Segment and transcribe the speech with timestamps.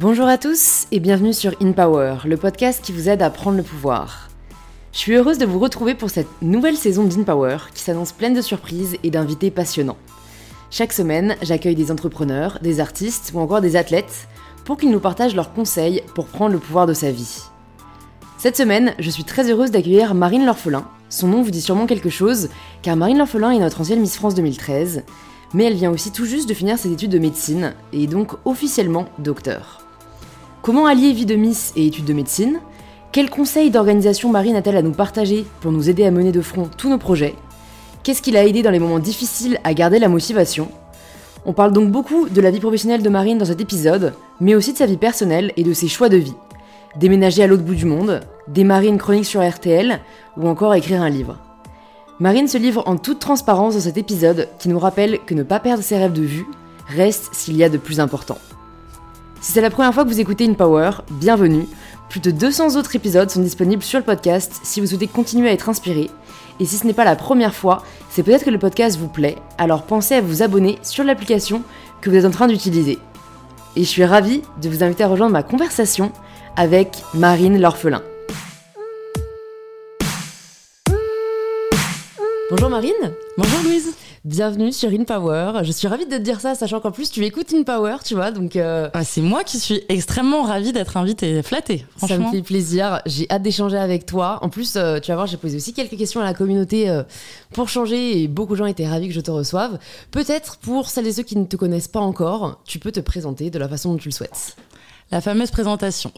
[0.00, 3.56] Bonjour à tous et bienvenue sur In Power, le podcast qui vous aide à prendre
[3.56, 4.28] le pouvoir.
[4.92, 8.32] Je suis heureuse de vous retrouver pour cette nouvelle saison d'In Power qui s'annonce pleine
[8.32, 9.96] de surprises et d'invités passionnants.
[10.70, 14.28] Chaque semaine, j'accueille des entrepreneurs, des artistes ou encore des athlètes
[14.64, 17.40] pour qu'ils nous partagent leurs conseils pour prendre le pouvoir de sa vie.
[18.36, 20.86] Cette semaine, je suis très heureuse d'accueillir Marine L'Orphelin.
[21.08, 22.50] Son nom vous dit sûrement quelque chose,
[22.82, 25.02] car Marine L'Orphelin est notre ancienne Miss France 2013,
[25.54, 28.34] mais elle vient aussi tout juste de finir ses études de médecine et est donc
[28.44, 29.87] officiellement docteur.
[30.62, 32.60] Comment allier vie de Miss et études de médecine?
[33.12, 36.68] Quels conseils d'organisation Marine a-t-elle à nous partager pour nous aider à mener de front
[36.76, 37.34] tous nos projets?
[38.02, 40.68] Qu'est-ce qui l'a aidé dans les moments difficiles à garder la motivation?
[41.46, 44.72] On parle donc beaucoup de la vie professionnelle de Marine dans cet épisode, mais aussi
[44.72, 46.34] de sa vie personnelle et de ses choix de vie
[46.96, 50.00] déménager à l'autre bout du monde, démarrer une chronique sur RTL
[50.36, 51.38] ou encore écrire un livre.
[52.20, 55.60] Marine se livre en toute transparence dans cet épisode qui nous rappelle que ne pas
[55.60, 56.46] perdre ses rêves de vue
[56.88, 58.38] reste s'il y a de plus important.
[59.40, 61.68] Si c'est la première fois que vous écoutez une Power, bienvenue.
[62.08, 65.52] Plus de 200 autres épisodes sont disponibles sur le podcast si vous souhaitez continuer à
[65.52, 66.10] être inspiré.
[66.58, 69.36] Et si ce n'est pas la première fois, c'est peut-être que le podcast vous plaît,
[69.56, 71.62] alors pensez à vous abonner sur l'application
[72.00, 72.98] que vous êtes en train d'utiliser.
[73.76, 76.10] Et je suis ravie de vous inviter à rejoindre ma conversation
[76.56, 78.02] avec Marine l'orphelin.
[82.50, 83.14] Bonjour Marine.
[83.36, 83.94] Bonjour Louise.
[84.24, 85.60] Bienvenue sur In Power.
[85.62, 88.14] Je suis ravie de te dire ça, sachant qu'en plus tu écoutes In Power, tu
[88.14, 88.32] vois.
[88.32, 91.86] Donc euh, ah, c'est moi qui suis extrêmement ravie d'être invitée, flattée.
[91.96, 92.16] Franchement.
[92.16, 93.00] Ça me fait plaisir.
[93.06, 94.40] J'ai hâte d'échanger avec toi.
[94.42, 97.04] En plus, euh, tu vas voir, j'ai posé aussi quelques questions à la communauté euh,
[97.52, 99.78] pour changer et beaucoup de gens étaient ravis que je te reçoive.
[100.10, 103.50] Peut-être pour celles et ceux qui ne te connaissent pas encore, tu peux te présenter
[103.50, 104.56] de la façon dont tu le souhaites.
[105.12, 106.10] La fameuse présentation.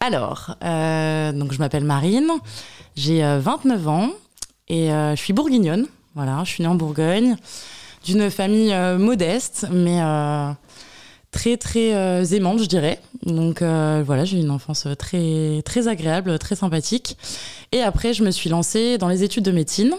[0.00, 2.30] Alors, donc je m'appelle Marine,
[2.96, 4.10] j'ai 29 euh, ans
[4.68, 5.86] et je suis bourguignonne.
[6.16, 7.36] Voilà, je suis née en Bourgogne,
[8.02, 10.00] d'une famille modeste, mais
[11.30, 13.02] très très aimante, je dirais.
[13.24, 17.18] Donc voilà, j'ai eu une enfance très très agréable, très sympathique.
[17.70, 19.92] Et après, je me suis lancée dans les études de médecine.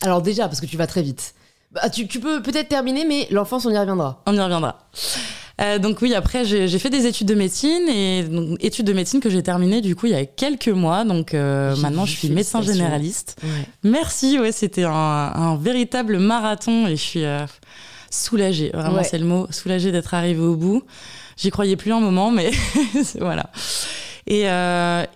[0.00, 1.34] Alors déjà, parce que tu vas très vite.
[1.70, 4.22] Bah, tu, tu peux peut-être terminer, mais l'enfance, on y reviendra.
[4.24, 4.88] On y reviendra.
[5.60, 9.20] Euh, donc oui, après j'ai fait des études de médecine et donc, études de médecine
[9.20, 11.04] que j'ai terminées du coup il y a quelques mois.
[11.04, 13.40] Donc euh, maintenant je suis médecin généraliste.
[13.82, 17.46] Merci, ouais, c'était un, véritable marathon et je suis euh,
[18.10, 18.70] soulagée.
[18.72, 20.82] Vraiment c'est le mot, soulagée d'être arrivée au bout.
[21.36, 22.50] J'y croyais plus un moment, mais
[23.20, 23.50] voilà.
[24.26, 24.42] Et,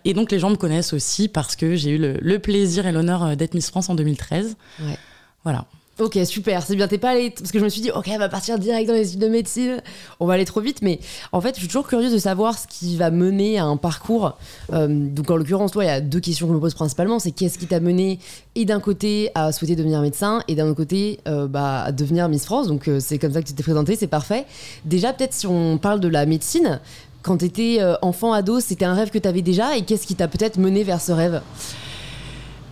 [0.04, 2.92] et, donc les gens me connaissent aussi parce que j'ai eu le, le, plaisir et
[2.92, 4.56] l'honneur d'être Miss France en 2013.
[4.80, 4.98] Ouais.
[5.44, 5.66] Voilà.
[5.98, 7.30] Ok, super, c'est bien, t'es pas allé.
[7.30, 9.28] Parce que je me suis dit, ok, elle va partir direct dans les études de
[9.28, 9.82] médecine,
[10.20, 11.00] on va aller trop vite, mais
[11.32, 14.36] en fait, je suis toujours curieuse de savoir ce qui va mener à un parcours.
[14.74, 17.18] Euh, donc, en l'occurrence, toi, il y a deux questions que je me pose principalement
[17.18, 18.18] c'est qu'est-ce qui t'a mené,
[18.56, 22.28] et d'un côté, à souhaiter devenir médecin, et d'un autre côté, euh, bah, à devenir
[22.28, 22.66] Miss France.
[22.66, 24.44] Donc, euh, c'est comme ça que tu t'es présentée, c'est parfait.
[24.84, 26.78] Déjà, peut-être si on parle de la médecine,
[27.22, 30.58] quand t'étais enfant, ado, c'était un rêve que t'avais déjà, et qu'est-ce qui t'a peut-être
[30.58, 31.40] mené vers ce rêve?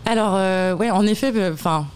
[0.05, 0.35] Alors,
[0.79, 1.87] ouais, en effet, enfin,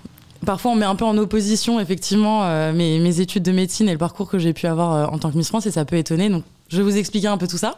[0.47, 3.99] Parfois, on met un peu en opposition, effectivement, euh, mes, études de médecine et le
[3.99, 6.29] parcours que j'ai pu avoir euh, en tant que Miss France, et ça peut étonner.
[6.29, 7.77] Donc, je vais vous expliquer un peu tout ça.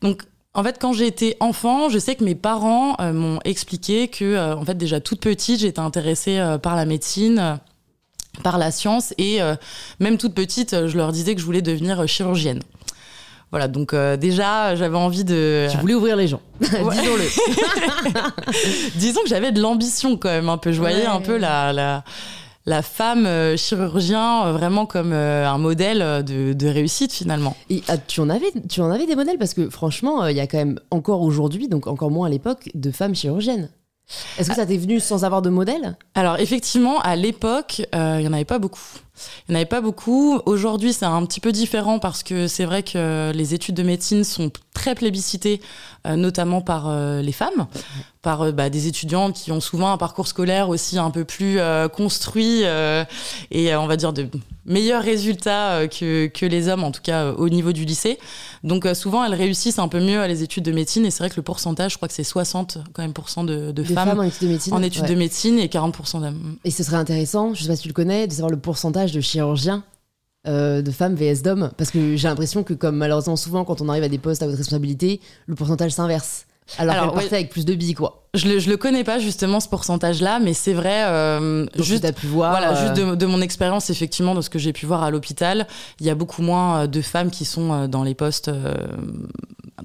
[0.00, 0.22] Donc,
[0.54, 4.54] en fait, quand j'ai été enfant, je sais que mes parents euh, m'ont expliqué que,
[4.54, 7.58] en fait, déjà toute petite, j'étais intéressée par la médecine,
[8.42, 9.38] par la science, et
[10.00, 12.60] même toute petite, je leur disais que je voulais devenir chirurgienne.
[13.50, 15.66] Voilà, donc euh, déjà, j'avais envie de.
[15.70, 17.24] Tu voulais ouvrir les gens, disons-le.
[18.98, 20.70] Disons que j'avais de l'ambition quand même un peu.
[20.70, 22.04] Je voyais un peu la, la,
[22.66, 27.56] la femme euh, chirurgien euh, vraiment comme un modèle de, de, réussite finalement.
[27.70, 29.38] Et ah, tu, en avais, tu en avais des modèles?
[29.38, 32.70] Parce que franchement, il y a quand même encore aujourd'hui, donc encore moins à l'époque,
[32.74, 33.68] de femmes chirurgiennes.
[34.38, 35.96] Est-ce que ça t'est venu sans avoir de modèle?
[36.14, 38.80] Alors effectivement, à l'époque, il n'y en avait pas beaucoup.
[39.48, 40.40] Il n'y en avait pas beaucoup.
[40.46, 44.24] Aujourd'hui, c'est un petit peu différent parce que c'est vrai que les études de médecine
[44.24, 45.60] sont très plébiscitées,
[46.06, 47.66] euh, notamment par euh, les femmes,
[48.22, 51.58] par euh, bah, des étudiantes qui ont souvent un parcours scolaire aussi un peu plus
[51.92, 52.62] construit
[53.50, 54.28] et on va dire de
[54.64, 58.18] meilleurs résultats que les hommes, en tout cas au niveau du lycée.
[58.62, 61.30] Donc souvent, elles réussissent un peu mieux à les études de médecine et c'est vrai
[61.30, 64.42] que le pourcentage, je crois que c'est 60 quand même de, de, femmes, en études
[64.42, 66.56] de médecine, en études de médecine et 40% d'hommes.
[66.64, 69.12] Et ce serait intéressant, je sais pas si tu le connais, de savoir le pourcentage
[69.12, 69.82] de chirurgiens
[70.46, 73.88] euh, de femmes vs d'hommes Parce que j'ai l'impression que, comme malheureusement souvent, quand on
[73.90, 76.46] arrive à des postes à haute responsabilité, le pourcentage s'inverse.
[76.78, 78.20] Alors, Alors qu'elle avec plus de billes, quoi.
[78.32, 81.04] Je le, je le connais pas justement ce pourcentage-là, mais c'est vrai.
[81.06, 84.58] Euh, juste, as pu voir, voilà, juste de, de, mon expérience, effectivement, de ce que
[84.58, 85.66] j'ai pu voir à l'hôpital,
[85.98, 88.74] il y a beaucoup moins euh, de femmes qui sont euh, dans les postes euh,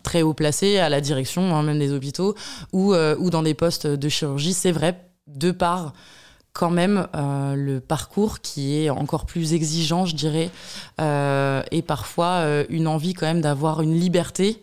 [0.04, 2.36] très haut placés, à la direction, hein, même des hôpitaux,
[2.72, 4.54] ou, ou dans des postes de chirurgie.
[4.54, 5.94] C'est vrai, de par
[6.54, 10.52] quand même le parcours qui est encore plus exigeant, je dirais,
[11.00, 14.62] et parfois une envie quand même d'avoir une liberté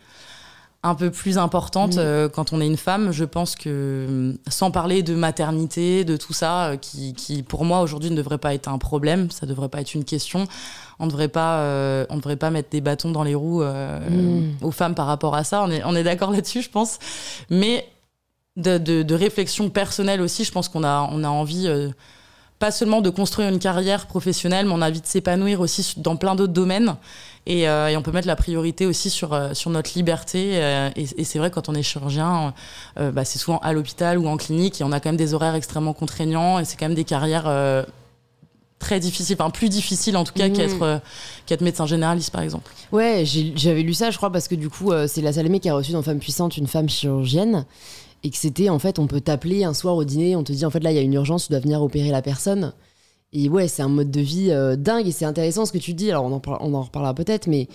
[0.82, 2.28] un peu plus importante mm.
[2.30, 3.12] quand on est une femme.
[3.12, 8.10] Je pense que, sans parler de maternité, de tout ça, qui, qui, pour moi aujourd'hui
[8.10, 10.46] ne devrait pas être un problème, ça devrait pas être une question
[11.02, 13.98] on ne devrait pas, euh, on devrait pas mettre des bâtons dans les roues euh,
[14.08, 14.64] mm.
[14.64, 15.62] aux femmes par rapport à ça.
[15.64, 17.00] On est, on est d'accord là-dessus, je pense.
[17.50, 17.88] Mais
[18.56, 21.90] de, de, réflexion personnelle aussi, je pense qu'on a, on a envie euh,
[22.62, 26.14] pas seulement de construire une carrière professionnelle, mais on a envie de s'épanouir aussi dans
[26.14, 26.94] plein d'autres domaines.
[27.44, 30.60] Et, et, on peut mettre la priorité aussi sur, sur notre liberté.
[30.94, 32.54] et, c'est vrai, quand on est chirurgien,
[32.96, 35.56] bah, c'est souvent à l'hôpital ou en clinique, et on a quand même des horaires
[35.56, 37.48] extrêmement contraignants, et c'est quand même des carrières
[38.82, 40.98] très difficile, enfin plus difficile en tout cas qu'être euh,
[41.46, 42.70] qu'être médecin généraliste par exemple.
[42.90, 45.68] Ouais, j'avais lu ça, je crois, parce que du coup, euh, c'est la Salamé qui
[45.68, 47.64] a reçu dans Femme puissante une femme chirurgienne
[48.22, 50.64] et que c'était en fait, on peut t'appeler un soir au dîner, on te dit
[50.64, 52.72] en fait là il y a une urgence, tu dois venir opérer la personne.
[53.34, 55.94] Et ouais, c'est un mode de vie euh, dingue et c'est intéressant ce que tu
[55.94, 56.10] dis.
[56.10, 57.68] Alors on en, on en reparlera peut-être, mais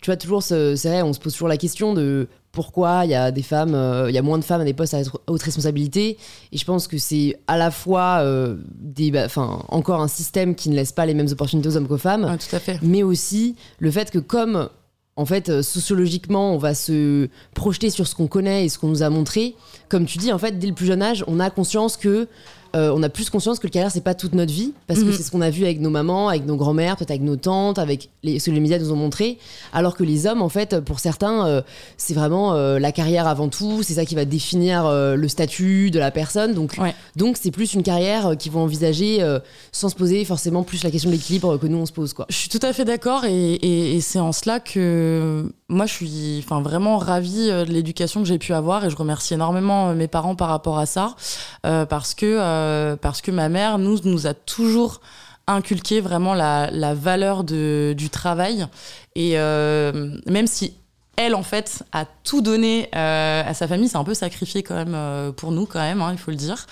[0.00, 3.14] tu vois toujours, c'est vrai, on se pose toujours la question de pourquoi il y
[3.14, 5.42] a des femmes, euh, il y a moins de femmes à des postes à haute
[5.42, 6.18] responsabilité.
[6.52, 10.54] Et je pense que c'est à la fois euh, des, bah, enfin, encore un système
[10.54, 12.78] qui ne laisse pas les mêmes opportunités aux hommes qu'aux femmes, tout à fait.
[12.82, 14.68] mais aussi le fait que comme
[15.16, 18.88] en fait, euh, sociologiquement, on va se projeter sur ce qu'on connaît et ce qu'on
[18.88, 19.54] nous a montré.
[19.88, 22.28] Comme tu dis, en fait, dès le plus jeune âge, on a conscience que
[22.74, 25.12] euh, on a plus conscience que le carrière c'est pas toute notre vie parce que
[25.12, 27.78] c'est ce qu'on a vu avec nos mamans, avec nos grands-mères, peut-être avec nos tantes,
[27.78, 29.38] avec les, ce que les médias nous ont montré.
[29.72, 31.62] Alors que les hommes, en fait, pour certains, euh,
[31.96, 33.82] c'est vraiment euh, la carrière avant tout.
[33.82, 36.54] C'est ça qui va définir le statut de la personne.
[36.54, 36.76] Donc,
[37.16, 39.24] donc c'est plus une carrière qu'ils vont envisager
[39.72, 42.12] sans se poser forcément plus la question de l'équilibre que nous on se pose.
[42.12, 42.26] Quoi.
[42.28, 46.44] Je suis tout à fait d'accord et, et c'est en cela que moi je suis,
[46.44, 50.34] enfin vraiment ravie de l'éducation que j'ai pu avoir et je remercie énormément mes parents
[50.34, 51.14] par rapport à ça
[51.62, 55.00] parce que euh, parce que ma mère nous, a toujours
[55.46, 58.66] inculqué vraiment la, valeur du travail.
[59.14, 60.74] Et euh, même si
[61.16, 64.74] elle, en fait, a tout donné euh, à sa famille, c'est un peu sacrifié quand
[64.74, 66.66] même pour nous, quand même, hein, il faut le dire.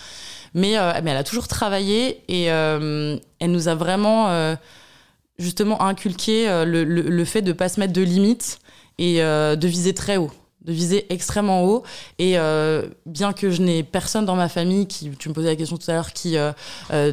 [0.54, 3.20] Mais, elle a toujours travaillé et elle
[3.50, 4.56] nous a vraiment
[5.38, 8.58] justement inculqué le, fait de ne pas se mettre de limites
[8.98, 10.32] et de viser très haut
[10.64, 11.82] de viser extrêmement haut.
[12.18, 15.56] Et euh, bien que je n'ai personne dans ma famille qui, tu me posais la
[15.56, 16.52] question tout à l'heure, qui euh,
[16.92, 17.12] euh,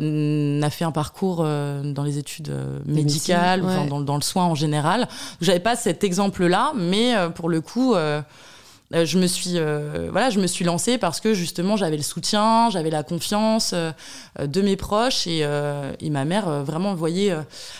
[0.59, 2.53] n'a fait un parcours dans les études
[2.85, 5.07] médicales, dans, dans, le soin en général,
[5.41, 7.95] j'avais pas cet exemple-là, mais pour le coup.
[8.91, 9.59] je me suis
[10.11, 14.61] voilà je me suis lancée parce que justement j'avais le soutien j'avais la confiance de
[14.61, 15.45] mes proches et,
[15.99, 17.35] et ma mère vraiment voyait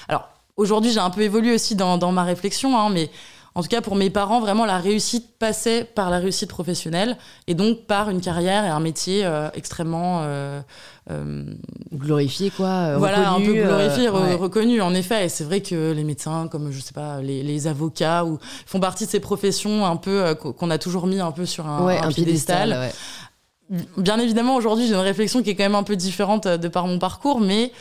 [0.10, 0.28] alors
[0.58, 3.10] aujourd'hui j'ai un peu évolué aussi dans, dans ma réflexion hein, mais
[3.58, 7.18] en tout cas, pour mes parents, vraiment, la réussite passait par la réussite professionnelle
[7.48, 10.22] et donc par une carrière et un métier euh, extrêmement.
[10.22, 10.62] Euh,
[11.10, 11.44] euh,
[11.92, 12.98] glorifié, quoi.
[12.98, 15.26] voilà, un peu glorifié, reconnu, en effet.
[15.26, 18.38] Et c'est vrai que les médecins, comme je sais pas, les, avocats, ou,
[18.68, 21.88] font partie de ces professions un peu qu'on a toujours mis un peu sur un,
[21.88, 22.92] un, piédestal.
[23.98, 26.86] Bien évidemment, aujourd'hui, j'ai une réflexion qui est quand même un peu différente de par
[26.86, 27.72] mon parcours, mais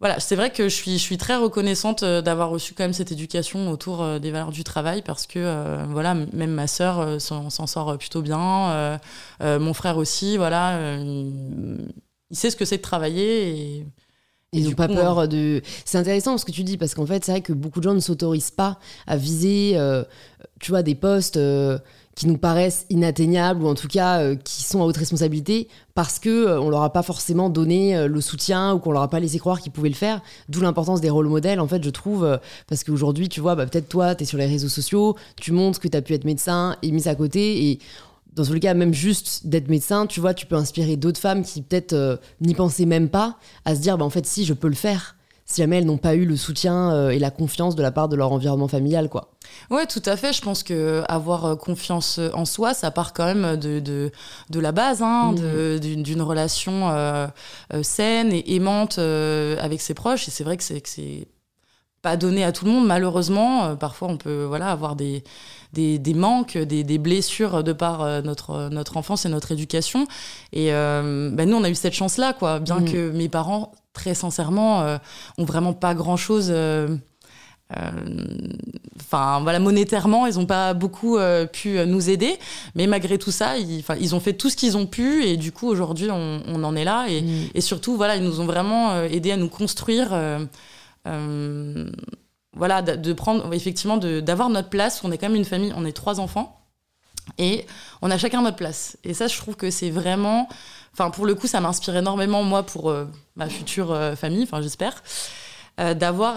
[0.00, 2.92] voilà, c'est vrai que je suis, je suis très reconnaissante euh, d'avoir reçu quand même
[2.92, 7.20] cette éducation autour euh, des valeurs du travail parce que euh, voilà, même ma sœur
[7.20, 9.00] s'en sort plutôt bien,
[9.40, 11.88] mon frère aussi, voilà, il,
[12.30, 13.86] sait ce que c'est de travailler et
[14.52, 15.62] ils n'ont pas peur de.
[15.84, 17.94] C'est intéressant ce que tu dis parce qu'en fait, c'est vrai que beaucoup de gens
[17.94, 19.76] ne s'autorisent pas à viser,
[20.60, 21.38] tu vois, des postes
[22.18, 26.18] qui nous paraissent inatteignables ou en tout cas euh, qui sont à haute responsabilité parce
[26.18, 29.08] que euh, on leur a pas forcément donné euh, le soutien ou qu'on leur a
[29.08, 30.20] pas laissé croire qu'ils pouvaient le faire.
[30.48, 33.88] D'où l'importance des rôles modèles en fait, je trouve parce qu'aujourd'hui, tu vois, bah, peut-être
[33.88, 36.90] toi, tu sur les réseaux sociaux, tu montres que tu as pu être médecin et
[36.90, 37.78] mis à côté et
[38.34, 41.44] dans tous les cas, même juste d'être médecin, tu vois, tu peux inspirer d'autres femmes
[41.44, 44.68] qui peut-être n'y pensaient même pas à se dire, bah, en fait, si, je peux
[44.68, 45.14] le faire
[45.48, 48.08] si jamais elles n'ont pas eu le soutien euh, et la confiance de la part
[48.08, 49.30] de leur environnement familial, quoi.
[49.70, 50.32] Ouais, tout à fait.
[50.32, 54.10] Je pense que avoir euh, confiance en soi, ça part quand même de, de,
[54.50, 55.78] de la base, hein, mmh.
[55.78, 57.26] d'une relation euh,
[57.82, 60.28] saine et aimante avec ses proches.
[60.28, 61.28] Et c'est vrai que c'est
[62.00, 63.76] pas donné à tout le monde, malheureusement.
[63.76, 65.24] parfois, on peut voilà avoir des
[65.74, 70.06] des, des manques, des, des, blessures de par notre, notre enfance et notre éducation.
[70.52, 72.60] Et ben nous, on a eu cette chance-là, quoi.
[72.60, 72.92] Bien mmh.
[72.92, 74.98] que mes parents très sincèrement, euh,
[75.38, 76.48] ont vraiment pas grand-chose.
[76.50, 76.96] Euh, euh,
[78.98, 81.18] enfin voilà monétairement ils n'ont pas beaucoup
[81.52, 82.38] pu nous aider
[82.74, 85.52] mais malgré tout ça ils, ils ont fait tout ce qu'ils ont pu et du
[85.52, 87.50] coup aujourd'hui on, en est là et, mm.
[87.54, 90.16] et, surtout voilà ils nous ont vraiment aidé à nous construire
[92.56, 95.92] voilà de, prendre effectivement d'avoir notre place on est quand même une famille on est
[95.92, 96.58] trois enfants
[97.36, 97.66] Et
[98.00, 98.96] on a chacun notre place.
[99.04, 100.48] Et ça, je trouve que c'est vraiment.
[100.92, 103.04] Enfin, pour le coup, ça m'inspire énormément, moi, pour euh,
[103.36, 105.02] ma future euh, famille, enfin, j'espère.
[105.78, 106.34] Euh, d'avoir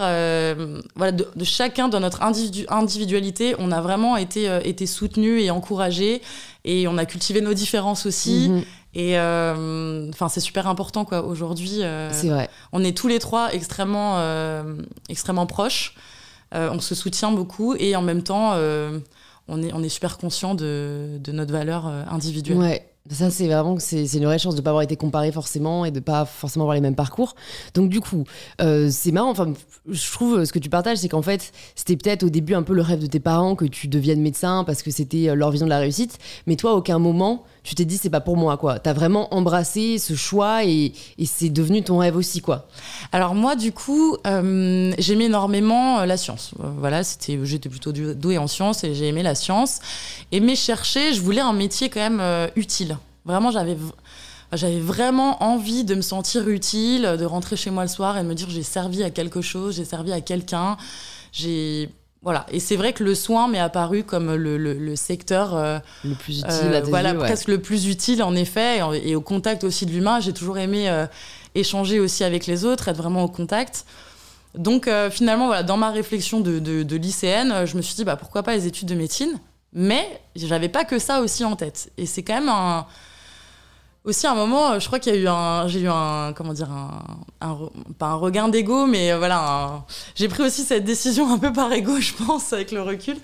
[0.96, 6.22] voilà de, chacun dans notre individualité on a vraiment été été soutenu et encouragé
[6.64, 8.64] et on a cultivé nos différences aussi mhm.
[8.94, 11.82] et enfin c'est super important quoi aujourd'hui
[12.12, 14.22] c'est vrai on est tous les trois extrêmement
[15.10, 15.96] extrêmement proches
[16.54, 18.54] on se soutient beaucoup et en même temps
[19.52, 22.58] on est, on est super conscient de, de notre valeur euh, individuelle.
[22.58, 22.91] Ouais.
[23.10, 25.92] Ça, c'est vraiment c'est une vraie chance de ne pas avoir été comparé forcément et
[25.92, 27.34] de pas forcément avoir les mêmes parcours.
[27.74, 28.26] Donc, du coup,
[28.62, 29.32] euh, c'est marrant.
[29.32, 29.54] Enfin,
[29.90, 32.62] je trouve euh, ce que tu partages, c'est qu'en fait, c'était peut-être au début un
[32.62, 35.66] peu le rêve de tes parents que tu deviennes médecin parce que c'était leur vision
[35.66, 36.20] de la réussite.
[36.46, 38.80] Mais toi, à aucun moment, tu t'es dit c'est pas pour moi quoi.
[38.80, 40.94] T'as vraiment embrassé ce choix et,
[41.26, 42.68] c'est devenu ton rêve aussi quoi.
[43.12, 46.54] Alors moi du coup euh, j'aimais énormément euh, la science.
[46.60, 49.80] Euh, voilà c'était j'étais plutôt douée en sciences et j'ai aimé la science.
[50.32, 52.98] Aimé chercher, je voulais un métier quand même utile.
[53.26, 53.78] Vraiment j'avais
[54.54, 58.28] j'avais vraiment envie de me sentir utile, de rentrer chez moi le soir et de
[58.28, 60.78] me dire j'ai servi à quelque chose, j'ai servi à quelqu'un.
[61.32, 61.90] J'ai
[62.24, 66.14] voilà, et c'est vrai que le soin m'est apparu comme le, le, secteur euh, le
[66.14, 69.92] plus utile, euh, voilà, presque le plus utile en effet, et, au contact aussi de
[69.92, 70.20] l'humain.
[70.20, 71.08] J'ai toujours aimé euh,
[71.56, 73.86] échanger aussi avec les autres, être vraiment au contact.
[74.54, 78.18] Donc finalement, voilà, dans ma réflexion de, de, de, lycéenne, je me suis dit bah
[78.18, 79.40] pourquoi pas les études de médecine,
[79.74, 81.92] mais j'avais pas que ça aussi en tête.
[81.98, 82.86] Et c'est quand même un
[84.04, 86.54] aussi, à un moment, je crois qu'il y a eu un, j'ai eu un, comment
[86.54, 91.38] dire, un, pas un regain d'ego, mais euh, voilà, j'ai pris aussi cette décision un
[91.38, 93.18] peu par ego, je pense, avec le recul,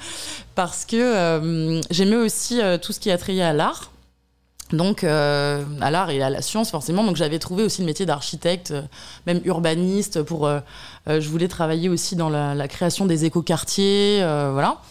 [0.53, 3.91] parce que euh, j'aimais aussi euh, tout ce qui a trait à l'art.
[4.73, 7.05] Donc, à l'art et à la science, forcément.
[7.05, 8.73] Donc, j'avais trouvé aussi le métier d'architecte,
[9.25, 10.49] même urbaniste, pour.
[11.07, 14.17] je voulais travailler aussi dans la, la création des écoquartiers,
[14.51, 14.81] voilà.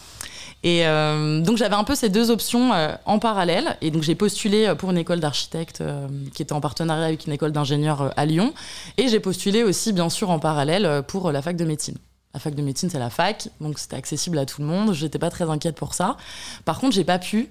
[0.67, 3.77] Et euh, donc j'avais un peu ces deux options euh, en parallèle.
[3.79, 5.81] Et donc j'ai postulé euh, pour une école d'architecte
[6.33, 8.53] qui était en partenariat avec une école d'ingénieurs à Lyon.
[8.97, 11.95] Et j'ai postulé aussi, bien sûr, en parallèle pour la fac de médecine.
[12.33, 14.93] La fac de médecine, c'est la fac, donc c'était accessible à tout le monde.
[14.93, 16.17] J'étais pas très inquiète pour ça.
[16.65, 17.49] Par contre, j'ai pas pu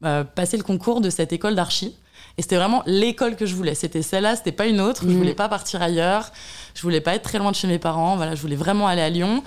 [0.00, 1.94] passer le concours de cette école d'archi.
[2.38, 3.74] Et c'était vraiment l'école que je voulais.
[3.74, 5.02] C'était celle-là, c'était pas une autre.
[5.04, 5.16] Je mmh.
[5.16, 6.32] voulais pas partir ailleurs.
[6.74, 8.16] Je voulais pas être très loin de chez mes parents.
[8.16, 9.42] Voilà, je voulais vraiment aller à Lyon.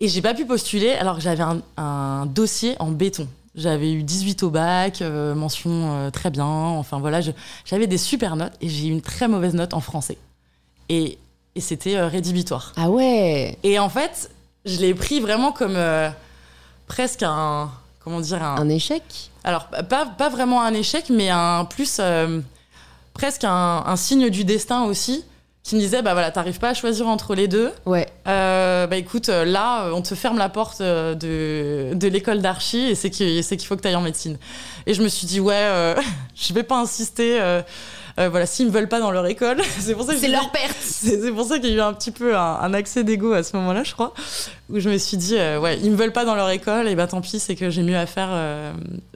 [0.00, 1.44] Et j'ai pas pu postuler alors que j'avais
[1.76, 3.28] un, dossier en béton.
[3.54, 6.44] J'avais eu 18 au bac, euh, mention euh, très bien.
[6.44, 7.20] Enfin voilà,
[7.64, 10.18] j'avais des super notes et j'ai eu une très mauvaise note en français.
[10.90, 11.18] Et,
[11.54, 12.74] et c'était euh, rédhibitoire.
[12.76, 14.30] Ah ouais Et en fait,
[14.66, 15.78] je l'ai pris vraiment comme
[16.86, 17.70] presque un.
[18.00, 19.02] Comment dire Un, un échec?
[19.42, 22.00] Alors, pas, pas vraiment un échec, mais un plus.
[23.14, 25.24] presque un, un signe du destin aussi
[25.66, 27.72] qui me disait bah voilà t'arrives pas à choisir entre les deux.
[27.86, 28.06] Ouais.
[28.28, 32.86] Euh, bah écoute euh, là on te ferme la porte euh, de, de l'école d'archi
[32.86, 34.38] et c'est qu'il faut que tu ailles en médecine.
[34.86, 35.94] Et je me suis dit ouais
[36.36, 37.40] je vais pas insister
[38.16, 40.76] voilà s'ils me veulent pas dans leur école c'est pour ça que c'est leur perte.
[40.80, 43.56] C'est pour ça qu'il y a eu un petit peu un, accès d'ego à ce
[43.56, 44.14] moment-là je crois
[44.70, 47.08] où je me suis dit ouais ils me veulent pas dans leur école et bah
[47.08, 48.30] tant pis c'est que j'ai mieux à faire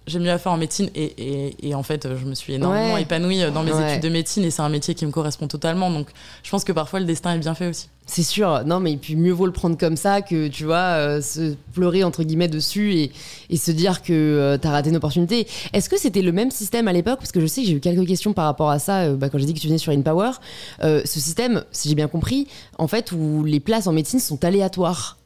[0.07, 2.97] j'ai mieux à faire en médecine et, et, et, en fait je me suis énormément
[2.97, 5.90] épanouie dans mes études de médecine et c'est un métier qui me correspond totalement.
[5.90, 6.09] Donc
[6.42, 7.88] je pense que parfois le destin est bien fait aussi.
[8.07, 8.64] C'est sûr.
[8.64, 12.02] Non mais puis mieux vaut le prendre comme ça que tu vois euh, se pleurer
[12.02, 13.12] entre guillemets dessus et,
[13.50, 15.47] et se dire que euh, t'as raté une opportunité.
[15.73, 17.19] Est-ce que c'était le même système à l'époque?
[17.19, 19.28] Parce que je sais que j'ai eu quelques questions par rapport à ça euh, bah,
[19.28, 20.33] quand j'ai dit que tu venais sur InPower.
[20.80, 25.20] Ce système si j'ai bien compris en fait où les places en médecine sont aléatoires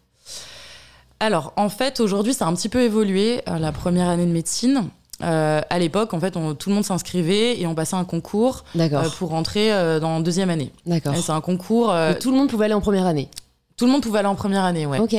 [1.20, 4.32] alors, en fait, aujourd'hui, ça a un petit peu évolué, euh, la première année de
[4.32, 4.88] médecine.
[5.22, 9.08] Euh, à l'époque, en fait, tout le monde s'inscrivait et on passait un concours euh,
[9.16, 10.72] pour rentrer dans deuxième année.
[10.86, 11.14] D'accord.
[11.16, 11.94] C'est un concours.
[12.20, 13.28] tout le monde pouvait aller en première année.
[13.76, 14.98] Tout le monde pouvait aller en première année, ouais.
[14.98, 15.16] Ok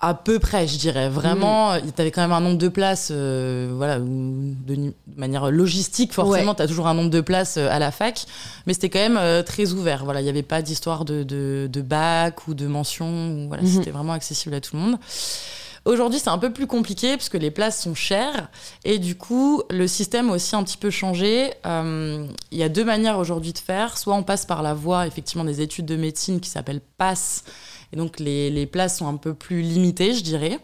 [0.00, 1.08] à peu près, je dirais.
[1.08, 1.92] Vraiment, mm.
[1.94, 6.62] tu avais quand même un nombre de places, euh, voilà, de, manière logistique, forcément, tu
[6.62, 8.26] as toujours un nombre de places euh, à la fac,
[8.66, 10.04] mais c'était quand même euh, très ouvert.
[10.04, 13.74] Voilà, il n'y avait pas d'histoire de, de, bac ou de mention, voilà, mm-hmm.
[13.74, 14.98] c'était vraiment accessible à tout le monde.
[15.86, 18.48] Aujourd'hui, c'est un peu plus compliqué puisque les places sont chères
[18.84, 21.52] et du coup, le système a aussi un petit peu changé.
[21.62, 23.98] Il y a deux manières aujourd'hui de faire.
[23.98, 27.44] Soit on passe par la voie effectivement des études de médecine qui s'appelle PASS
[27.92, 30.58] et donc les, places sont un peu plus limitées, je dirais.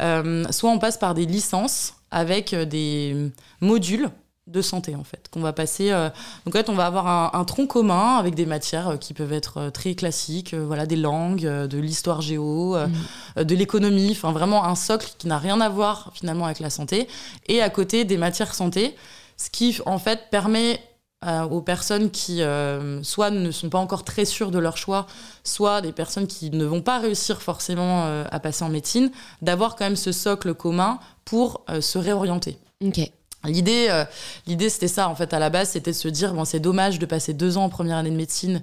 [0.00, 4.08] Euh, soit on passe par des licences avec euh, des modules
[4.48, 6.08] de santé en fait qu'on va passer euh,
[6.44, 9.70] donc en fait on va avoir un, tronc commun avec des matières qui peuvent être
[9.70, 13.44] très classiques voilà des langues de l'histoire géo mmh.
[13.44, 17.06] de l'économie enfin vraiment un socle qui n'a rien à voir finalement avec la santé
[17.46, 18.96] et à côté des matières santé
[19.36, 20.80] ce qui en fait permet
[21.24, 25.06] euh, aux personnes qui euh, soit ne sont pas encore très sûres de leur choix,
[25.44, 29.10] soit des personnes qui ne vont pas réussir forcément euh, à passer en médecine,
[29.40, 32.58] d'avoir quand même ce socle commun pour se réorienter.
[32.84, 33.00] Ok.
[33.44, 34.04] L'idée,
[34.46, 37.00] l'idée c'était ça en fait à la base, c'était de se dire bon c'est dommage
[37.00, 38.62] de passer deux ans en première année de médecine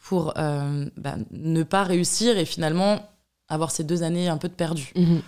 [0.00, 3.08] pour bah, ne pas réussir et finalement
[3.48, 4.92] avoir ces deux années un peu de perdu.
[4.96, 5.22] Mhm.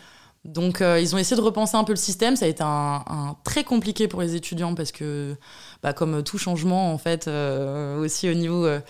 [0.44, 2.36] Donc, euh, ils ont essayé de repenser un peu le système.
[2.36, 5.36] Ça a été un, très compliqué pour les étudiants parce que,
[5.82, 8.80] bah, comme tout changement, en fait, euh, aussi au niveau, euh,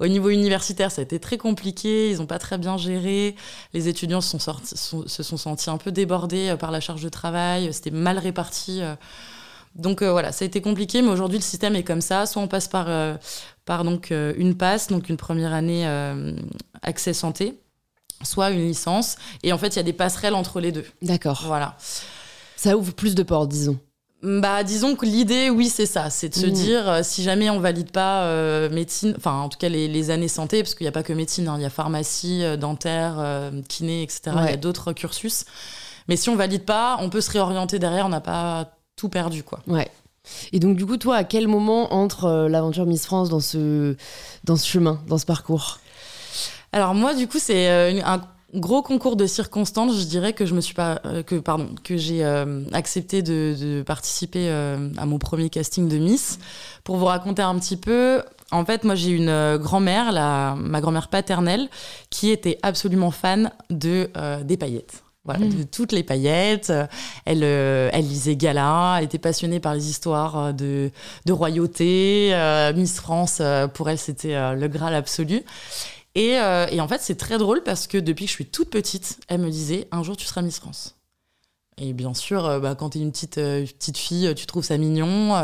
[0.00, 2.10] au niveau universitaire, ça a été très compliqué.
[2.10, 3.36] Ils n'ont pas très bien géré.
[3.72, 7.72] Les étudiants se sont, sentis un peu débordés par la charge de travail.
[7.72, 8.82] C'était mal réparti.
[9.74, 12.26] Donc voilà, ça a été compliqué, mais aujourd'hui le système est comme ça.
[12.26, 12.88] Soit on passe par,
[13.64, 15.86] par donc une passe, donc une première année
[16.82, 17.60] accès santé,
[18.22, 19.16] soit une licence.
[19.42, 20.84] Et en fait, il y a des passerelles entre les deux.
[21.02, 21.42] D'accord.
[21.46, 21.76] Voilà.
[22.56, 23.78] Ça ouvre plus de portes, disons.
[24.22, 26.10] Bah, disons que l'idée, oui, c'est ça.
[26.10, 26.50] C'est de se mmh.
[26.50, 30.26] dire, euh, si jamais on valide pas euh, médecine, enfin, en tout cas, les, années
[30.26, 31.54] santé, parce qu'il n'y a pas que médecine, hein.
[31.56, 33.22] il y a pharmacie, euh, dentaire,
[33.68, 34.32] kiné, etc.
[34.42, 35.44] Il y a d'autres cursus.
[36.08, 39.44] Mais si on valide pas, on peut se réorienter derrière, on n'a pas tout perdu,
[39.44, 39.60] quoi.
[39.68, 39.88] Ouais.
[40.52, 43.94] Et donc, du coup, toi, à quel moment entre l'aventure Miss France dans ce,
[44.42, 45.78] dans ce chemin, dans ce parcours?
[46.72, 48.20] Alors moi, du coup, c'est euh, un
[48.54, 49.98] gros concours de circonstances.
[49.98, 53.82] Je dirais que je me suis pas, euh, que pardon, que j'ai euh, accepté de,
[53.86, 56.38] participer à mon premier casting de Miss.
[56.84, 60.12] Pour vous raconter un petit peu, en fait, moi, j'ai une grand-mère,
[60.56, 61.68] ma grand-mère paternelle,
[62.10, 64.10] qui était absolument fan de
[64.42, 65.04] des paillettes.
[65.24, 65.54] Voilà, mmh.
[65.58, 66.72] de toutes les paillettes.
[67.26, 70.90] Elle, elle lisait Gala, elle était passionnée par les histoires de,
[71.26, 72.34] de royauté.
[72.74, 73.42] Miss France,
[73.74, 75.42] pour elle, c'était le Graal absolu.
[76.18, 79.18] Euh, et, en fait, c'est très drôle parce que depuis que je suis toute petite,
[79.28, 80.96] elle me disait un jour tu seras Miss France.
[81.80, 84.64] Et bien sûr, euh, bah, quand tu es une petite, euh, petite fille, tu trouves
[84.64, 85.34] ça mignon.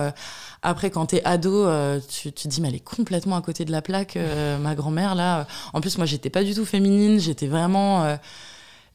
[0.62, 1.68] après, quand tu es ado,
[2.08, 4.18] tu, te dis, mais elle est complètement à côté de la plaque,
[4.60, 5.46] ma grand-mère, là.
[5.72, 8.18] En plus, moi, j'étais pas du tout féminine, j'étais vraiment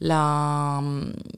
[0.01, 0.81] la,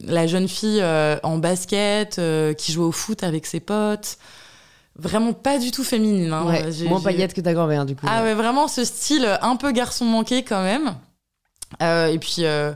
[0.02, 0.84] la jeune fille
[1.24, 2.22] en basket
[2.58, 4.18] qui jouait au foot avec ses potes
[4.96, 6.34] vraiment pas du tout féminine.
[6.34, 6.46] Hein.
[6.88, 8.06] moins paillette que ta grand-mère, du coup.
[8.10, 10.96] Ah ouais, vraiment ce style un peu garçon manqué quand même.
[11.82, 12.74] Euh, et puis, euh,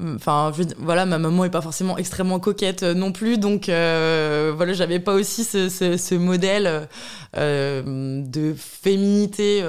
[0.00, 5.00] enfin, voilà, ma maman est pas forcément extrêmement coquette euh, non plus, donc voilà, j'avais
[5.00, 6.88] pas aussi ce, modèle
[7.34, 9.64] de féminité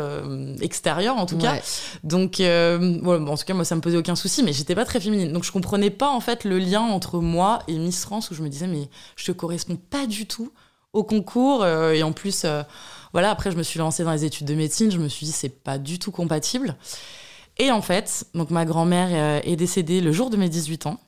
[0.62, 1.56] extérieure en tout cas.
[2.04, 5.00] Donc, voilà, en tout cas, moi, ça me posait aucun souci, mais j'étais pas très
[5.00, 5.32] féminine.
[5.32, 8.44] Donc, je comprenais pas en fait le lien entre moi et Miss France où je
[8.44, 10.52] me disais, mais je te corresponds pas du tout
[10.94, 11.64] au concours.
[11.64, 12.64] Euh, et en plus, euh,
[13.14, 14.92] voilà, après, je me suis lancée dans les études de médecine.
[14.92, 16.76] Je me suis dit, c'est pas du tout compatible.
[17.58, 21.00] Et en fait, donc ma grand-mère euh, est décédée le jour de mes 18 ans.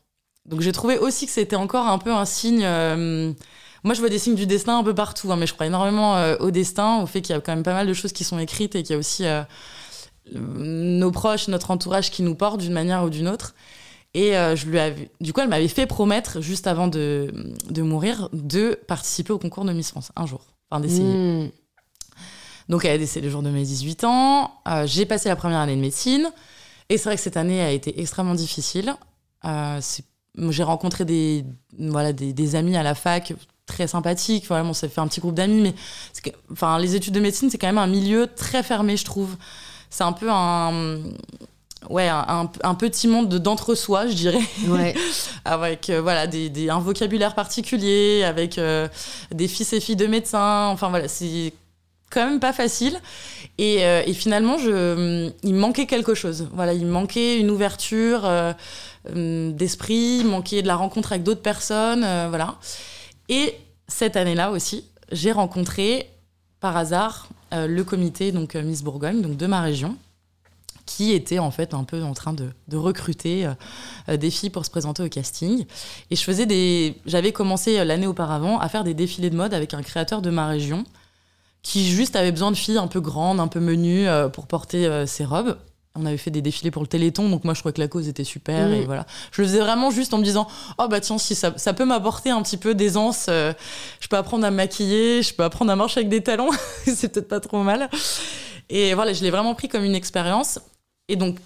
[0.45, 2.61] Donc j'ai trouvé aussi que c'était encore un peu un signe.
[3.83, 6.19] moi, je vois des signes du destin un peu partout, hein, mais je crois énormément
[6.39, 8.39] au destin, au fait qu'il y a quand même pas mal de choses qui sont
[8.39, 9.23] écrites et qu'il y a aussi
[10.33, 13.53] nos proches, notre entourage qui nous portent d'une manière ou d'une autre.
[14.13, 17.31] Et euh, je lui avais, du coup, elle m'avait fait promettre, juste avant de,
[17.69, 20.41] de, mourir, de participer au concours de Miss France, un jour.
[20.69, 21.03] Enfin, d'essayer.
[21.03, 21.49] Hmm.
[22.67, 24.51] Donc, elle a décédé le jour de mes 18 ans.
[24.67, 26.31] Euh, j'ai passé la première année de médecine.
[26.89, 28.95] Et c'est vrai que cette année a été extrêmement difficile.
[29.45, 29.79] Euh,
[30.49, 31.45] j'ai rencontré des,
[31.77, 33.33] voilà, des, des, amis à la fac
[33.65, 34.45] très sympathiques.
[34.47, 35.61] Voilà, on s'est fait un petit groupe d'amis.
[35.61, 35.73] Mais
[36.51, 39.37] enfin, les études de médecine, c'est quand même un milieu très fermé, je trouve.
[39.89, 40.99] C'est un peu un
[41.89, 44.41] ouais, un, petit monde d'entre-soi, je dirais.
[45.45, 48.87] avec euh, voilà, des, un vocabulaire particulier, avec euh,
[49.31, 50.67] des fils et filles de médecins.
[50.67, 51.53] Enfin voilà, c'est
[52.09, 52.99] quand même pas facile.
[53.57, 56.47] Et, euh, et, finalement, je, il me manquait quelque chose.
[56.53, 58.29] Voilà, il me manquait une ouverture
[59.13, 62.05] d'esprit, il manquait de la rencontre avec d'autres personnes.
[62.29, 62.55] voilà.
[63.29, 63.55] Et
[63.87, 66.09] cette année-là aussi, j'ai rencontré
[66.59, 69.97] par hasard le comité donc Miss Bourgogne, donc de ma région
[70.95, 73.49] qui était en fait un peu en train de, recruter
[74.09, 75.65] euh, des filles pour se présenter au casting.
[76.09, 79.53] Et je faisais des, j'avais commencé euh, l'année auparavant à faire des défilés de mode
[79.53, 80.83] avec un créateur de ma région
[81.63, 85.05] qui juste avait besoin de filles un peu grandes, un peu menues euh, pour porter
[85.05, 85.57] ses robes.
[85.93, 88.07] On avait fait des défilés pour le Téléthon, donc moi je crois que la cause
[88.07, 88.73] était super mmh.
[88.73, 89.05] et voilà.
[89.31, 91.85] Je le faisais vraiment juste en me disant oh bah tiens si ça, ça peut
[91.85, 95.75] m'apporter un petit peu d'aisance, je peux apprendre à me maquiller, je peux apprendre à
[95.75, 96.49] marcher avec des talons,
[96.85, 97.89] c'est peut-être pas trop mal.
[98.69, 100.59] Et voilà, je l'ai vraiment pris comme une expérience.
[101.11, 101.39] Et donc,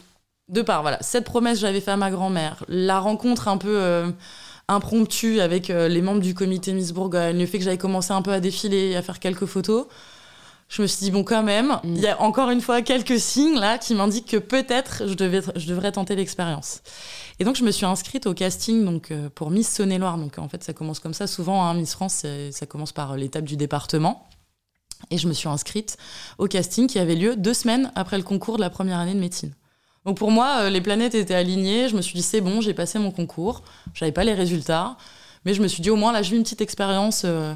[0.47, 3.75] de part, voilà, cette promesse que j'avais faite à ma grand-mère, la rencontre un peu
[3.75, 4.11] euh,
[4.67, 8.21] impromptue avec euh, les membres du comité Miss Bourgogne, le fait que j'avais commencé un
[8.21, 9.87] peu à défiler, à faire quelques photos,
[10.69, 11.95] je me suis dit, bon, quand même, mm.
[11.95, 15.13] il y a encore une fois quelques signes là qui m'indiquent que peut-être je,
[15.55, 16.83] je devrais tenter l'expérience.
[17.39, 20.19] Et donc, je me suis inscrite au casting donc, euh, pour Miss Saône-et-Loire.
[20.19, 21.25] Donc, en fait, ça commence comme ça.
[21.25, 24.27] Souvent, hein, Miss France, ça commence par l'étape du département.
[25.11, 25.97] Et je me suis inscrite
[26.37, 29.19] au casting qui avait lieu deux semaines après le concours de la première année de
[29.19, 29.51] médecine.
[30.05, 31.89] Donc pour moi, euh, les planètes étaient alignées.
[31.89, 33.63] Je me suis dit, c'est bon, j'ai passé mon concours.
[33.93, 34.97] Je n'avais pas les résultats.
[35.45, 37.53] Mais je me suis dit, au moins, là, je vis une petite expérience euh,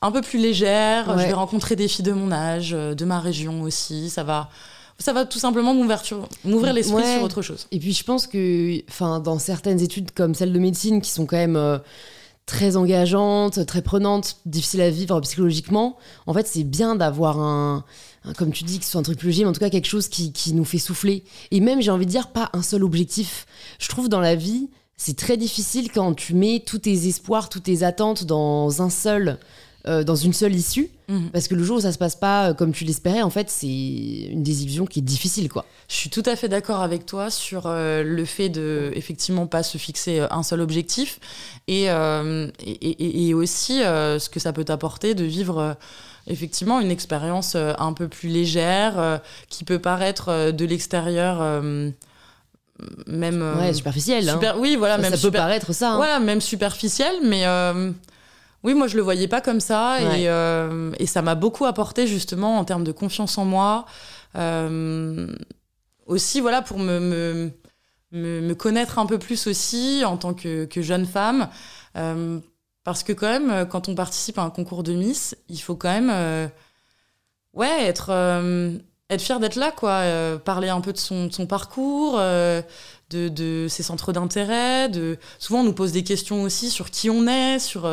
[0.00, 1.18] un peu plus légère.
[1.18, 4.10] Je vais rencontrer des filles de mon âge, de ma région aussi.
[4.10, 4.50] Ça va
[4.98, 7.66] ça va tout simplement m'ouvrir l'esprit sur autre chose.
[7.72, 11.26] Et puis je pense que enfin, dans certaines études comme celle de médecine qui sont
[11.26, 11.80] quand même
[12.46, 17.84] très engageantes, très prenantes, difficiles à vivre psychologiquement, en fait c'est bien d'avoir un,
[18.36, 20.08] comme tu dis, que ce soit un truc plus mais en tout cas quelque chose
[20.08, 21.24] qui, qui nous fait souffler.
[21.50, 23.46] Et même, j'ai envie de dire, pas un seul objectif.
[23.78, 27.64] Je trouve dans la vie, c'est très difficile quand tu mets tous tes espoirs, toutes
[27.64, 29.38] tes attentes dans un seul,
[29.88, 31.30] euh, dans une seule issue, mhm.
[31.30, 33.50] parce que le jour où ça se passe pas euh, comme tu l'espérais, en fait,
[33.50, 35.64] c'est une désillusion qui est difficile, quoi.
[35.88, 39.64] Je suis tout à fait d'accord avec toi sur euh, le fait de effectivement pas
[39.64, 41.18] se fixer un seul objectif
[41.66, 45.76] et, et, et, aussi ce que ça peut t'apporter de vivre
[46.28, 51.62] effectivement une expérience un peu plus légère, qui peut paraître de l'extérieur
[53.06, 54.40] même ouais, superficielle hein.
[54.58, 55.96] oui voilà ça, même ça peut paraître ça hein.
[55.96, 57.44] voilà même superficielle mais
[58.62, 60.24] oui moi je le voyais pas comme ça et,
[60.98, 63.86] et, ça m'a beaucoup apporté justement en termes de confiance en moi
[66.06, 66.98] aussi voilà pour me,
[68.12, 71.48] me, me, connaître un peu plus aussi en tant que, que jeune femme
[72.84, 75.76] parce que quand même, euh, quand on participe à un concours de Miss, il faut
[75.76, 76.48] quand même, euh,
[77.52, 78.76] ouais, être, euh,
[79.12, 80.02] être fier d'être là, quoi.
[80.44, 82.64] parler un peu de son, son parcours, de,
[83.10, 84.88] de, ses centres d'intérêt.
[84.88, 85.18] De...
[85.38, 87.90] Souvent, on nous pose des questions aussi sur qui on est, sur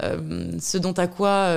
[0.00, 1.54] ce dont à quoi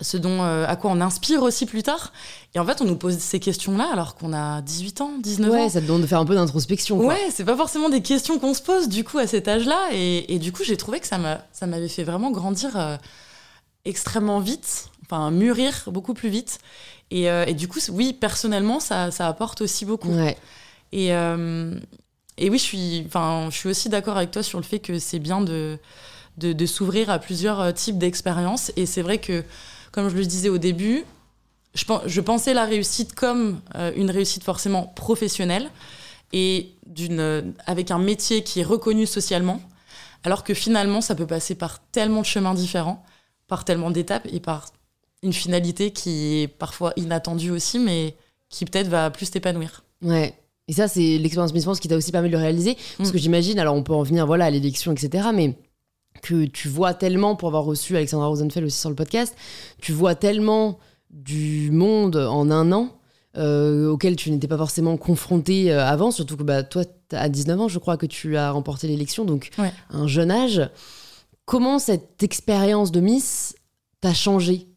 [0.00, 2.12] ce dont, euh, à quoi on inspire aussi plus tard.
[2.54, 5.54] Et en fait, on nous pose ces questions-là alors qu'on a 18 ans, 19 ans.
[5.54, 6.98] Ouais, ça te demande de faire un peu d'introspection.
[6.98, 9.78] Ouais, c'est pas forcément des questions qu'on se pose du coup à cet âge-là.
[9.92, 12.96] Et, du coup, j'ai trouvé que ça m'avait fait vraiment grandir euh,
[13.84, 16.58] extrêmement vite, enfin mûrir beaucoup plus vite.
[17.10, 20.12] Et, euh, du coup, oui, personnellement, ça, ça, apporte aussi beaucoup.
[20.12, 20.36] Ouais.
[20.92, 24.98] Et, et oui, je suis, je suis aussi d'accord avec toi sur le fait que
[24.98, 25.78] c'est bien de,
[26.38, 28.72] de, de s'ouvrir à plusieurs types d'expériences.
[28.76, 29.44] Et c'est vrai que
[29.92, 31.04] comme je le disais au début,
[31.74, 35.70] je, je pensais la réussite comme euh, une réussite forcément professionnelle
[36.32, 39.60] et d'une, avec un métier qui est reconnu socialement,
[40.24, 43.04] alors que finalement, ça peut passer par tellement de chemins différents,
[43.48, 44.68] par tellement d'étapes et par
[45.22, 48.16] une finalité qui est parfois inattendue aussi, mais
[48.48, 49.84] qui peut-être va plus t'épanouir.
[50.02, 50.34] Ouais.
[50.68, 52.76] Et ça, c'est l'expérience Miss France qui t'a aussi permis de le réaliser.
[52.96, 53.12] Parce mm.
[53.12, 55.28] que j'imagine, alors on peut en venir voilà, à l'élection, etc.
[55.34, 55.56] Mais
[56.22, 59.34] que tu vois tellement, pour avoir reçu Alexandra Rosenfeld aussi sur le podcast,
[59.80, 60.78] tu vois tellement
[61.10, 62.96] du monde en un an
[63.36, 67.60] euh, auquel tu n'étais pas forcément confronté euh, avant, surtout que bah, toi, à 19
[67.60, 69.50] ans, je crois que tu as remporté l'élection, donc
[69.90, 70.68] un jeune âge.
[71.44, 73.56] Comment cette expérience de Miss
[74.00, 74.69] t'a changé?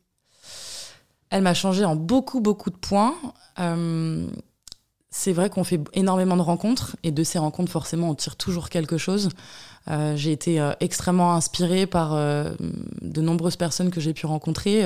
[1.34, 3.16] Elle m'a changé en beaucoup, beaucoup de points.
[3.58, 4.28] Euh,
[5.10, 8.70] c'est vrai qu'on fait énormément de rencontres, et de ces rencontres, forcément, on tire toujours
[8.70, 9.30] quelque chose.
[9.90, 14.84] Euh, j'ai été euh, extrêmement inspirée par de nombreuses personnes que j'ai pu rencontrer.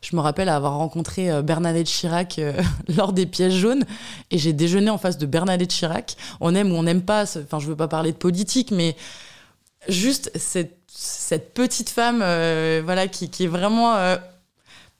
[0.00, 2.40] je me rappelle avoir rencontré Bernadette Chirac
[2.96, 3.82] lors des pièces jaunes
[4.30, 6.16] et j'ai déjeuné en face de Bernadette Chirac.
[6.40, 8.94] On aime ou on n'aime pas, enfin je veux pas parler de politique, mais
[9.88, 12.18] juste cette, petite femme
[12.84, 13.96] voilà, qui, est vraiment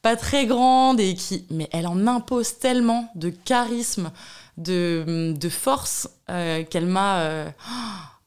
[0.03, 1.47] pas très grande et qui...
[1.51, 4.11] Mais elle en impose tellement de charisme,
[4.57, 7.53] de, de force qu'elle m'a...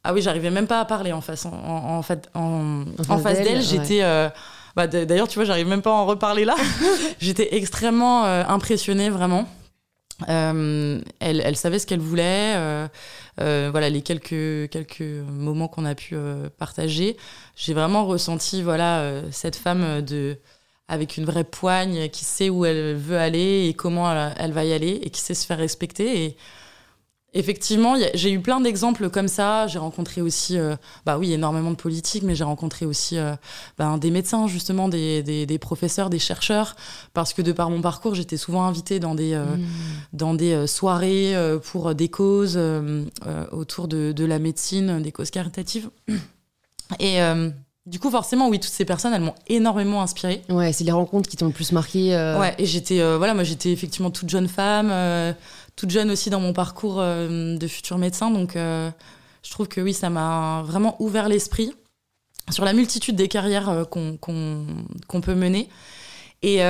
[0.03, 1.45] Ah oui, j'arrivais même pas à parler en face.
[1.45, 4.01] En, en, face d'elle, j'étais.
[4.01, 4.29] Euh,
[4.75, 6.55] bah, d'ailleurs, tu vois, j'arrive même pas à en reparler là.
[7.19, 9.47] j'étais extrêmement euh, impressionnée, vraiment.
[10.29, 12.55] Euh, elle, elle, savait ce qu'elle voulait.
[13.37, 16.15] voilà, les quelques, quelques moments qu'on a pu
[16.57, 17.15] partager,
[17.55, 20.37] j'ai vraiment ressenti voilà, cette femme de,
[20.91, 24.65] avec une vraie poigne qui sait où elle veut aller et comment elle, elle va
[24.65, 26.25] y aller et qui sait se faire respecter.
[26.25, 26.37] Et
[27.33, 29.65] Effectivement, j'ai eu plein d'exemples comme ça.
[29.67, 30.75] J'ai rencontré aussi, euh,
[31.05, 33.35] bah oui, énormément de politiques, mais j'ai rencontré aussi euh,
[33.77, 36.75] ben, des médecins, justement, des, des, professeurs, des chercheurs,
[37.13, 39.67] parce que de par mon parcours, j'étais souvent invitée dans des, euh, mmh.
[40.11, 41.33] dans des soirées
[41.71, 42.59] pour des causes
[43.51, 45.89] autour de, de, la médecine, des causes caritatives.
[46.99, 47.19] Et
[47.85, 50.43] du coup, forcément, oui, toutes ces personnes, elles m'ont énormément inspirée.
[50.49, 52.11] Ouais, c'est les rencontres qui t'ont le plus marqué.
[52.39, 54.91] Ouais, et j'étais, voilà, moi, j'étais effectivement toute jeune femme
[55.75, 58.31] toute jeune aussi dans mon parcours euh, de futur médecin.
[58.31, 58.91] Donc, euh,
[59.43, 61.73] je trouve que oui, ça m'a vraiment ouvert l'esprit
[62.49, 65.69] sur la multitude des carrières euh, qu'on peut mener.
[66.43, 66.61] Et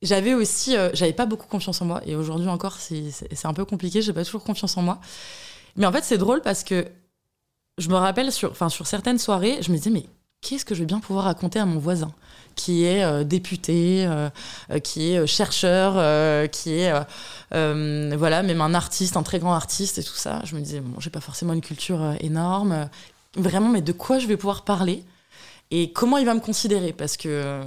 [0.00, 2.00] j'avais aussi, j'avais pas beaucoup confiance en moi.
[2.06, 4.00] Et aujourd'hui encore, c'est un peu compliqué.
[4.00, 5.00] J'ai pas toujours confiance en moi.
[5.76, 6.86] Mais en fait, c'est drôle parce que
[7.80, 10.06] je me rappelle sur, enfin, sur certaines soirées, je me disais, mais
[10.40, 12.12] qu'est-ce que je vais bien pouvoir raconter à mon voisin
[12.56, 14.28] qui est euh, député, euh,
[14.70, 15.94] euh, qui est chercheur,
[16.50, 16.92] qui est
[17.50, 20.40] voilà même un artiste, un très grand artiste et tout ça.
[20.44, 22.88] Je me disais bon, j'ai pas forcément une culture énorme.
[23.36, 25.04] vraiment, mais de quoi je vais pouvoir parler
[25.72, 26.92] et comment il va me considérer?
[26.92, 27.62] Parce que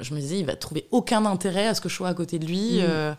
[0.00, 2.38] je me disais, il va trouver aucun intérêt à ce que je sois à côté
[2.38, 2.80] de lui.
[2.80, 3.16] Mm.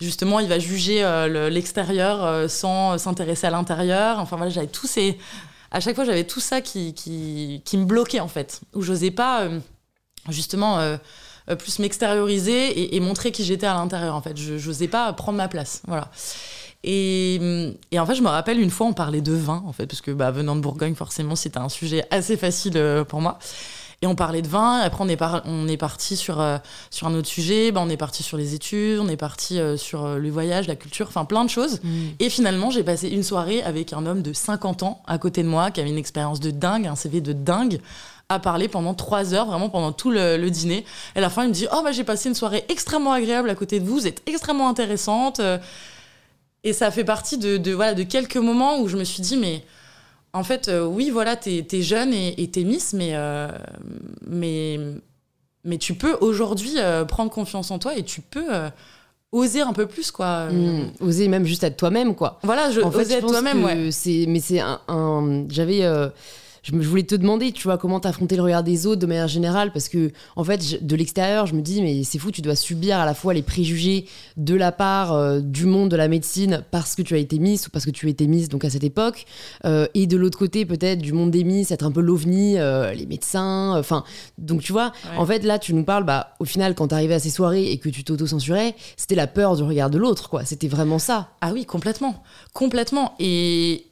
[0.00, 1.02] justement, il va juger
[1.50, 4.18] l'extérieur sans s'intéresser à l'intérieur.
[4.18, 5.18] Enfin voilà, j'avais tous ces.
[5.74, 6.94] À chaque fois, j'avais tout ça qui,
[7.74, 9.48] me bloquait en fait, où j'osais pas
[10.30, 10.96] justement euh,
[11.56, 14.36] plus m'extérioriser et, montrer qui j'étais à l'intérieur en fait.
[14.36, 15.82] Je n'osais pas prendre ma place.
[15.86, 16.10] Voilà.
[16.84, 17.38] Et,
[17.98, 20.10] en fait, je me rappelle une fois, on parlait de vin, en fait, parce que
[20.10, 23.38] bah, venant de Bourgogne, forcément, c'était un sujet assez facile euh, pour moi.
[24.04, 26.58] Et on parlait de vin, et après on est, on est parti sur, euh,
[26.90, 30.18] sur un autre sujet, bah, on est parti sur les études, on est parti sur
[30.18, 31.80] le voyage, la culture, enfin plein de choses.
[31.82, 31.88] Mmh.
[32.20, 35.48] Et finalement, j'ai passé une soirée avec un homme de 50 ans à côté de
[35.48, 37.80] moi, qui avait une expérience de dingue, un CV de dingue,
[38.28, 40.84] à parler pendant trois heures, vraiment pendant tout le, dîner.
[41.14, 43.48] Et à la fin, il me dit Oh, bah, j'ai passé une soirée extrêmement agréable
[43.48, 45.40] à côté de vous, vous êtes extrêmement intéressante.
[46.64, 49.62] Et ça fait partie de, voilà, de quelques moments où je me suis dit Mais
[50.34, 53.48] en fait, euh, oui, voilà, t'es es jeune et t'es Miss, mais, euh,
[54.26, 54.80] mais,
[55.62, 58.48] mais tu peux aujourd'hui euh, prendre confiance en toi et tu peux
[59.30, 60.46] oser un peu plus quoi.
[60.46, 62.40] Mmh, oser même juste être toi-même quoi.
[62.42, 63.76] Voilà je, oser être toi-même ouais.
[64.26, 65.82] mais c'est un j'avais
[66.64, 69.70] je, voulais te demander, tu vois, comment t'affronter le regard des autres de manière générale,
[69.72, 72.98] parce que, en fait, de l'extérieur, je me dis, mais c'est fou, tu dois subir
[72.98, 76.94] à la fois les préjugés de la part euh, du monde de la médecine parce
[76.94, 78.84] que tu as été Miss ou parce que tu as été Miss, donc à cette
[78.84, 79.26] époque,
[79.66, 82.92] euh, et de l'autre côté, peut-être, du monde des Miss, être un peu l'ovni, euh,
[82.94, 84.04] les médecins, enfin,
[84.38, 87.18] donc tu vois, en fait, là, tu nous parles, bah, au final, quand t'arrivais à
[87.18, 90.44] ces soirées et que tu t'auto-censurais, c'était la peur du regard de l'autre, quoi.
[90.44, 91.28] C'était vraiment ça.
[91.40, 92.22] Ah oui, complètement.
[92.52, 93.14] Complètement.
[93.18, 93.86] Et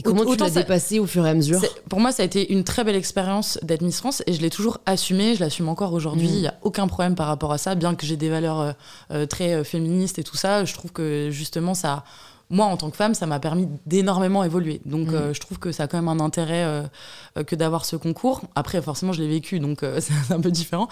[0.00, 1.60] et comment tu l'as dépassé au fur et à mesure
[1.90, 4.48] Pour moi, ça a été une très belle expérience d'être Miss France et je l'ai
[4.48, 6.26] toujours assumé, je l'assume encore aujourd'hui.
[6.26, 6.32] Mm.
[6.32, 8.72] Il n'y a aucun problème par rapport à ça, bien que j'ai des valeurs euh,
[9.10, 10.64] euh, très euh, féministes et tout ça.
[10.64, 12.04] Je trouve que justement, ça,
[12.48, 14.80] moi, en tant que femme, ça m'a permis d'énormément évoluer.
[14.86, 15.34] Donc, mm.
[15.34, 16.88] je trouve que ça a quand même un intérêt
[17.46, 18.40] que d'avoir ce concours.
[18.54, 20.88] Après, forcément, je l'ai vécu, donc c'est un peu différent.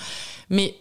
[0.51, 0.75] Mais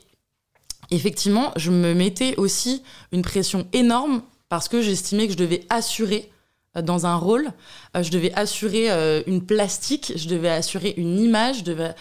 [0.92, 6.30] effectivement, je me mettais aussi une pression énorme parce que j'estimais que je devais assurer
[6.82, 7.50] dans un rôle.
[7.96, 11.96] Euh, je devais assurer euh, une plastique, je devais assurer une image, je devais,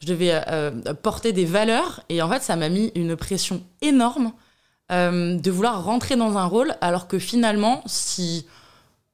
[0.00, 0.70] je devais euh,
[1.02, 2.02] porter des valeurs.
[2.08, 4.32] Et en fait, ça m'a mis une pression énorme
[4.90, 8.46] de vouloir rentrer dans un rôle, alors que finalement, si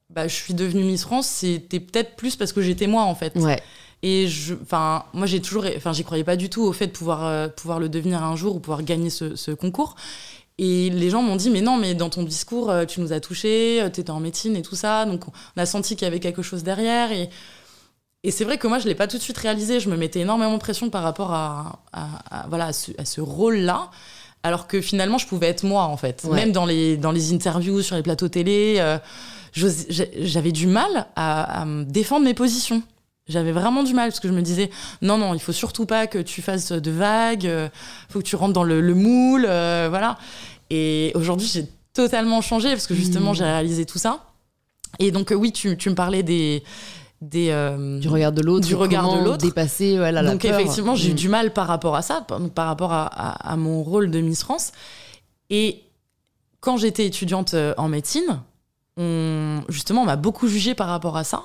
[0.09, 3.35] bah, je suis devenue Miss France, c'était peut-être plus parce que j'étais moi, en fait.
[3.35, 3.61] Ouais.
[4.01, 6.93] Et je, enfin, moi, j'ai toujours, enfin, j'y croyais pas du tout au fait de
[6.93, 9.97] pouvoir, pouvoir le devenir un jour ou pouvoir gagner ce, ce concours.
[10.57, 13.19] Et les gens m'ont dit, mais non, mais dans ton discours, euh, tu nous as
[13.19, 15.05] touchés, euh, tu étais en médecine et tout ça.
[15.05, 17.11] Donc, on a senti qu'il y avait quelque chose derrière.
[17.11, 17.29] Et,
[18.23, 19.81] et c'est vrai que moi, je ne l'ai pas tout de suite réalisé.
[19.81, 21.81] Je me mettais énormément de pression par rapport à,
[22.47, 22.73] voilà, à
[23.05, 23.89] ce, rôle-là.
[24.43, 26.23] Alors que finalement, je pouvais être moi, en fait.
[26.23, 28.97] Même dans les, dans les interviews, sur les plateaux télé, euh,
[29.53, 32.81] j'avais du mal à, à défendre mes positions.
[33.27, 34.69] J'avais vraiment du mal parce que je me disais
[35.01, 37.67] non non il faut surtout pas que tu fasses de vagues, il euh,
[38.07, 40.19] faut que tu rentres dans le, moule, euh, voilà.
[40.69, 43.35] Et aujourd'hui j'ai totalement changé parce que justement mmh.
[43.35, 44.25] j'ai réalisé tout ça.
[44.99, 46.63] Et donc euh, oui tu, tu me parlais des
[47.21, 47.47] des
[47.99, 51.13] du regard de l'autre, du regard de l'autre, dépasser voilà, la Donc effectivement j'ai eu
[51.13, 51.15] mmh.
[51.15, 52.21] du mal par rapport à ça,
[52.53, 54.71] par, rapport à, à, mon rôle de Miss France.
[55.49, 55.81] Et
[56.59, 58.41] quand j'étais étudiante en médecine,
[58.97, 61.41] on, justement on m'a beaucoup jugé par rapport à ça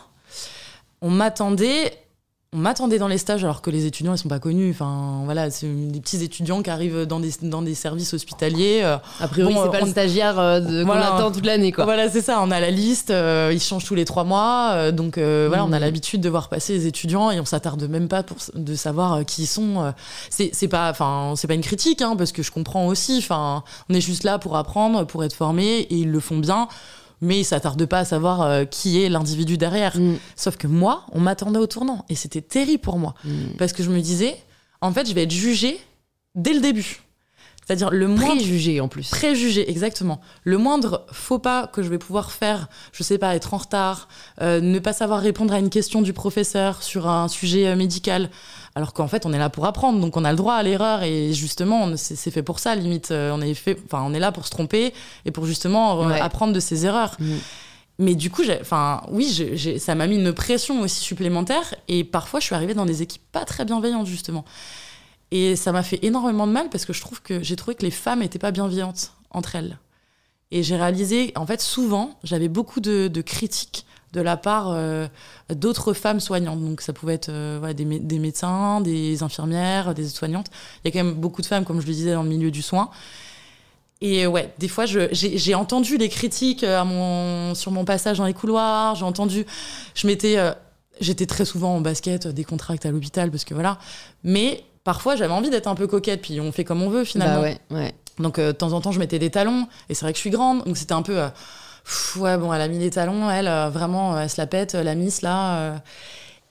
[1.03, 1.93] on m'attendait
[2.53, 4.71] on m'attendait dans les stages alors que les étudiants ils sont pas connus.
[4.73, 8.97] Enfin voilà c'est des petits étudiants qui arrivent dans des, dans des services hospitaliers euh,
[9.21, 11.85] a priori c'est pas le stagiaire euh, qu'on attend toute l'année quoi.
[11.85, 15.17] Voilà c'est ça on a la liste euh, ils changent tous les trois mois donc
[15.17, 15.81] voilà on a mmh.
[15.81, 19.43] l'habitude de voir passer les étudiants et on s'attarde même pas pour de savoir qui
[19.43, 19.95] ils sont
[20.29, 23.63] c'est c'est pas enfin c'est pas une critique hein, parce que je comprends aussi enfin
[23.89, 26.67] on est juste là pour apprendre pour être formé et ils le font bien
[27.21, 29.97] mais ils s'attardent pas à savoir euh, qui est l'individu derrière.
[29.99, 30.17] Mm.
[30.37, 33.57] Sauf que moi, on m'attendait au tournant et c'était terrible pour moi mm.
[33.59, 34.37] parce que je me disais,
[34.81, 35.81] en fait, je vais être jugée
[36.35, 37.01] dès le début.
[37.71, 39.11] C'est-à-dire le moindre préjugé en plus.
[39.11, 40.21] Préjugé, exactement.
[40.43, 44.09] Le moindre faux pas que je vais pouvoir faire, je sais pas, être en retard,
[44.41, 48.29] euh, ne pas savoir répondre à une question du professeur sur un sujet euh, médical,
[48.75, 51.03] alors qu'en fait on est là pour apprendre, donc on a le droit à l'erreur
[51.03, 53.11] et justement c'est fait pour ça limite.
[53.11, 56.53] Euh, on est fait, enfin on est là pour se tromper et pour justement apprendre
[56.53, 57.17] de ses erreurs.
[57.19, 57.37] Mm.
[58.01, 61.75] Mais du coup, enfin, oui, ça m'a mis une pression aussi supplémentaire.
[61.87, 64.47] Et parfois, je suis arrivée dans des équipes pas très bienveillantes, justement.
[65.31, 67.83] Et ça m'a fait énormément de mal parce que je trouve que j'ai trouvé que
[67.83, 69.79] les femmes n'étaient pas bienveillantes entre elles.
[70.51, 75.07] Et j'ai réalisé, en fait, souvent, j'avais beaucoup de, critiques de la part euh,
[75.51, 76.61] d'autres femmes soignantes.
[76.61, 77.85] Donc ça pouvait être euh, des,
[78.19, 80.49] médecins, des infirmières, des soignantes.
[80.85, 82.51] Il y a quand même beaucoup de femmes, comme je le disais, dans le milieu
[82.51, 82.91] du soin.
[84.01, 88.25] Et ouais, des fois, j'ai entendu les critiques euh, à mon, sur mon passage dans
[88.25, 88.95] les couloirs.
[88.95, 89.45] J'ai entendu,
[89.95, 90.39] je m'étais
[91.01, 93.79] j'étais très souvent en basket, des contracts à l'hôpital, parce que voilà.
[94.25, 97.43] Mais parfois, j'avais envie d'être un peu coquette, puis on fait comme on veut finalement.
[97.43, 97.95] Bah ouais, ouais.
[98.19, 100.23] Donc euh, de temps en temps, je mettais des talons, et c'est vrai que je
[100.23, 101.19] suis grande, donc c'était un peu.
[101.85, 104.47] Pff, ouais, bon, elle a mis des talons, elle, euh, vraiment, euh, elle se la
[104.47, 105.59] pète, euh, la miss là.
[105.59, 105.77] euh.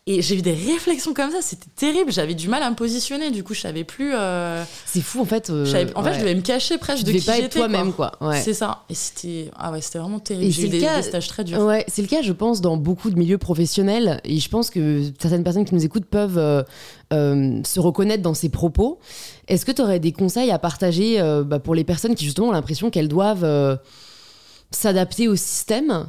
[0.08, 2.12] Et j'ai eu des réflexions comme ça, c'était terrible.
[2.12, 4.14] J'avais du mal à me positionner, du coup, je savais plus.
[4.16, 5.52] euh, C'est fou en fait.
[5.52, 6.16] euh, je savais- en fait, ouais.
[6.16, 7.60] je devais me cacher presque Tu de devais qui pas être j'étais.
[7.60, 8.14] toi-même quoi.
[8.20, 8.42] Ouais.
[8.42, 8.80] C'est ça.
[8.90, 10.52] Et c'était ah ouais, c'était vraiment Et terrible.
[10.54, 11.60] c'est eu le des, cas- des stages très durs.
[11.64, 14.20] Ouais, c'est le cas, je pense, dans beaucoup de milieux professionnels.
[14.24, 16.64] Et je pense que certaines personnes qui nous écoutent peuvent euh,
[17.14, 18.98] euh, se reconnaître dans ces propos.
[19.48, 22.48] Est-ce que tu aurais des conseils à partager euh, bah, pour les personnes qui, justement,
[22.48, 23.76] ont l'impression qu'elles doivent euh,
[24.72, 26.08] s'adapter au système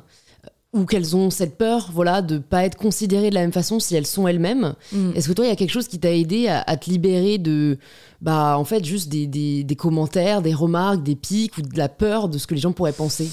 [0.72, 3.96] ou qu'elles ont cette peur voilà, de pas être considérées de la même façon si
[3.96, 5.12] elles sont elles-mêmes Mm.
[5.16, 7.38] Est-ce que toi, il y a quelque chose qui t'a aidé à, à te libérer
[7.38, 7.78] de,
[8.20, 11.88] bah, en fait, juste des, des- des commentaires, des remarques, des pics ou de la
[11.88, 13.28] peur de ce que les gens pourraient penser?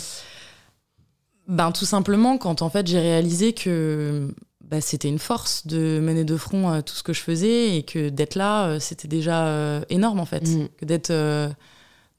[1.47, 4.33] Ben tout simplement quand en fait j'ai réalisé que
[4.65, 7.83] bah, c'était une force de mener de front euh, tout ce que je faisais et
[7.83, 10.45] que d'être là euh, c'était déjà euh, énorme en fait.
[10.45, 10.67] Mm.
[10.77, 11.47] Que d'être euh,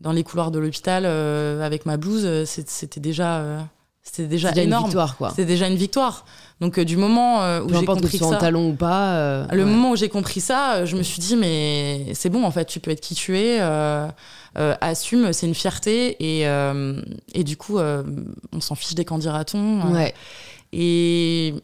[0.00, 3.60] dans les couloirs de l'hôpital euh, avec ma blouse euh, c'est- c'était déjà euh,
[4.02, 5.06] c'était déjà C'est déjà une énorme.
[5.30, 6.24] C'était déjà une victoire.
[6.60, 9.46] Donc euh, du moment où j'ai que compris que en ça, talon ou pas.
[9.52, 9.70] le ouais.
[9.70, 12.80] moment où j'ai compris ça, je me suis dit mais c'est bon en fait, tu
[12.80, 13.60] peux être qui tu es,
[14.80, 16.44] assume, c'est une fierté et
[17.34, 20.14] et du coup on s'en fiche des euh, Ouais.
[20.72, 21.54] et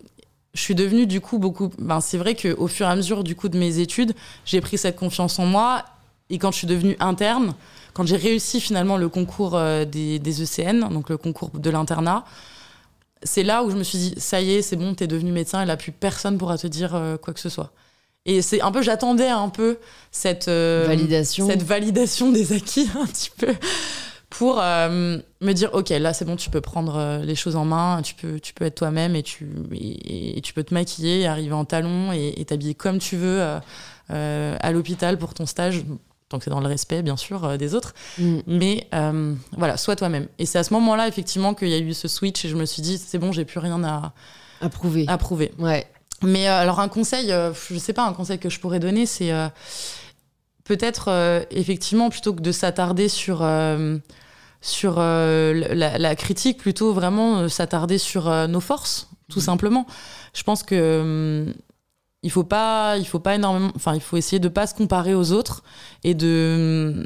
[0.54, 1.70] je suis devenue du coup beaucoup.
[1.78, 4.12] Ben, c'est vrai qu'au fur et à mesure du coup de mes études,
[4.44, 5.84] j'ai pris cette confiance en moi.
[6.30, 7.54] Et quand je suis devenue interne,
[7.94, 12.24] quand j'ai réussi finalement le concours euh, des, des ECN, donc le concours de l'internat,
[13.22, 15.62] c'est là où je me suis dit ça y est, c'est bon, t'es devenu médecin
[15.62, 17.72] et là plus personne pourra te dire euh, quoi que ce soit.
[18.26, 19.78] Et c'est un peu, j'attendais un peu
[20.10, 21.46] cette euh, Validation.
[21.46, 23.54] cette validation des acquis un petit peu
[24.30, 28.02] pour euh, me dire ok là c'est bon tu peux prendre les choses en main
[28.02, 31.52] tu peux tu peux être toi-même et tu et, et tu peux te maquiller arriver
[31.52, 33.60] en talons et t'habiller comme tu veux
[34.10, 35.82] euh, à l'hôpital pour ton stage
[36.28, 38.38] tant que c'est dans le respect bien sûr euh, des autres Mm.
[38.46, 41.92] mais euh, voilà sois toi-même et c'est à ce moment-là effectivement qu'il y a eu
[41.94, 44.12] ce switch et je me suis dit c'est bon j'ai plus rien à,
[44.60, 45.04] Approuvé.
[45.08, 45.86] à prouver Ouais.
[46.22, 49.32] mais euh, alors un conseil, je sais pas, un conseil que je pourrais donner, c'est
[50.64, 53.46] peut-être effectivement plutôt que de s'attarder sur
[54.60, 59.86] sur la, la critique, plutôt vraiment s'attarder sur nos forces, tout simplement.
[60.34, 61.00] Je pense que
[61.48, 61.54] hum,
[62.24, 65.14] il faut pas, il faut pas énormément, enfin il faut essayer de pas se comparer
[65.14, 65.62] aux autres
[66.02, 67.04] et de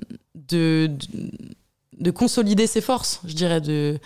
[0.49, 1.31] de, de,
[2.01, 3.99] de consolider ses forces, je dirais de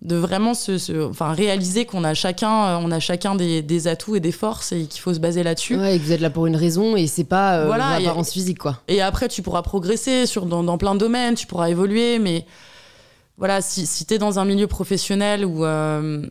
[0.00, 3.88] de vraiment se, se- enfin réaliser qu'on a chacun euh, on a chacun des, des
[3.88, 6.20] atouts et des forces et qu'il faut se baser là-dessus Ouais, et que vous êtes
[6.20, 8.80] là pour une raison et c'est pas euh, Voilà, l'apparence physique, quoi.
[8.86, 12.46] et après tu pourras progresser sur dans, dans plein de domaines tu pourras évoluer mais
[13.38, 16.22] voilà si, si tu es dans un milieu professionnel où euh,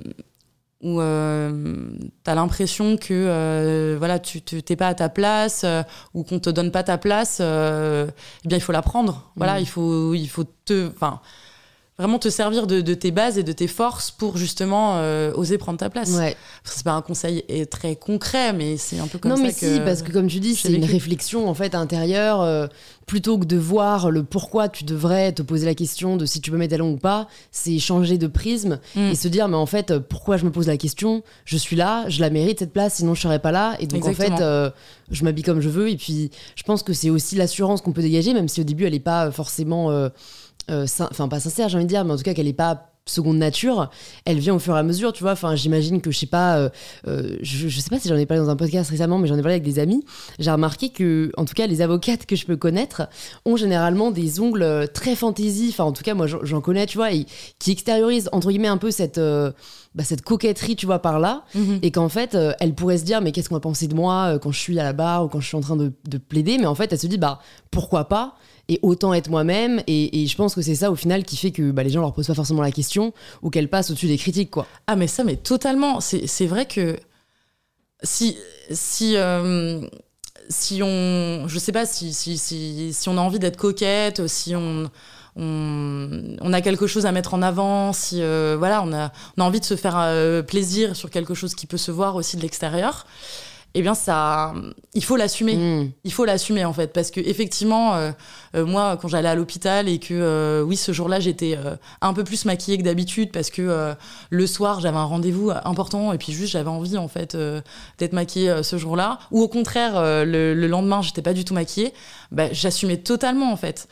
[0.82, 1.90] où euh,
[2.24, 5.82] tu as l'impression que euh, voilà tu t'es pas à ta place euh,
[6.14, 8.08] ou qu'on te donne pas ta place euh,
[8.46, 9.62] eh bien il faut la prendre voilà Mhm.
[9.62, 11.20] il faut il faut te enfin
[11.98, 15.58] vraiment te servir de, de tes bases et de tes forces pour justement euh, oser
[15.58, 16.36] prendre ta place Ouais.
[16.64, 19.54] c'est pas un conseil euh, très concret mais c'est un peu comme non, ça mais
[19.54, 22.42] que si, parce que comme tu dis, c'est une réflexion en fait intérieure.
[22.42, 22.68] euh,
[23.08, 26.52] plutôt que de voir le pourquoi tu devrais te poser la question de si tu
[26.52, 29.00] peux mettre talons ou pas, c'est changer de prisme Mm.
[29.12, 31.24] et se dire, mais en fait, pourquoi je me pose la question?
[31.46, 33.78] Je suis là, je la mérite cette place, sinon je serais pas là.
[33.80, 34.70] Et donc en fait, euh,
[35.10, 35.90] je m'habille comme je veux.
[35.90, 38.86] Et puis, je pense que c'est aussi l'assurance qu'on peut dégager, même si au début,
[38.86, 39.90] elle est pas forcément.
[40.70, 42.54] Euh, euh, enfin pas sincère j'ai envie de dire mais en tout cas qu'elle est
[42.54, 43.90] pas seconde nature
[44.26, 45.32] elle vient au fur et à mesure tu vois.
[45.32, 46.70] Enfin j'imagine que je sais pas euh,
[47.08, 49.36] euh, je, je sais pas si j'en ai parlé dans un podcast récemment mais j'en
[49.38, 50.04] ai parlé avec des amis.
[50.40, 53.04] J'ai remarqué que en tout cas les avocates que je peux connaître
[53.46, 57.14] ont généralement des ongles très fantaisie enfin en tout cas moi j'en- connais tu vois
[57.14, 57.26] et
[57.60, 59.54] qui extériorisent entre guillemets un peu cette euh,
[59.96, 61.44] bah, cette coquetterie tu vois par là.
[61.56, 61.80] Mhm.
[61.84, 64.52] et qu'en fait elle pourrait se dire mais qu'est-ce qu'on va penser de moi quand
[64.52, 66.58] je suis à la barre ou quand je suis en train de, de plaider?
[66.58, 67.40] Mais en fait elle se dit bah
[67.72, 68.34] pourquoi pas?
[68.70, 71.72] Et autant être moi-même et, je pense que c'est ça au final qui fait que
[71.72, 74.52] bah, les gens leur posent pas forcément la question ou qu'elles passent au-dessus des critiques
[74.52, 76.00] quoi Ah mais ça, mais totalement.
[76.02, 76.98] C'est vrai que
[78.04, 78.38] si
[78.72, 79.82] si euh,
[80.50, 84.90] si on, je sais pas si si si, on a envie d'être coquette, si on
[85.40, 89.46] on, a quelque chose à mettre en avant, si euh, voilà, on a on a
[89.46, 92.42] envie de se faire euh, plaisir sur quelque chose qui peut se voir aussi de
[92.42, 93.06] l'extérieur.
[93.74, 94.56] Eh bien, ça,
[94.96, 95.56] il faut l'assumer.
[95.56, 95.92] Mm.
[96.04, 96.94] il faut l'assumer en fait.
[96.94, 98.12] Parce que effectivement euh,
[98.56, 101.56] euh, moi quand j'allais à l'hôpital et que euh, oui ce jour-là j'étais
[102.02, 103.94] un peu plus maquillée que d'habitude parce que
[104.32, 107.38] le soir j'avais un rendez-vous important et puis juste j'avais envie en fait
[108.00, 109.20] d'être maquillée ce jour-là.
[109.32, 109.94] Ou au contraire
[110.26, 111.94] le, le lendemain j'étais pas du tout maquillée.
[112.32, 113.88] Bah, j'assumais totalement en fait.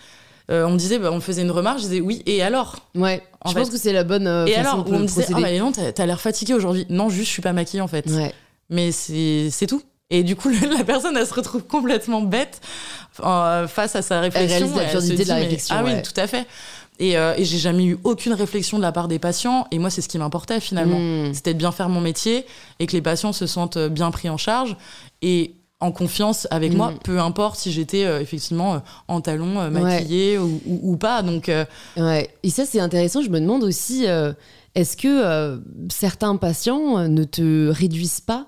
[0.50, 2.78] On me disait bah, on me faisait une remarque je disais oui et alors?
[2.96, 3.22] Ouais.
[3.42, 4.84] En je fait- pense que c'est la bonne et façon alors?
[4.86, 6.88] de on me disait ah bah non t'as t'as l'air fatiguée aujourd'hui.
[6.90, 8.08] Non juste je suis pas maquillée en fait.
[8.10, 8.34] Ouais
[8.70, 9.82] mais c'est tout.
[10.10, 12.62] Et du coup, la personne, elle se retrouve complètement bête
[13.24, 14.68] euh, face à sa réflexion.
[14.80, 15.76] Elle réalise de la réflexion.
[15.78, 16.46] ah oui, tout à fait.
[16.98, 19.68] Et, euh, et j'ai jamais eu aucune réflexion de la part des patients.
[19.72, 21.00] Et moi, c'est ce qui m'importait finalement.
[21.00, 21.34] Hmm.
[21.34, 22.46] C'était de bien faire mon métier
[22.80, 24.78] et que les patients se sentent bien pris en charge.
[25.22, 27.00] Et en confiance avec moi, hmm.
[27.04, 31.22] peu importe si j'étais euh, effectivement en talons, maquillée ou, ou, pas.
[31.22, 31.52] Donc,
[31.98, 32.30] ouais.
[32.44, 33.22] Et ça, c'est intéressant.
[33.22, 34.06] Je me demande aussi,
[34.76, 35.60] est-ce que
[35.92, 38.48] certains patients ne te réduisent pas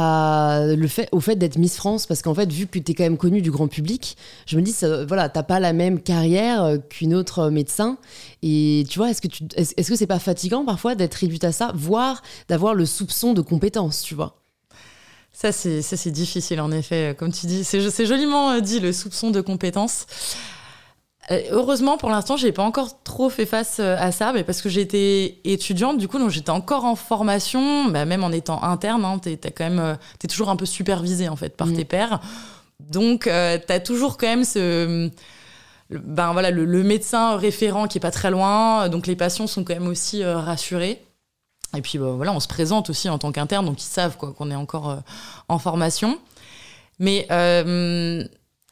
[0.00, 3.04] le fait, au fait d'être Miss France parce qu'en fait vu que tu es quand
[3.04, 6.62] même connue du grand public je me dis ça, voilà t'as pas la même carrière
[6.62, 7.98] euh, qu'une autre médecin.
[8.42, 11.52] Et tu vois est-ce que tu est-ce que c'est pas fatigant parfois d'être réduite à
[11.52, 14.42] ça voire d'avoir le soupçon de compétence tu vois?
[15.32, 17.14] Ça c'est ça c'est difficile en effet.
[17.18, 20.06] Comme tu dis c'est joliment euh, dit le soupçon de compétence.
[20.10, 20.57] euh,
[21.50, 24.68] heureusement, pour l'instant, j'ai pas encore trop fait face euh, à ça, mais parce que
[24.68, 29.18] j'étais étudiante, du coup, donc j'étais encore en formation, bah, même en étant interne, hein,
[29.18, 31.74] t'es quand même, euh, es toujours un peu supervisé en fait par mm.
[31.74, 32.20] tes pairs,
[32.80, 35.10] donc tu t'as toujours quand même ce,
[35.90, 39.74] ben voilà, le, médecin référent qui est pas très loin, donc les patients sont quand
[39.74, 41.02] même aussi rassurés.
[41.76, 44.32] Et puis bah, voilà, on se présente aussi en tant qu'interne, donc ils savent quoi
[44.32, 45.02] qu'on est encore
[45.48, 46.18] en formation.
[47.00, 47.26] Mais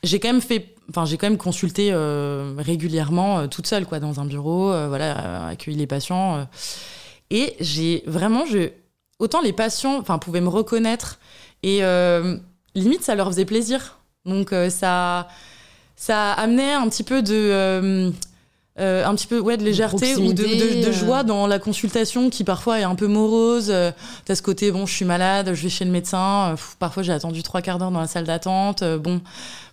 [0.02, 4.00] j'ai quand même fait enfin j'ai quand même consulté euh, régulièrement euh, toute seule quoi
[4.00, 6.46] dans un bureau euh, voilà accueillir les patients
[7.30, 8.70] et j'ai vraiment je
[9.18, 11.18] autant les patients enfin pouvaient me reconnaître
[11.62, 11.80] et
[12.74, 13.98] limite ça leur faisait plaisir.
[14.24, 15.28] Donc ça
[15.96, 18.12] ça amenait un petit peu de
[18.78, 22.78] un petit peu ouais de légèreté ou de, de, joie dans la consultation qui parfois
[22.78, 23.72] est un peu morose
[24.24, 27.42] t'as ce côté bon je suis malade je vais chez le médecin parfois j'ai attendu
[27.42, 29.20] trois quarts d'heure dans la salle d'attente bon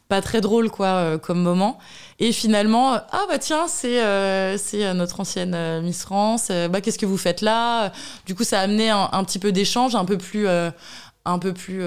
[0.08, 1.80] pas très drôle quoi euh, comme moment.
[2.20, 7.00] Et finalement ah bah tiens c'est euh, c'est euh, notre ancienne Miss France bah qu'est-ce
[7.00, 7.92] que vous faites là?
[8.26, 11.82] Du coup ça a amené un, petit peu d'échange un peu plus un peu plus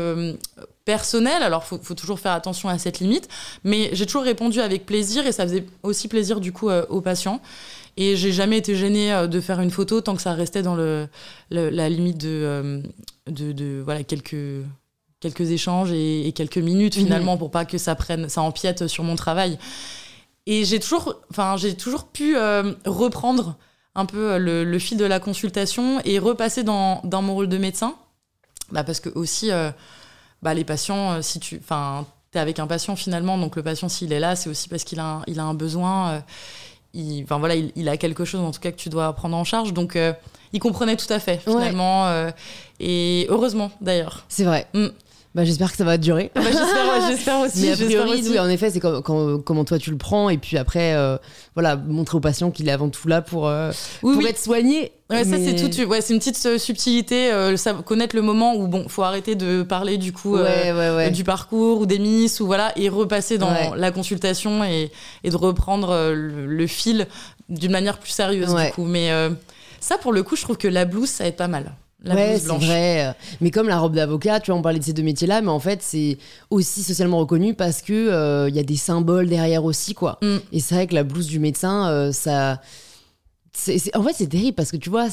[0.85, 1.43] personnel.
[1.43, 3.29] Alors faut, faut toujours faire attention à cette limite.
[3.65, 7.41] Mais j'ai toujours répondu avec plaisir et ça faisait aussi plaisir du coup aux patients.
[7.99, 11.09] Et j'ai jamais été gênée de faire une photo tant que ça restait dans le,
[11.51, 12.83] la limite de,
[13.27, 14.37] de, de voilà quelques
[15.27, 17.05] quelques échanges et, quelques minutes mhm.
[17.05, 19.59] finalement pour pas que ça prenne, ça empiète sur mon travail.
[20.47, 23.57] Et j'ai toujours, enfin, j'ai toujours pu euh, reprendre
[23.97, 27.59] un peu euh, le, fil de la consultation et repasser dans, dans mon rôle de
[27.59, 27.95] médecin.
[28.71, 29.71] Bah parce que aussi, euh,
[30.43, 34.13] bah les patients, si tu, enfin, es avec un patient finalement, donc le patient s'il
[34.13, 36.23] est là, c'est aussi parce qu'il a, il a un besoin.
[36.95, 39.45] il, enfin voilà, il, a quelque chose en tout cas que tu dois prendre en
[39.45, 39.73] charge.
[39.73, 39.97] Donc
[40.53, 42.11] il comprenait tout à fait finalement.
[42.81, 44.25] et heureusement d'ailleurs.
[44.29, 44.67] C'est vrai.
[44.75, 44.89] Mm.
[45.37, 46.31] Bah, j'espère que ça va durer.
[46.35, 46.41] Bah,
[47.11, 47.61] j'espère, aussi.
[47.61, 50.31] Mais a priori, oui, en effet, c'est comment toi tu le prends.
[50.31, 51.19] Et puis après, euh,
[51.53, 53.71] voilà, montrer au patient qu'il est avant tout là pour, euh,
[54.01, 54.93] pour être soigné.
[55.11, 55.83] Ouais, ça c'est tout.
[55.83, 57.31] Ouais, c'est une petite euh, subtilité.
[57.85, 60.39] connaître le moment où bon, faut arrêter de parler du coup
[61.13, 64.91] du parcours ou des miss ou voilà et repasser dans la consultation et,
[65.23, 67.07] et de reprendre le, fil
[67.51, 68.85] d'une manière plus sérieuse du coup.
[68.85, 69.11] Mais
[69.81, 71.75] ça, pour le coup, je trouve que la blouse, ça aide pas mal
[72.05, 73.15] ouais, c'est vrai.
[73.41, 75.61] Mais comme la robe d'avocat, tu vois, on parlait de ces deux métiers-là, mais en
[75.61, 76.19] fait, c'est
[76.51, 80.19] aussi socialement reconnu parce que il euh, y a des symboles derrière aussi, quoi.
[80.23, 80.37] Mm.
[80.53, 82.61] Et c'est vrai que la blouse du médecin, euh, ça.
[83.95, 85.09] en fait, c'est terrible parce que tu vois,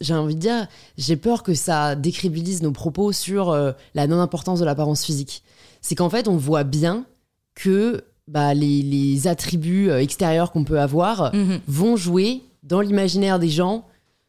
[0.00, 0.66] j'ai envie de dire,
[0.96, 5.42] j'ai peur que ça décrédibilise nos propos sur euh, la non-importance de l'apparence physique.
[5.80, 7.04] C'est qu'en fait, on voit bien
[7.54, 11.60] que bah, les, attributs extérieurs qu'on peut avoir mm-hmm.
[11.66, 13.84] vont jouer dans l'imaginaire des gens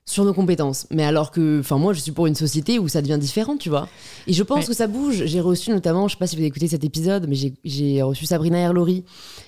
[0.05, 0.87] sur nos compétences.
[0.91, 3.69] Mais alors que, enfin, moi, je suis pour une société où ça devient différent, tu
[3.69, 3.87] vois.
[4.27, 5.23] Et je pense que ça bouge.
[5.25, 8.25] J'ai reçu notamment, je sais pas si vous avez écouté cet épisode, mais j'ai reçu
[8.25, 9.03] Sabrina Erlori,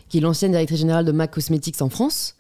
[0.10, 2.36] qui est l'ancienne directrice générale de MAC Cosmetics en France.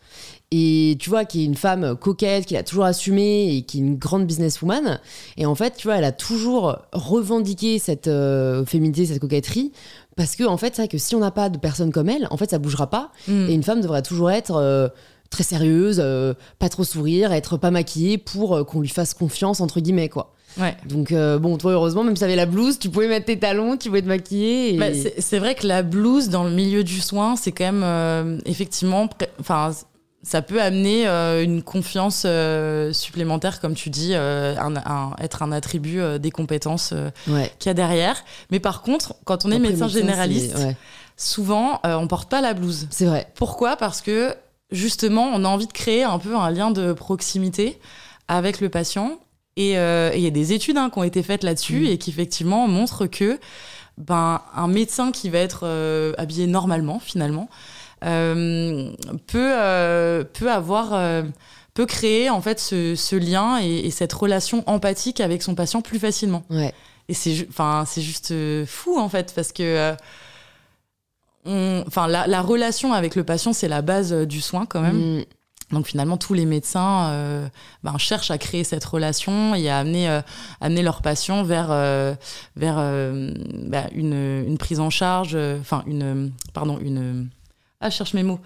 [0.52, 3.82] Et tu vois, qui est une femme coquette, qui a toujours assumé et qui est
[3.82, 5.00] une grande businesswoman.
[5.36, 9.72] Et en fait, tu vois, elle a toujours revendiqué cette euh, féminité, cette coquetterie.
[10.16, 12.28] Parce que, en fait, c'est vrai que si on n'a pas de personnes comme elle,
[12.30, 13.12] en fait, ça bougera pas.
[13.28, 13.50] Mm.
[13.50, 14.56] Et une femme devrait toujours être.
[14.56, 14.90] Euh,
[15.34, 19.60] très sérieuse, euh, pas trop sourire, être pas maquillée pour euh, qu'on lui fasse confiance,
[19.62, 20.34] entre guillemets, quoi.
[20.60, 20.78] Ouais.
[20.86, 23.76] Donc, euh, bon, toi, heureusement, même si t'avais la blouse, tu pouvais mettre tes talons,
[23.76, 24.78] tu pouvais te maquiller.
[24.78, 24.86] Bah,
[25.18, 29.10] c'est vrai que la blouse, dans le milieu du soin, c'est quand même, effectivement,
[29.40, 29.72] enfin,
[30.22, 31.08] ça peut amener
[31.44, 32.28] une confiance
[32.92, 36.94] supplémentaire, comme tu dis, un, être un attribut des compétences
[37.26, 38.24] qu'il y a derrière.
[38.52, 40.56] Mais par contre, quand on est médecin généraliste,
[41.18, 42.88] souvent, on porte pas la blouse.
[42.92, 43.26] C'est vrai.
[43.34, 43.76] Pourquoi?
[43.76, 44.36] Parce que
[44.74, 47.80] justement, on a envie de créer un peu un lien de proximité
[48.28, 49.20] avec le patient.
[49.56, 51.86] Et euh, il y a des études hein, qui ont été faites là-dessus mm.
[51.86, 53.40] et qui effectivement montrent que
[53.98, 57.50] ben, un médecin qui va être euh, habillé normalement, finalement,
[58.04, 58.92] euh,
[59.28, 61.24] peut, peut avoir
[61.74, 66.44] peut créer en fait ce, lien et, cette relation empathique avec son patient plus facilement.
[66.50, 66.74] Ouais.
[67.10, 68.34] Et c'est enfin c'est juste
[68.66, 69.96] fou en fait parce que
[71.46, 75.20] enfin la, relation avec le patient c'est la base du soin quand même.
[75.20, 75.24] Mm.
[75.74, 77.48] Donc finalement, tous les médecins euh,
[77.84, 80.22] ben, cherchent à créer cette relation et à amener, euh,
[80.62, 82.14] amener leurs patients vers, euh,
[82.56, 87.30] vers ben, une, une, prise en charge, enfin une, pardon, une,
[87.82, 88.40] ah, je cherche mes mots,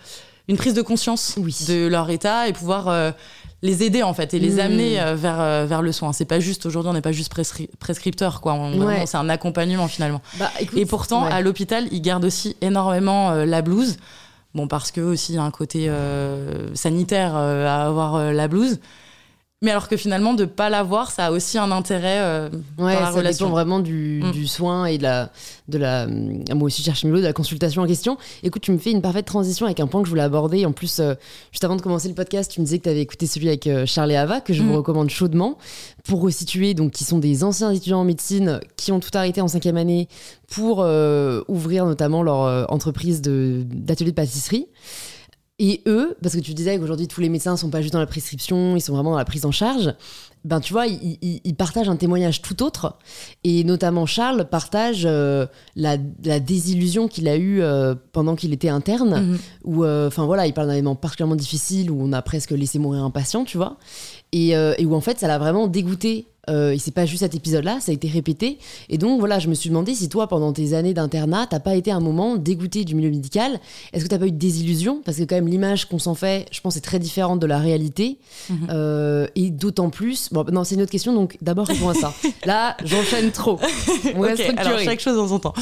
[0.48, 1.38] une prise de conscience
[1.68, 3.14] de leur état et pouvoir
[3.62, 4.60] les aider en fait et les mmh.
[4.60, 6.14] amener vers, vers le soin.
[6.14, 7.34] C'est pas juste aujourd'hui, on n'est pas juste
[7.80, 8.58] prescripteur quoi.
[9.06, 10.22] C'est un accompagnement finalement.
[10.40, 13.98] Bah, et pourtant, à l'hôpital, ils gardent aussi énormément la blouse.
[14.58, 18.32] Bon, parce que aussi il y a un côté euh, sanitaire euh, à avoir euh,
[18.32, 18.80] la blouse.
[19.64, 23.00] Mais alors que finalement, de pas l'avoir, ça a aussi un intérêt euh, ouais, dans
[23.00, 23.50] la ça relation.
[23.50, 24.32] vraiment du, mm.
[24.32, 25.32] du, soin et de la,
[25.68, 26.06] de la.
[26.06, 28.20] Moi aussi, je cherche de la consultation en question.
[28.44, 30.64] Écoute, tu me fais une parfaite transition avec un point que je voulais aborder.
[30.68, 31.16] En plus, euh,
[31.52, 33.66] juste avant de commencer le podcast, tu me disais que tu avais écouté celui avec
[33.66, 34.76] euh, Charles et Ava, que je vous mm.
[34.76, 35.58] recommande chaudement.
[36.04, 39.48] Pour resituer, donc, qui sont des anciens étudiants en médecine qui ont tout arrêté en
[39.48, 40.08] cinquième année
[40.52, 40.88] pour
[41.50, 44.68] ouvrir notamment leur entreprise d'atelier de pâtisserie.
[45.60, 48.06] Et eux, parce que tu disais qu'aujourd'hui tous les médecins sont pas juste dans la
[48.06, 49.94] prescription, ils sont vraiment dans la prise en charge.
[50.46, 52.98] Ben tu vois, ils, partagent un témoignage tout autre.
[53.44, 59.32] Et notamment Charles partage euh, la, désillusion qu'il a eue euh, pendant qu'il était interne,
[59.32, 59.38] mhm.
[59.64, 62.78] où, euh, enfin voilà, il parle d'un événement particulièrement difficile où on a presque laissé
[62.78, 63.78] mourir un patient, tu vois,
[64.32, 67.36] et, et où en fait ça l'a vraiment dégoûté euh, et c'est pas juste cet
[67.36, 68.58] épisode-là, ça a été répété.
[68.90, 71.76] Et donc voilà, je me suis demandé si toi, pendant tes années d'internat, t'as pas
[71.76, 73.60] été un moment dégoûté du milieu médical.
[73.94, 75.02] Est-ce que t'as pas eu de désillusion?
[75.04, 77.60] Parce que quand même l'image qu'on s'en fait, je pense, est très différente de la
[77.60, 78.18] réalité.
[78.50, 78.68] Mhm.
[78.70, 80.30] Euh, et d'autant plus.
[80.32, 81.14] Bon, non, c'est une autre question.
[81.14, 82.14] Donc d'abord réponds à ça.
[82.46, 83.60] Là, j'enchaîne trop.
[84.16, 85.54] On va alors chaque chose en son temps.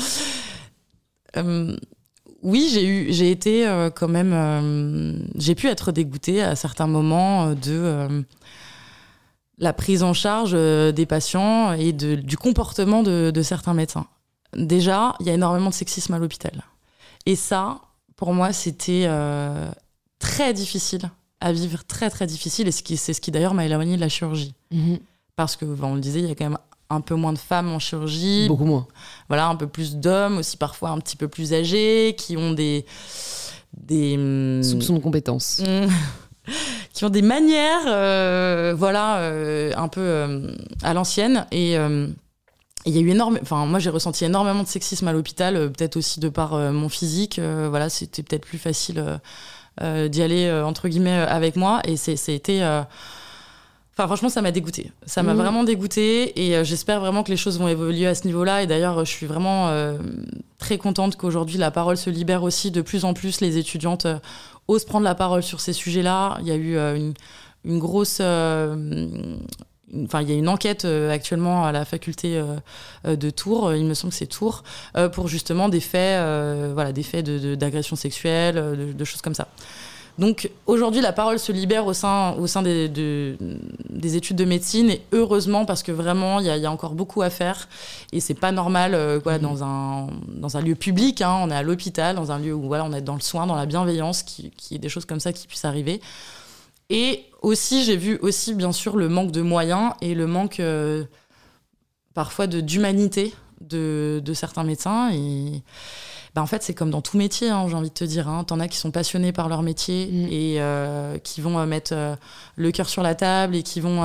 [1.38, 1.75] Euh,
[2.43, 8.23] oui, j'ai eu, j'ai été quand même, j'ai pu être dégoûtée à certains moments de
[9.58, 14.08] la prise en charge euh, des patients et du comportement de, certains médecins.
[14.56, 16.64] Déjà, il y a énormément de sexisme à l'hôpital.
[17.26, 17.82] Et ça,
[18.16, 19.70] pour moi, c'était euh,
[20.20, 21.10] très difficile
[21.41, 22.68] à vivre, très très difficile.
[22.68, 24.53] Et c'est ce qui d'ailleurs m'a éloigné de la chirurgie.
[24.72, 24.99] Mhm.
[25.36, 26.58] Parce que, on le disait, il y a quand même
[26.89, 28.47] un peu moins de femmes en chirurgie.
[28.47, 28.88] Beaucoup moins.
[29.28, 32.86] Voilà, un peu plus d'hommes, aussi parfois un petit peu plus âgés, qui ont des...
[33.76, 35.62] des hum, Soupçons de compétences.
[36.96, 41.46] qui ont des manières, euh, voilà, euh, un peu euh, à l'ancienne.
[41.52, 43.41] Et il y a eu énormément.
[43.43, 47.39] Enfin, moi, j'ai ressenti énormément de sexisme à l'hôpital, peut-être aussi de par mon physique.
[47.39, 49.20] voilà, c'était peut-être plus facile
[49.82, 51.82] d'y aller entre guillemets avec moi.
[51.84, 52.62] Et c'était.
[53.98, 54.91] Enfin, franchement, ça m'a dégoûté.
[55.06, 55.38] Ça m'a mmh.
[55.38, 58.62] vraiment dégoûté et j'espère vraiment que les choses vont évoluer à ce niveau-là.
[58.62, 59.72] Et d'ailleurs, je suis vraiment
[60.60, 63.41] très contente qu'aujourd'hui la parole se libère aussi de plus en plus.
[63.41, 64.06] Les étudiantes
[64.68, 66.38] ose prendre la parole sur ces sujets-là.
[66.41, 67.11] Il y a eu euh,
[67.63, 68.20] une, grosse.
[68.22, 69.36] Euh,
[70.03, 72.41] enfin, il y a une enquête euh, actuellement à la faculté
[73.05, 74.63] de Tours, il me semble que c'est Tours,
[75.13, 76.20] pour justement des faits,
[76.74, 79.47] voilà, des faits d'agression sexuelle, de, choses comme ça.
[80.18, 84.89] Donc aujourd'hui, la parole se libère au sein, au sein des, des études de médecine
[84.89, 87.68] et heureusement parce que vraiment, il y, y, a encore beaucoup à faire
[88.13, 89.41] et c'est pas normal euh, quoi, mmh.
[89.41, 91.22] dans, un, dans un lieu public.
[91.22, 93.45] Hein, on est à l'hôpital, dans un lieu où voilà, on est dans le soin,
[93.45, 95.99] dans la bienveillance, qui, qui est des choses comme ça qui puissent arriver.
[96.89, 101.03] Et aussi, j'ai vu aussi bien sûr le manque de moyens et le manque euh,
[102.13, 105.63] parfois d'humanité de, de, certains médecins et
[106.36, 108.27] bah, en fait, c'est comme dans tout métier, hein, j'ai envie de te dire.
[108.27, 108.43] Hein.
[108.43, 110.27] T'en as qui sont passionnés par leur métier mm.
[110.29, 112.15] et euh, qui vont euh, mettre euh,
[112.57, 114.03] le cœur sur la table et qui vont,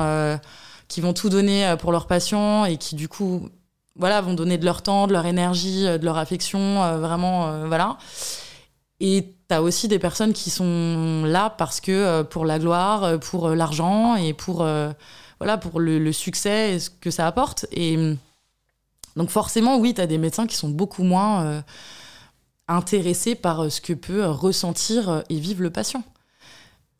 [0.87, 3.49] qui vont tout donner pour leurs patients et qui, du coup,
[3.97, 7.97] voilà, vont donner de leur temps, de leur énergie, de leur affection, vraiment, voilà.
[9.01, 13.49] Et tu as aussi des personnes qui sont là parce que pour la gloire, pour
[13.49, 14.65] l'argent et pour,
[15.39, 17.65] voilà, pour le, le, succès et ce que ça apporte.
[17.71, 18.15] Et
[19.17, 21.63] donc forcément, oui, tu as des médecins qui sont beaucoup moins
[22.71, 26.03] intéressé par euh, ce que peut euh, ressentir euh, et vivre le patient.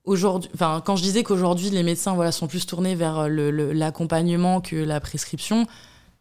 [0.04, 4.76] Aujourd'hui, enfin, quand je disais qu'aujourd'hui les médecins voilà, sont plus tournés vers l'accompagnement que
[4.76, 5.68] la prescription,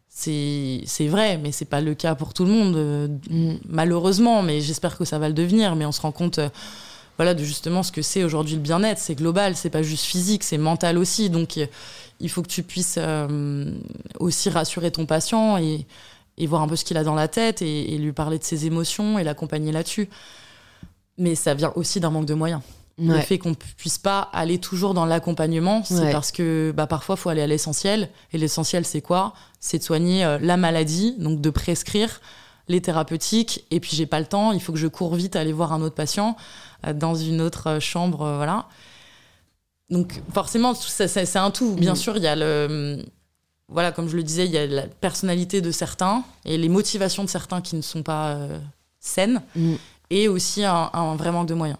[0.07, 3.55] c'est vrai, mais c'est pas le cas pour tout le monde, mm.
[3.67, 5.75] malheureusement, mais j'espère que ça va le devenir.
[5.75, 6.39] Mais on se rend compte
[7.17, 8.99] voilà, de justement ce que c'est aujourd'hui le bien-être.
[8.99, 11.31] C'est global, c'est pas juste physique, c'est mental aussi.
[11.31, 11.57] Donc
[12.19, 12.99] il faut que tu puisses
[14.19, 15.87] aussi rassurer ton patient et
[16.41, 18.65] et voir un peu ce qu'il a dans la tête et, lui parler de ses
[18.65, 20.09] émotions et l'accompagner là-dessus.
[21.19, 22.61] Mais ça vient aussi d'un manque de moyens.
[22.97, 27.21] Le fait qu'on puisse pas aller toujours dans l'accompagnement, c'est parce que bah, parfois, il
[27.21, 28.09] faut aller à l'essentiel.
[28.33, 29.33] Et l'essentiel, c'est quoi?
[29.59, 32.21] C'est de soigner euh, la maladie, donc de prescrire
[32.67, 33.65] les thérapeutiques.
[33.71, 35.81] Et puis, j'ai pas le temps, il faut que je cours vite aller voir un
[35.81, 36.35] autre patient
[36.85, 38.17] euh, dans une autre euh, chambre.
[38.35, 38.67] voilà.
[39.89, 41.75] Donc, forcément, c'est un tout.
[41.75, 41.97] Bien mm.
[41.97, 43.03] sûr, il y a le
[43.71, 47.23] voilà, comme je le disais, il y a la personnalité de certains et les motivations
[47.23, 48.37] de certains qui ne sont pas
[48.99, 49.73] saines, mm.
[50.09, 51.79] et aussi un, un vrai manque de moyens.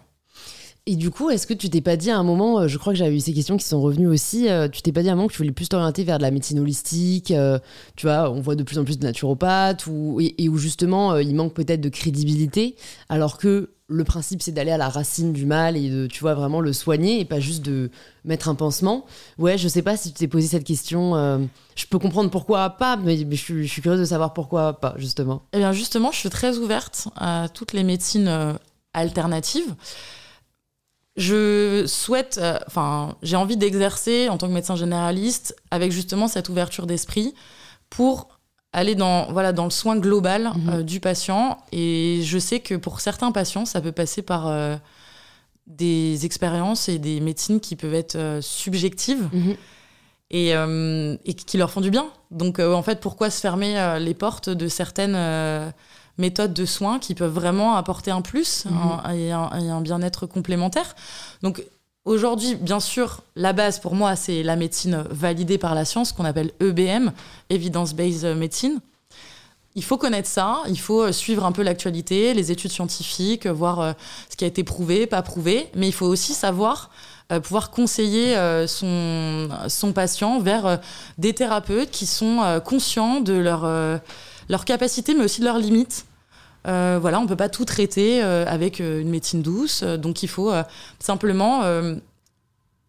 [0.86, 2.92] Et du coup, est-ce que tu t'es pas dit à un moment, euh, je crois
[2.92, 5.12] que j'avais eu ces questions qui sont revenues aussi, euh, tu t'es pas dit à
[5.12, 7.60] un moment que tu voulais plus t'orienter vers de la médecine holistique euh,
[7.94, 11.36] Tu vois, on voit de plus en plus de naturopathes ou, et, où justement il
[11.36, 12.74] manque peut-être de crédibilité,
[13.08, 16.34] alors que le principe c'est d'aller à la racine du mal et de, tu vois,
[16.34, 17.90] vraiment le soigner et pas juste de
[18.24, 19.04] mettre un pansement.
[19.38, 21.48] Ouais, je sais pas si tu t'es posé cette question.
[21.76, 25.42] je peux comprendre pourquoi pas, mais, je, suis, curieuse de savoir pourquoi pas, justement.
[25.52, 28.56] Eh bien, justement, je suis très ouverte à toutes les médecines
[28.94, 29.74] alternatives
[31.16, 36.48] je souhaite, euh, enfin, j'ai envie d'exercer en tant que médecin généraliste avec justement cette
[36.48, 37.34] ouverture d'esprit
[37.90, 38.28] pour
[38.72, 40.68] aller dans, voilà, dans le soin global mhm.
[40.68, 41.58] euh, du patient.
[41.72, 44.76] Et je sais que pour certains patients, ça peut passer par euh,
[45.66, 49.28] des expériences et des médecines qui peuvent être subjectives.
[49.32, 49.56] Mhm.
[50.34, 50.52] Et,
[51.26, 52.06] et, qui leur font du bien.
[52.30, 55.14] Donc, en fait, pourquoi se fermer les portes de certaines
[56.16, 59.14] méthodes de soins qui peuvent vraiment apporter un plus mhm.
[59.14, 60.96] et un, bien-être complémentaire?
[61.42, 61.62] Donc
[62.04, 66.24] aujourd'hui, bien sûr, la base pour moi, c'est la médecine validée par la science, qu'on
[66.24, 67.12] appelle EBM,
[67.50, 68.80] Evidence-Based Medicine.
[69.74, 73.80] Il faut connaître ça, il faut euh, suivre un peu l'actualité, les études scientifiques, voir
[73.80, 73.92] euh,
[74.28, 76.90] ce qui a été prouvé, pas prouvé, mais il faut aussi savoir
[77.32, 78.36] euh, pouvoir conseiller
[78.66, 80.80] son, patient vers
[81.16, 83.66] des thérapeutes qui sont conscients de leur
[84.48, 86.04] leurs capacités, mais aussi de leurs limites.
[86.68, 90.28] Euh, voilà, on peut pas tout traiter euh, avec euh, une médecine douce, donc il
[90.28, 90.52] faut
[90.98, 91.62] simplement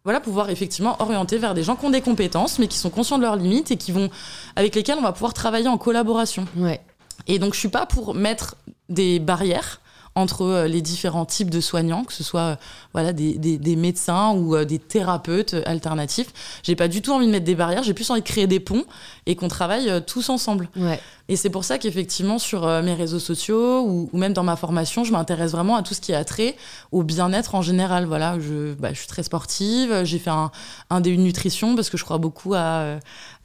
[0.04, 3.16] voilà, pouvoir effectivement orienter vers des gens qui ont des compétences, mais qui sont conscients
[3.16, 4.10] de leurs limites et qui vont,
[4.54, 6.46] avec lesquels on va pouvoir travailler en collaboration.
[6.56, 6.82] Ouais.
[7.26, 8.56] Et donc, je suis pas pour mettre
[8.90, 9.80] des barrières
[10.14, 12.56] entre euh, les différents types de soignants, que ce soit euh,
[12.92, 16.28] voilà, des, des, médecins ou euh, des thérapeutes alternatifs.
[16.62, 18.60] J'ai pas du tout envie de mettre des barrières, j'ai plus envie de créer des
[18.60, 18.84] ponts
[19.26, 20.68] et qu'on travaille tous ensemble.
[20.76, 21.00] Ouais.
[21.28, 25.12] Et c'est pour ça qu'effectivement, sur mes réseaux sociaux ou, même dans ma formation, je
[25.12, 26.54] m'intéresse vraiment à tout ce qui a trait
[26.92, 28.04] au bien-être en général.
[28.04, 30.50] Voilà, je, bah, je suis très sportive, j'ai fait un,
[30.90, 32.98] un DU de nutrition parce que je crois beaucoup à,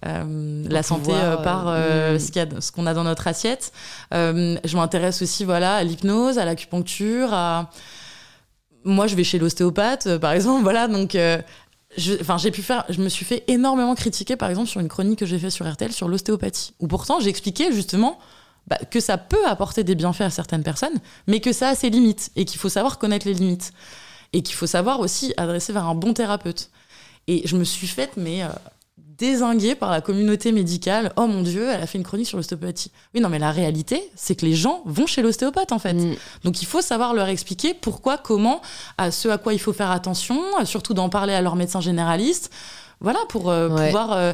[0.06, 3.74] euh, la santé euh, par euh, ce qu'on a, dans notre assiette.
[4.12, 7.70] je m'intéresse aussi voilà, à l'hypnose, à l'acupuncture, à...
[8.86, 10.64] Moi, je vais chez l'ostéopathe, par exemple.
[10.64, 11.18] Voilà, donc...
[12.22, 15.20] Enfin, j'ai pu faire, je me suis fait énormément critiquer, par exemple, sur une chronique
[15.20, 18.20] que j'ai fait sur RTL sur l'ostéopathie, où pourtant j'expliquais justement
[18.68, 20.94] bah, que ça peut apporter des bienfaits à certaines personnes,
[21.26, 23.74] mais que ça a ses limites et qu'il faut savoir connaître les limites
[24.34, 26.70] et qu'il faut savoir aussi adresser vers un bon thérapeute.
[27.26, 28.44] Et je me suis faite, mais
[29.20, 31.12] désinguée par la communauté médicale.
[31.18, 32.92] Oh mon Dieu, elle a fait une chronique sur l'ostéopathie.
[33.14, 35.94] Oui, non, mais la réalité, c'est que les gens vont chez l'ostéopathe, en fait.
[35.94, 36.16] Mm.
[36.44, 38.62] Donc il faut savoir leur expliquer pourquoi, comment,
[38.98, 42.50] à ce à quoi il faut faire attention, surtout d'en parler à leur médecin généraliste.
[43.02, 44.14] Voilà, pour euh, pouvoir.
[44.14, 44.34] Euh,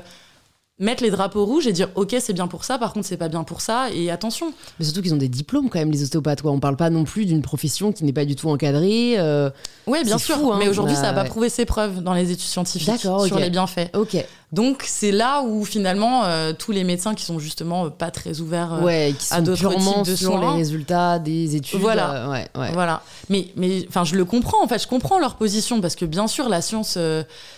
[0.78, 3.30] mettre les drapeaux rouges et dire ok c'est bien pour ça par contre c'est pas
[3.30, 6.42] bien pour ça et attention mais surtout qu'ils ont des diplômes quand même les ostéopathes
[6.42, 9.50] quoi on parle pas non plus d'une profession qui n'est pas du tout encadrée euh,
[9.88, 10.58] oui bien sûr hein.
[10.60, 13.96] mais aujourd'hui ça n'a pas prouvé ses preuves dans les études scientifiques sur les bienfaits
[13.96, 14.18] ok
[14.56, 18.39] donc c'est là où finalement euh, tous les médecins qui sont justement euh, pas très
[18.39, 21.82] ouverts euh, qui à d'autres types de sur les résultats des études.
[21.82, 22.72] Voilà, ouais, ouais.
[22.72, 23.01] voilà.
[23.30, 26.28] Mais mais enfin je le comprends en fait, je comprends leur position parce que bien
[26.28, 26.97] sûr la science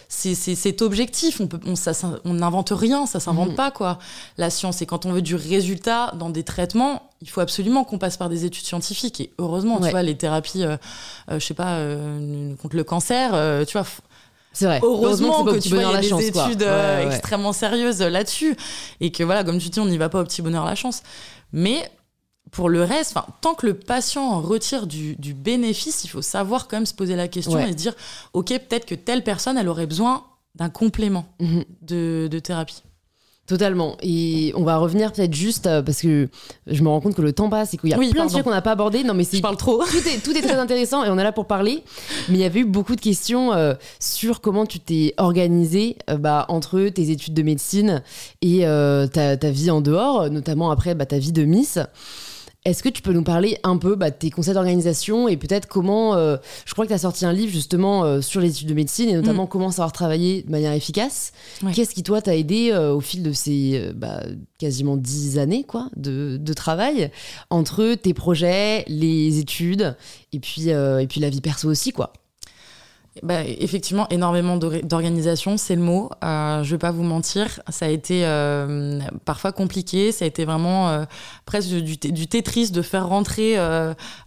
[0.09, 1.91] c'est objectif, on peut on ça,
[2.25, 3.55] on n'invente rien, ça s'invente mhm.
[3.55, 3.99] pas quoi.
[4.39, 7.99] La science et quand on veut du résultat dans des traitements, il faut absolument qu'on
[7.99, 10.65] passe par des études scientifiques et heureusement tu vois les thérapies
[11.29, 11.79] je sais pas
[12.59, 13.85] contre le cancer, tu vois
[14.57, 14.79] c'est vrai.
[14.81, 18.55] Heureusement, que tu vois, il y a des études euh, extrêmement sérieuses là-dessus.
[18.99, 21.03] Et que voilà, comme tu dis, on n'y va pas au petit bonheur la chance.
[21.53, 21.91] Mais
[22.49, 26.87] pour le reste, tant que le patient retire du, bénéfice, il faut savoir quand même
[26.87, 27.93] se poser la question et se dire,
[28.33, 30.23] OK, peut-être que telle personne, elle aurait besoin
[30.55, 31.63] d'un complément mhm.
[31.81, 32.81] de thérapie.
[33.47, 33.95] Totalement.
[34.01, 36.27] Et on va revenir peut-être juste euh, parce que
[36.67, 38.43] je me rends compte que le temps passe et qu'il y a plein de sujets
[38.43, 39.05] qu'on n'a pas abordés.
[39.05, 39.81] Non, mais je parle trop.
[39.85, 41.81] Tout est, tout est très intéressant et on est là pour parler.
[42.27, 46.17] Mais il y avait eu beaucoup de questions euh, sur comment tu t'es organisé euh,
[46.17, 48.03] bah, entre tes études de médecine
[48.41, 48.63] et
[49.13, 51.79] ta, ta, vie en dehors, notamment après bah, ta vie de Miss.
[52.67, 55.69] Est-ce que tu peux nous parler un peu bah, de tes conseils d'organisation et peut-être
[55.69, 56.15] comment.
[56.15, 58.73] Euh, je crois que tu as sorti un livre justement euh, sur les études de
[58.73, 59.47] médecine et notamment mm.
[59.47, 61.31] comment savoir travailler de manière efficace.
[61.73, 64.21] Qu'est-ce qui, toi, t'a aidé euh, au fil de ces bah,
[64.59, 67.09] quasiment dix années quoi, de, de, travail
[67.49, 69.95] entre tes projets, les études
[70.33, 72.11] et puis, et puis la vie perso aussi quoi?
[73.23, 76.09] Bah, effectivement, énormément d'organisation, c'est le mot.
[76.23, 80.11] Euh, je vais pas vous mentir, ça a été euh, parfois compliqué.
[80.11, 81.05] Ça a été vraiment euh,
[81.45, 83.57] presque du, du, Tetris de faire rentrer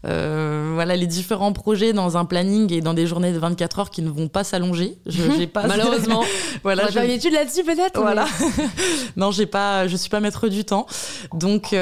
[0.03, 4.03] voilà les différents projets dans un planning et dans des journées de 24 heures qui
[4.03, 4.99] ne vont pas s'allonger.
[5.07, 6.25] J'ai pas malheureusement.
[6.63, 8.01] voilà, j'ai une étude là-dessus peut-être.
[8.01, 8.27] Voilà.
[9.17, 10.87] non, j'ai pas, je suis pas maître du temps.
[11.33, 11.75] Donc,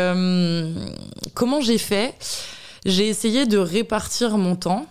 [1.35, 2.15] comment j'ai fait?
[2.85, 4.87] J'ai essayé de répartir mon temps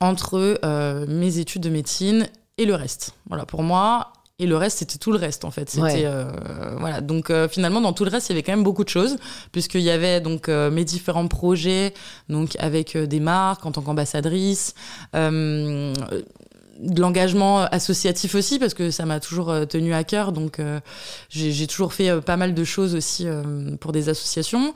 [0.00, 2.28] entre euh, mes études de médecine
[2.58, 3.14] et le reste.
[3.28, 5.70] Voilà, pour moi, et le reste, c'était tout le reste, en fait.
[5.70, 6.24] C'était, euh,
[6.78, 7.00] voilà.
[7.00, 9.16] Donc, euh, finalement, dans tout le reste, il y avait quand même beaucoup de choses,
[9.52, 11.94] puisqu'il y avait donc mes différents projets,
[12.28, 14.74] donc avec des marques en tant qu'ambassadrice,
[15.12, 20.32] de l'engagement associatif aussi, parce que ça m'a toujours tenu à cœur.
[20.32, 20.60] Donc,
[21.28, 23.26] j'ai toujours fait pas mal de choses aussi
[23.80, 24.74] pour des associations.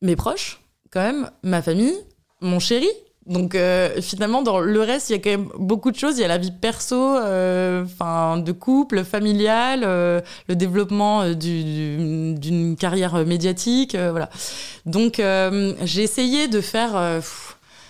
[0.00, 1.94] Mes proches, quand même, ma famille,
[2.40, 2.88] mon chéri,
[3.26, 6.16] donc euh, finalement, dans le reste, il y a quand même beaucoup de choses.
[6.18, 12.76] Il y a la vie perso, euh, enfin de couple, familiale, euh, le développement d'une
[12.78, 14.30] carrière médiatique, voilà.
[14.84, 15.20] Donc
[15.82, 16.92] j'ai essayé de faire,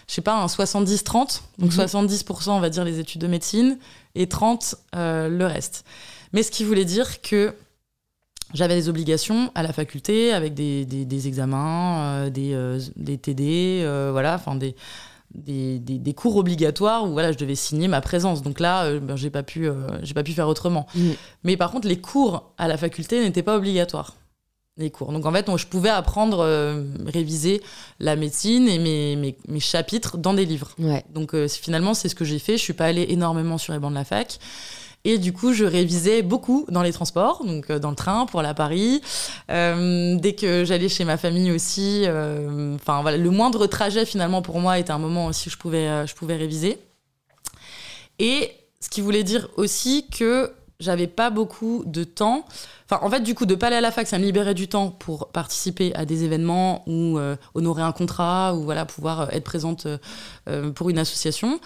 [0.09, 3.79] je sais pas, un 70-30, donc 70% on va dire les études de médecine
[4.15, 5.85] et 30 le reste.
[6.33, 7.55] Mais ce qui voulait dire que
[8.55, 14.35] j'avais des obligations à la faculté avec des, des, des examens, des, des TD, voilà,
[14.37, 14.75] enfin des
[15.35, 18.43] des, des, cours obligatoires où voilà, je devais signer ma présence.
[18.43, 20.87] Donc là, euh, ben, j'ai pas pu, euh, j'ai pas pu faire autrement.
[20.95, 21.11] Mm.
[21.45, 24.15] Mais par contre, les cours à la faculté n'étaient pas obligatoires.
[24.79, 25.11] Les cours.
[25.11, 27.63] Donc en fait, je pouvais apprendre, euh, réviser
[27.99, 30.77] la médecine et mes, mes, mes chapitres dans des livres.
[31.15, 32.59] Donc finalement, c'est ce que j'ai fait.
[32.59, 34.39] Je suis pas allée énormément sur les bancs de la fac.
[35.09, 38.41] Et du coup, je révisais beaucoup dans les transports, donc euh, dans le train pour
[38.41, 39.01] à Paris.
[39.53, 44.43] Euh, dès que j'allais chez ma famille aussi, euh, enfin voilà, le moindre trajet finalement
[44.43, 46.81] pour moi était un moment aussi où je pouvais, je pouvais réviser.
[48.19, 48.51] Et
[48.81, 52.45] ce qui voulait dire aussi que j'avais pas beaucoup de temps.
[52.91, 54.67] Enfin, en fait, du coup, de pas aller à la fac, ça me libérait du
[54.67, 57.21] temps pour participer à des événements ou
[57.55, 59.87] honorer un contrat ou voilà pouvoir être présente
[60.75, 61.61] pour une association.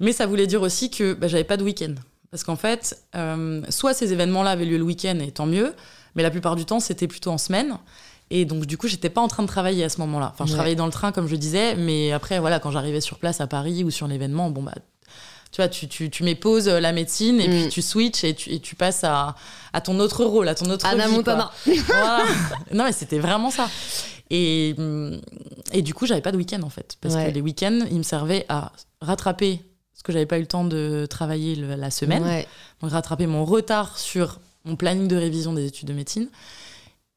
[0.00, 1.94] Mais ça voulait dire aussi que bah, j'avais pas de week-end.
[2.32, 5.74] Parce qu'en fait, euh, soit ces événements-là avaient lieu le week-end et tant mieux,
[6.14, 7.76] mais la plupart du temps, c'était plutôt en semaine.
[8.30, 10.32] Et donc, du coup, j'étais pas en train de travailler à ce moment-là.
[10.32, 13.18] Enfin, je travaillais dans le train, comme je disais, mais après, voilà, quand j'arrivais sur
[13.18, 14.72] place à Paris ou sur l'événement, bon, bah,
[15.50, 16.38] tu vois, tu, tu, tu mets
[16.80, 17.68] la médecine et puis mm.
[17.68, 19.34] tu switches et tu, et tu passes à,
[19.74, 21.12] à, ton autre rôle, à ton autre Anna vie.
[21.12, 21.50] Montana.
[21.66, 22.24] voilà.
[22.72, 23.68] Non, mais c'était vraiment ça.
[24.30, 24.74] Et,
[25.72, 26.96] et du coup, j'avais pas de week-end en fait.
[27.02, 28.72] Parce que les week-ends, ils me servaient à
[29.02, 29.60] rattraper
[30.02, 32.44] parce que j'avais pas eu le temps de travailler la semaine.
[32.80, 36.28] Donc rattraper mon retard sur mon planning de révision des études de médecine.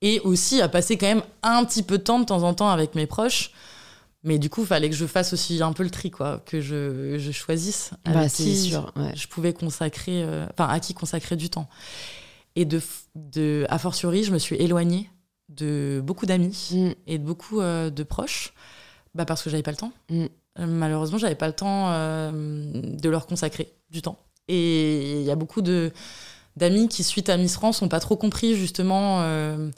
[0.04, 2.70] Et aussi à passer quand même un petit peu de temps de temps en temps
[2.70, 3.52] avec mes proches.
[4.22, 6.62] Mais du coup, il fallait que je fasse aussi un peu le tri, quoi, que
[6.62, 11.36] je, je choisisse bah, avec qui sûr, je pouvais consacrer, euh, enfin, à qui consacrer
[11.36, 11.68] du temps.
[12.56, 12.82] Et de,
[13.16, 15.10] de, a fortiori, je me suis éloignée
[15.50, 16.92] de beaucoup d'amis mm.
[17.08, 18.54] et de beaucoup euh, de proches,
[19.14, 19.92] bah, parce que j'avais pas le temps.
[20.10, 20.26] Mm.
[20.60, 24.18] Euh, malheureusement, j'avais pas le temps euh, de leur consacrer du temps.
[24.48, 25.92] Et il y a beaucoup de
[26.56, 29.70] d'amis qui, suite à Miss France, n'ont pas trop compris justement euh,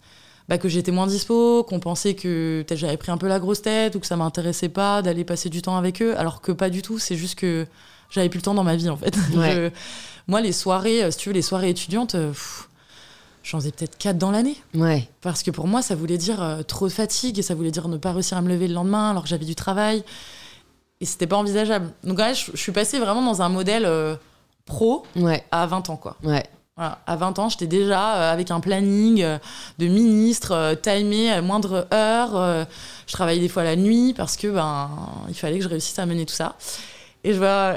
[0.47, 3.63] bah, que j'étais moins dispo, qu'on pensait que peut-être j'avais pris un peu la grosse
[3.63, 6.69] tête ou que ça m'intéressait pas d'aller passer du temps avec eux, alors que pas
[6.69, 6.99] du tout.
[6.99, 7.65] C'est juste que
[8.11, 9.17] j'avais plus le temps dans ma vie en fait.
[10.27, 12.15] moi, les soirées, si tu veux, les soirées étudiantes.
[13.43, 14.57] J'en faisais peut-être quatre dans l'année.
[14.75, 15.07] Ouais.
[15.21, 17.97] Parce que pour moi, ça voulait dire trop de fatigue et ça voulait dire ne
[17.97, 20.03] pas réussir à me lever le lendemain alors que j'avais du travail
[20.99, 21.91] et c'était pas envisageable.
[22.03, 24.15] Donc là, je, suis passée vraiment dans un modèle euh,
[24.65, 25.05] pro
[25.51, 26.17] à 20 ans, quoi.
[26.23, 26.43] Ouais.
[26.75, 26.99] Voilà.
[27.07, 29.37] À 20 ans, j'étais déjà euh, avec un planning euh,
[29.79, 32.67] de ministre, timé à moindre heure.
[33.07, 34.89] je travaillais des fois la nuit parce que ben
[35.27, 36.55] il fallait que je réussisse à mener tout ça.
[37.23, 37.75] Et je vois,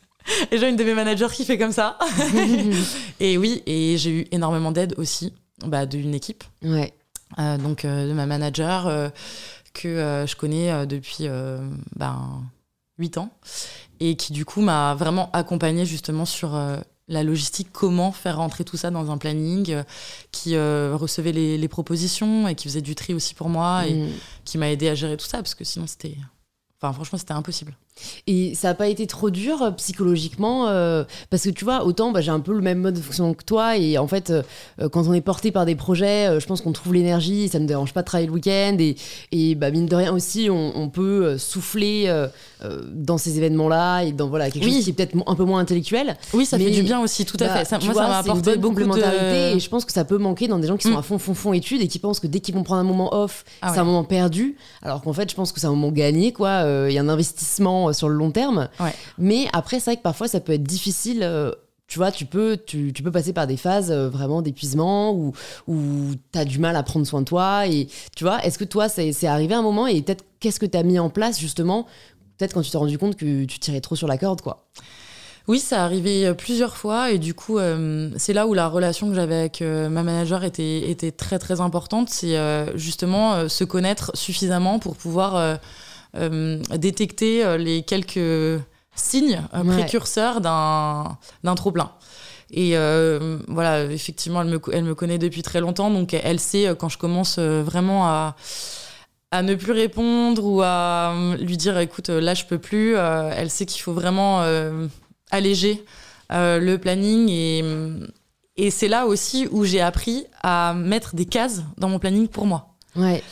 [0.50, 1.98] et j'ai une de mes managers qui fait comme ça.
[3.20, 5.32] et oui, et j'ai eu énormément d'aide aussi
[5.66, 6.44] bah, d'une équipe.
[6.62, 6.92] Ouais.
[7.38, 9.10] donc de ma manager
[9.72, 11.26] que je connais depuis
[11.96, 12.42] ben
[12.98, 13.30] 8 ans,
[14.00, 16.78] et qui du coup m'a vraiment accompagnée justement sur euh,
[17.08, 19.82] la logistique, comment faire rentrer tout ça dans un planning, euh,
[20.30, 24.08] qui euh, recevait les, propositions et qui faisait du tri aussi pour moi, et mmh.
[24.44, 26.16] qui m'a aidé à gérer tout ça, parce que sinon c'était...
[26.80, 27.76] Enfin franchement c'était impossible.
[28.26, 32.12] Et ça n'a pas été trop dur euh, psychologiquement euh, Parce que tu vois, autant
[32.12, 33.76] bah, j'ai un peu le même mode de fonction que toi.
[33.76, 36.94] Et en fait, euh, quand on est porté par des projets, je pense qu'on trouve
[36.94, 37.48] l'énergie.
[37.48, 38.76] Ça ne dérange pas de travailler le week-end.
[38.78, 38.96] Et,
[39.32, 42.12] et bah, mine de rien aussi, on, peut souffler
[42.92, 44.02] dans ces événements-là.
[44.02, 46.16] Et dans voilà, quelque chose qui est peut-être un peu moins intellectuel.
[46.34, 47.64] Oui, ça fait du bien aussi, tout à bah, fait.
[47.64, 49.54] Ça, moi, ça m'a apporté beaucoup de.
[49.54, 50.98] Et je pense que ça peut manquer dans des gens qui sont mm.
[50.98, 53.14] à fond, fond, fond études et qui pensent que dès qu'ils vont prendre un moment
[53.14, 54.56] off, ah c'est un moment perdu.
[54.82, 56.32] Alors qu'en fait, je pense que c'est un moment gagné.
[56.32, 56.64] quoi.
[56.88, 58.68] Il y a un investissement vraiment sur le long terme.
[58.80, 58.94] Ouais.
[59.18, 61.28] Mais après, c'est vrai que parfois, ça peut être difficile
[61.88, 65.34] tu vois, tu peux, tu, tu, peux passer par des phases vraiment d'épuisement où,
[65.68, 67.66] où tu as du mal à prendre soin de toi.
[67.66, 70.78] Et tu vois, est-ce que toi, c'est arrivé un moment et peut-être qu'est-ce que tu
[70.78, 71.86] as mis en place justement,
[72.38, 74.64] peut-être quand tu t'es rendu compte que tu tirais trop sur la corde, quoi?
[75.48, 79.14] Oui, ça arrivé plusieurs fois et du coup, euh, c'est là où la relation que
[79.14, 82.10] j'avais avec euh, ma manager était, était très très importante.
[82.10, 85.58] C'est euh, justement se connaître suffisamment pour pouvoir
[86.14, 88.60] détecter les quelques
[88.94, 91.92] signes précurseurs d'un trop-plein.
[92.50, 92.76] Et
[93.48, 96.98] voilà, effectivement, elle me, elle me connaît depuis très longtemps, donc elle sait quand je
[96.98, 98.36] commence vraiment à
[99.34, 103.64] à ne plus répondre ou à lui dire écoute là je peux plus elle sait
[103.64, 104.44] qu'il faut vraiment
[105.30, 105.82] alléger
[106.32, 107.64] euh, le planning et,
[108.56, 112.46] et c'est là aussi où j'ai appris à mettre des cases dans mon planning pour
[112.46, 112.68] moi.
[112.96, 113.22] Ouais.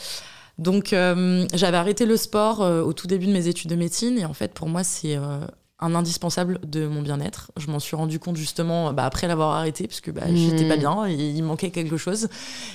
[0.61, 4.19] Donc euh, j'avais arrêté le sport euh, au tout début de mes études de médecine
[4.19, 5.17] et en fait pour moi c'est
[5.79, 7.51] un indispensable de mon bien-être.
[7.57, 10.35] Je m'en suis rendu compte justement bah, après l'avoir arrêté parce que bah, mmh.
[10.35, 12.29] j'étais pas bien et il manquait quelque chose.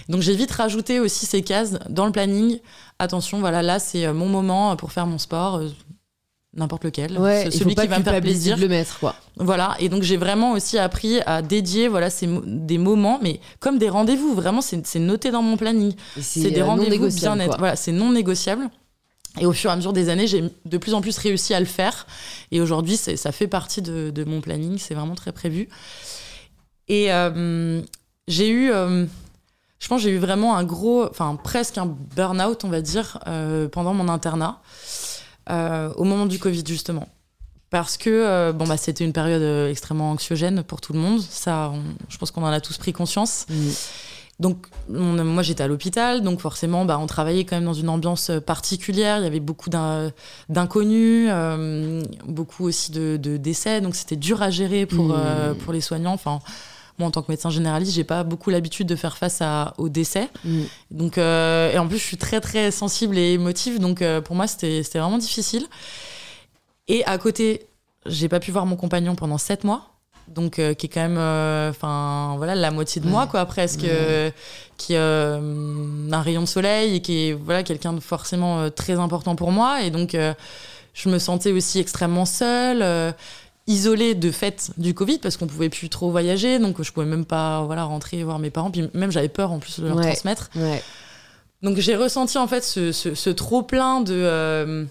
[0.08, 2.58] Donc j'ai vite rajouté aussi ces cases dans le planning.
[2.98, 5.62] Attention, voilà, là c'est mon moment pour faire mon sport
[6.56, 8.56] n'importe lequel, ouais, celui qui va me faire plaisir.
[8.56, 9.14] De le mettre, quoi.
[9.36, 13.78] Voilà, et donc j'ai vraiment aussi appris à dédier voilà ces des moments, mais comme
[13.78, 14.34] des rendez-vous.
[14.34, 15.94] Vraiment, c'est noté dans mon planning.
[16.20, 17.50] C'est des euh, rendez-vous bien net.
[17.58, 18.68] Voilà, c'est non négociable.
[19.38, 21.60] Et au fur et à mesure des années, j'ai de plus en plus réussi à
[21.60, 22.06] le faire.
[22.50, 24.78] Et aujourd'hui, ça fait partie de, de mon planning.
[24.78, 25.68] C'est vraiment très prévu.
[26.88, 27.82] Et euh,
[28.28, 29.04] j'ai eu, euh,
[29.78, 31.84] je pense, j'ai eu vraiment un gros, enfin presque un
[32.16, 33.18] burn-out, on va dire,
[33.72, 34.62] pendant mon internat.
[35.48, 37.08] Euh, au moment du Covid justement.
[37.70, 41.20] Parce que euh, bon bah c'était une période euh, extrêmement anxiogène pour tout le monde.
[41.20, 41.72] Ça,
[42.08, 43.46] je pense qu'on en a tous pris conscience.
[44.38, 48.30] Donc moi j'étais à l'hôpital, donc forcément bah, on travaillait quand même dans une ambiance
[48.44, 49.18] particulière.
[49.18, 51.30] Il y avait beaucoup d'inconnus,
[52.26, 55.16] beaucoup aussi de, décès, donc c'était dur à gérer pour
[55.60, 56.12] pour les soignants.
[56.12, 56.40] Enfin
[56.98, 59.88] moi en tant que médecin généraliste j'ai pas beaucoup l'habitude de faire face à, au
[59.88, 60.28] décès.
[60.44, 60.62] Mm.
[60.90, 63.78] donc euh, et en plus je suis très très sensible et émotive.
[63.78, 65.66] Donc euh, pour moi c'était vraiment difficile.
[66.88, 67.66] Et à côté
[68.06, 69.90] j'ai pas pu voir mon compagnon pendant sept mois.
[70.28, 73.44] Donc euh, qui est quand même enfin voilà la moitié de moi quoi.
[73.46, 73.86] Presque
[74.76, 79.36] qui a un rayon de soleil et qui est voilà quelqu'un de forcément très important
[79.36, 79.82] pour moi.
[79.82, 80.16] Et donc
[80.94, 83.14] je me sentais aussi extrêmement seule
[83.66, 87.24] isolée de fait du Covid parce qu'on pouvait plus trop voyager, donc je pouvais même
[87.24, 88.70] pas voilà rentrer voir mes parents.
[88.70, 90.50] Puis même j'avais peur en plus de leur transmettre.
[91.62, 94.84] Donc j'ai ressenti en fait ce, ce, trop plein de euh,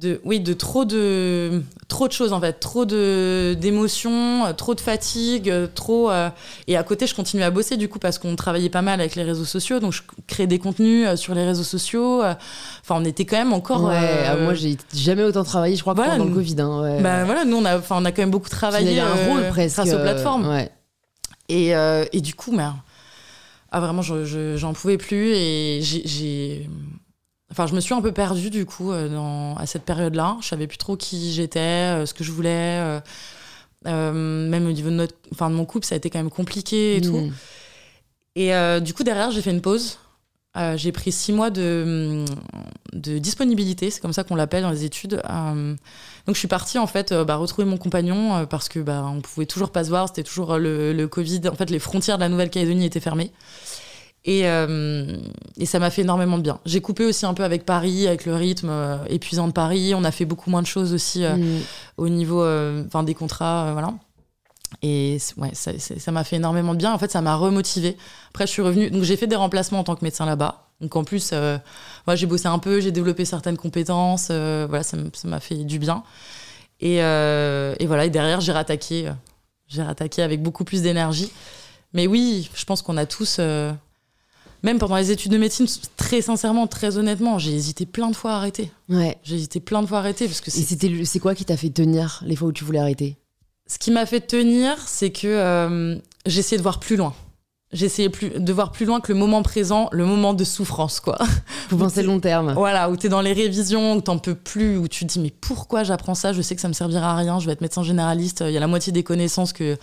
[0.00, 2.54] de oui de trop de trop de choses en fait.
[2.54, 6.28] Trop de d'émotions euh, trop de fatigue euh, trop euh,
[6.66, 9.14] et à côté je continuais à bosser du coup parce qu'on travaillait pas mal avec
[9.14, 9.80] les réseaux sociaux.
[9.80, 12.22] Donc je créais des contenus sur les réseaux sociaux.
[12.22, 16.24] Enfin on était quand même encore ouais moi j'ai jamais autant travaillé je crois pendant
[16.24, 19.00] le covid hein, bah voilà nous on a enfin on a quand même beaucoup travaillé
[19.00, 20.64] un rôle presque grâce aux plateformes.
[21.48, 22.64] et et du coup mais
[23.72, 26.68] ah vraiment j'en pouvais plus et j'ai
[27.56, 30.36] Enfin, je me suis un peu perdue du coup euh, dans, à cette période-là.
[30.42, 33.00] Je savais plus trop qui j'étais, euh, ce que je voulais.
[33.86, 36.28] Euh, même au niveau de, notre, enfin, de mon couple, ça a été quand même
[36.28, 37.16] compliqué et tout.
[37.16, 37.32] Hmm.
[38.34, 38.52] Et
[38.82, 39.96] du coup, derrière, j'ai fait une pause.
[40.74, 42.26] j'ai pris six mois de,
[42.92, 45.22] de disponibilité, c'est comme ça qu'on l'appelle dans les études.
[45.22, 49.46] donc je suis partie en fait bah, retrouver mon compagnon parce que bah, on pouvait
[49.46, 51.48] toujours pas se voir, c'était toujours le, le, Covid.
[51.48, 53.32] En fait, les frontières de la Nouvelle-Calédonie étaient fermées.
[54.26, 55.16] Et, euh,
[55.56, 56.58] et, ça m'a fait énormément de bien.
[56.66, 59.94] J'ai coupé aussi un peu avec Paris, avec le rythme euh, épuisant de Paris.
[59.94, 61.60] On a fait beaucoup moins de choses aussi euh, mm.
[61.96, 62.44] au niveau
[62.86, 63.72] enfin des contrats.
[63.72, 63.94] voilà.
[64.82, 66.92] Et ouais, ça m'a fait énormément de bien.
[66.92, 67.96] En fait, ça m'a remotivé.
[68.30, 68.90] Après, je suis revenue.
[68.90, 70.70] Donc, j'ai fait des remplacements en tant que médecin là-bas.
[70.80, 74.26] Donc, en plus, moi, j'ai bossé un peu, j'ai développé certaines compétences.
[74.32, 76.02] voilà, ça m'a fait du bien.
[76.80, 79.08] Et, et, voilà, et derrière, j'ai rattaqué.
[79.68, 81.30] j'ai rattaqué avec beaucoup plus d'énergie.
[81.92, 83.38] Mais oui, je pense qu'on a tous
[84.62, 88.32] même pendant les études de médecine, très sincèrement, très honnêtement, j'ai hésité plein de fois
[88.32, 88.70] à arrêter.
[88.88, 89.18] Ouais.
[89.22, 91.56] J'ai hésité plein de fois à arrêter parce que Et c'était c'est quoi qui t'a
[91.56, 93.16] fait tenir les fois où tu voulais arrêter?
[93.66, 97.14] Ce qui m'a fait tenir, c'est que euh, j'essayais de voir plus loin.
[97.72, 101.18] J'essayais plus, de voir plus loin que le moment présent, le moment de souffrance, quoi.
[101.70, 102.52] Vous pensez long terme.
[102.54, 105.32] Voilà, où t'es dans les révisions, où t'en peux plus, où tu te dis mais
[105.40, 106.32] pourquoi j'apprends ça?
[106.32, 108.56] Je sais que ça me servira à rien, je vais être médecin généraliste, il y
[108.56, 109.76] a la moitié des connaissances que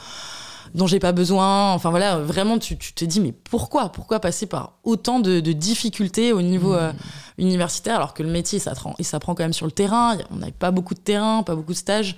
[0.74, 1.74] dont j'ai pas besoin.
[1.74, 3.90] Enfin voilà, vraiment, tu, te dis, mais pourquoi?
[3.90, 6.80] Pourquoi passer par autant de, difficultés au niveau mmh.
[6.80, 6.92] euh,
[7.38, 10.18] universitaire alors que le métier, ça, il s'apprend quand même sur le terrain.
[10.32, 12.16] On n'avait pas beaucoup de terrain, pas beaucoup de stages.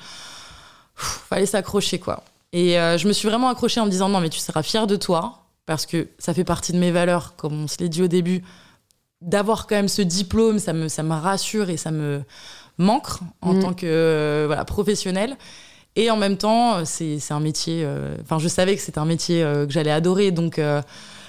[0.96, 2.24] fallait s'accrocher, quoi.
[2.54, 4.88] Et euh, je me suis vraiment accrochée en me disant, non, mais tu seras fière
[4.88, 8.02] de toi, parce que ça fait partie de mes valeurs, comme on se l'est dit
[8.02, 8.44] au début.
[9.22, 12.24] D'avoir quand même ce diplôme, ça me, ça me rassure et ça me
[12.78, 13.62] m'ancre en Mm.
[13.62, 15.38] tant que euh, voilà, professionnelle.
[15.96, 17.84] Et en même temps, c'est c'est un métier.
[17.86, 20.32] euh, Enfin, je savais que c'était un métier euh, que j'allais adorer.
[20.32, 20.82] Donc, euh,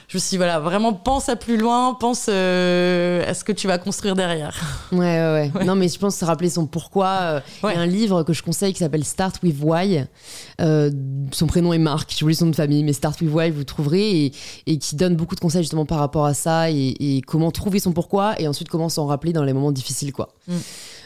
[0.08, 3.50] je me suis dit, voilà, vraiment, pense à plus loin, pense euh, à ce que
[3.50, 4.54] tu vas construire derrière.
[4.92, 5.64] Ouais, ouais, ouais, Ouais.
[5.64, 7.06] Non, mais je pense se rappeler son pourquoi.
[7.22, 10.04] euh, Il y a un livre que je conseille qui s'appelle Start with Why.
[10.60, 10.90] Euh,
[11.32, 13.64] son prénom est Marc, j'ai oublié son nom de famille, mais Start with Why, vous
[13.64, 14.32] trouverez, et,
[14.66, 17.80] et qui donne beaucoup de conseils justement par rapport à ça et, et comment trouver
[17.80, 20.28] son pourquoi et ensuite comment s'en rappeler dans les moments difficiles, quoi.
[20.48, 20.54] Mm.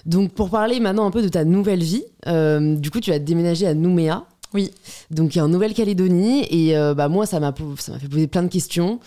[0.07, 3.19] Donc, pour parler maintenant un peu de ta nouvelle vie, euh, du coup, tu as
[3.19, 4.25] déménagé à Nouméa.
[4.53, 4.73] Oui.
[5.11, 8.43] Donc, en Nouvelle-Calédonie, et euh, bah, moi, ça m'a po- ça m'a fait poser plein
[8.43, 8.99] de questions.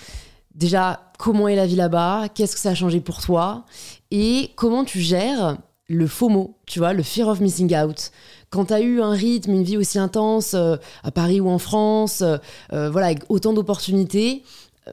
[0.55, 2.29] Déjà, comment est la vie là-bas?
[2.33, 3.65] Qu'est-ce que ça a changé pour toi?
[4.11, 8.11] Et comment tu gères le FOMO, tu vois, le fear of missing out?
[8.51, 11.57] Quand tu as eu un rythme, une vie aussi intense euh, à Paris ou en
[11.57, 14.43] France, euh, voilà, avec autant d'opportunités,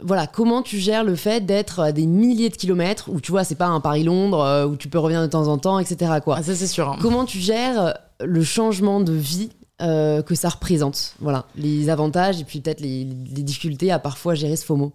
[0.02, 3.44] voilà, comment tu gères le fait d'être à des milliers de kilomètres où tu vois,
[3.44, 6.12] c'est pas un Paris-Londres euh, où tu peux revenir de temps en temps, etc.
[6.22, 6.36] Quoi.
[6.38, 6.88] Ah, ça, c'est sûr.
[6.88, 6.98] hein.
[7.02, 9.50] Comment tu gères le changement de vie
[9.82, 11.14] euh, que ça représente?
[11.20, 14.92] Voilà, les avantages et puis peut-être les, les difficultés à parfois gérer ce FOMO.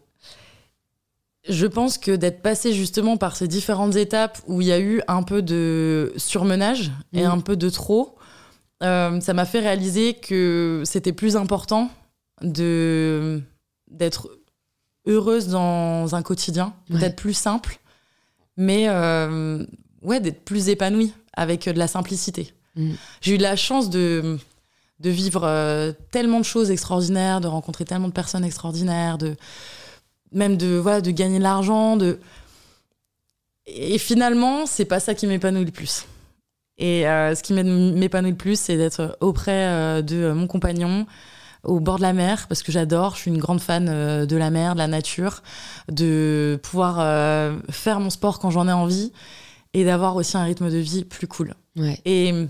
[1.47, 5.01] Je pense que d'être passé justement par ces différentes étapes où il y a eu
[5.07, 7.31] un peu de surmenage et Mhm.
[7.31, 8.15] un peu de trop,
[8.81, 11.89] euh, ça m'a fait réaliser que c'était plus important
[12.41, 13.41] de
[13.91, 14.29] d'être
[15.07, 16.99] heureuse dans un quotidien, Ouais.
[16.99, 17.79] d'être plus simple,
[18.57, 19.65] mais euh,
[20.01, 22.53] ouais, d'être plus épanouie avec de la simplicité.
[22.75, 22.95] Mhm.
[23.21, 24.37] J'ai eu de la chance de
[25.01, 29.35] de vivre euh, tellement de choses extraordinaires, de rencontrer tellement de personnes extraordinaires, de
[30.31, 32.17] même de voilà de gagner de l'argent de
[33.67, 36.05] et finalement c'est pas ça qui m'épanouit le plus
[36.77, 40.47] et euh, ce qui m'é- m'épanouit le plus c'est d'être auprès euh, de euh, mon
[40.47, 41.05] compagnon
[41.65, 44.35] au bord de la mer parce que j'adore je suis une grande fan euh, de
[44.37, 45.41] la mer de la nature
[45.91, 49.11] de pouvoir euh, faire mon sport quand j'en ai envie
[49.73, 51.99] et d'avoir aussi un rythme de vie plus cool Ouais.
[52.05, 52.47] et,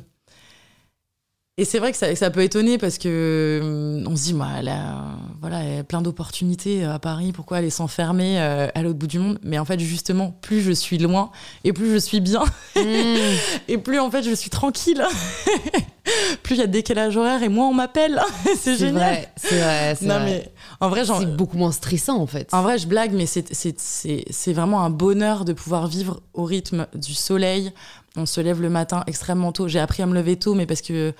[1.57, 4.47] et c'est vrai que ça, ça peut étonner parce que hum, on se dit, bah,
[4.59, 5.05] elle a,
[5.39, 9.19] voilà, elle a plein d'opportunités à Paris, pourquoi aller s'enfermer euh, à l'autre bout du
[9.19, 9.39] monde?
[9.41, 11.31] Mais en fait, justement, plus je suis loin
[11.63, 12.43] et plus je suis bien
[12.75, 12.81] Mmh.
[13.69, 15.01] et plus en fait je suis tranquille.
[16.43, 18.21] plus il y a de décalage horaire et moins on m'appelle.
[18.59, 19.25] c'est génial.
[19.37, 19.95] c'est vrai.
[19.97, 20.25] c'est Non vrai.
[20.25, 20.51] mais
[20.81, 22.49] en vrai, c'est beaucoup moins stressant en fait.
[22.53, 26.19] en vrai, je blague, mais c'est- c'est c'est- c'est vraiment un bonheur de pouvoir vivre
[26.33, 27.71] au rythme du soleil.
[28.17, 29.67] On se lève le matin extrêmement tôt.
[29.69, 31.13] J'ai appris à me lever tôt, mais parce que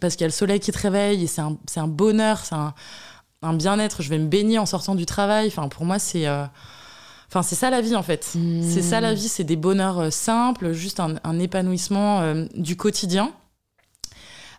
[0.00, 2.54] parce qu'il y a le soleil qui te réveille et c'est un, un bonheur, c'est
[2.54, 2.74] un,
[3.42, 4.02] un bien-être.
[4.02, 5.48] Je vais me baigner en sortant du travail.
[5.48, 6.44] Enfin, pour moi, c'est euh,
[7.28, 8.30] enfin, c'est ça la vie en fait.
[8.34, 8.62] Mmh.
[8.62, 12.76] C'est ça la vie, c'est des bonheurs euh, simples, juste un, un épanouissement euh, du
[12.76, 13.32] quotidien.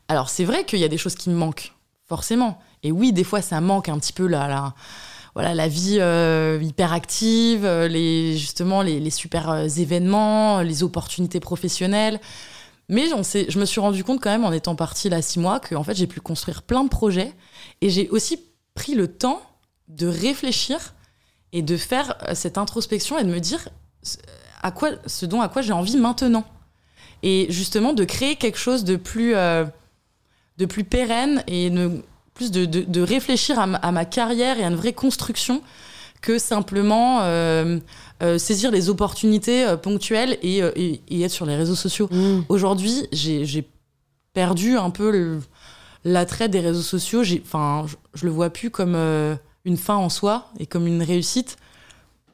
[0.07, 1.73] Alors c'est vrai qu'il y a des choses qui me manquent,
[2.07, 2.59] forcément.
[2.81, 4.73] Et oui, des fois ça manque un petit peu la, la,
[5.35, 12.19] voilà, la vie euh, hyper active, les, justement les, les super événements, les opportunités professionnelles.
[12.89, 15.81] Mais je me suis rendu compte quand même en étant partie là six mois que
[15.83, 17.33] fait j'ai pu construire plein de projets
[17.81, 18.39] et j'ai aussi
[18.73, 19.41] pris le temps
[19.87, 20.95] de réfléchir
[21.53, 23.69] et de faire euh, cette introspection et de me dire
[24.03, 24.17] ce-
[24.61, 26.43] à quoi, ce dont à quoi j'ai envie maintenant.
[27.23, 29.65] Et justement de créer quelque chose de plus, euh,
[30.57, 32.01] de plus pérenne et de,
[32.33, 35.61] plus de, de- réfléchir à ma, carrière et à une vraie construction
[36.21, 37.79] que simplement euh,
[38.21, 42.07] euh, saisir les opportunités euh, ponctuelles et, euh, et- et être sur les réseaux sociaux.
[42.11, 42.41] Mmh.
[42.49, 43.67] Aujourd'hui, j'ai
[44.33, 45.39] perdu un peu
[46.03, 47.23] l'attrait des réseaux sociaux.
[47.41, 48.95] Enfin, je, je le vois plus comme
[49.65, 51.57] une fin en soi et comme une réussite,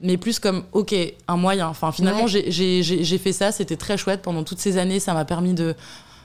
[0.02, 0.94] mais plus comme ok
[1.28, 1.68] un moyen.
[1.68, 2.44] Enfin, finalement, Ouais.
[2.52, 3.52] j'ai- fait ça.
[3.52, 5.00] C'était très chouette pendant toutes ces années.
[5.00, 5.74] Ça m'a permis de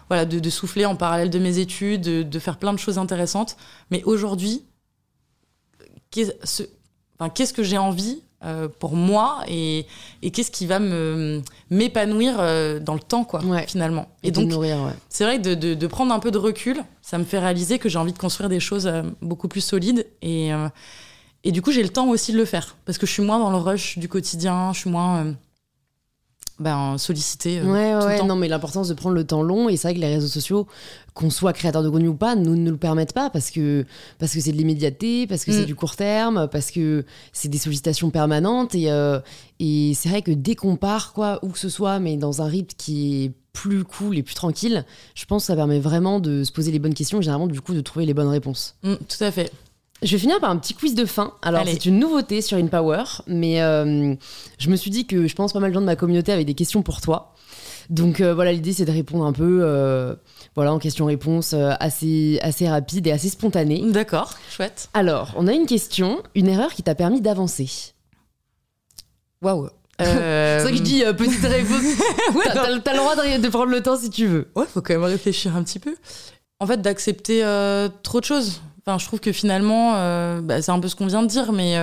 [0.09, 2.99] voilà de, de souffler en parallèle de mes études, de, de faire plein de choses
[2.99, 3.57] intéressantes.
[3.93, 4.65] Mais aujourd'hui,
[6.15, 9.87] enfin, qu'est-ce que j'ai envie euh, pour moi et,
[10.23, 13.67] et qu'est-ce qui va me m'épanouir euh, dans le temps quoi Ouais.
[13.67, 14.75] finalement Et, et donc ouais.
[15.09, 17.79] c'est vrai que de, de- de prendre un peu de recul ça me fait réaliser
[17.79, 20.51] que j'ai envie de construire des choses euh, beaucoup plus solides et
[21.45, 23.39] et du coup j'ai le temps aussi de le faire parce que je suis moins
[23.39, 25.33] dans le rush du quotidien je suis moins euh,
[26.61, 28.27] ben, sollicitée euh, Ouais, tout le temps.
[28.27, 30.67] non, mais l'importance de prendre le temps long, et c'est vrai que les réseaux sociaux,
[31.15, 33.85] qu'on soit créateur de contenu ou pas, nous ne nous le permettent pas parce que
[34.19, 35.55] parce que c'est de l'immédiateté, parce que Mm.
[35.55, 39.19] c'est du court terme, parce que c'est des sollicitations permanentes, et, euh,
[39.59, 42.47] et c'est vrai que dès qu'on part, quoi, où que ce soit, mais dans un
[42.47, 44.85] rythme qui est plus cool et plus tranquille,
[45.17, 47.61] je pense que ça permet vraiment de se poser les bonnes questions et généralement, du
[47.61, 48.77] coup, de trouver les bonnes réponses.
[48.85, 49.51] Mm, tout à fait
[50.03, 51.35] Je vais finir par un petit quiz de fin.
[51.43, 54.15] Alors, c'est une nouveauté sur InPower, mais euh,
[54.59, 56.45] je me suis dit que je pense pas mal de gens de ma communauté avaient
[56.45, 57.35] des questions pour toi.
[57.91, 60.15] Donc euh, voilà, l'idée c'est de répondre un peu euh,
[60.55, 63.83] voilà, en questions-réponses euh, assez, assez rapides et assez spontanées.
[63.91, 67.69] d'accord chouette Alors, on a une question, une erreur qui t'a permis d'avancer.
[69.43, 69.69] waouh
[70.01, 71.83] c'est ça que je dis petite réponse.
[72.35, 74.49] ouais, t'as, le droit de, prendre le temps si tu veux.
[74.57, 75.95] Ouais, faut quand même réfléchir un petit peu.
[76.59, 77.43] En fait, d'accepter
[78.03, 78.63] trop de choses.
[78.91, 79.93] Enfin, je trouve que finalement,
[80.41, 81.79] bah, c'est un peu ce qu'on vient de dire, mais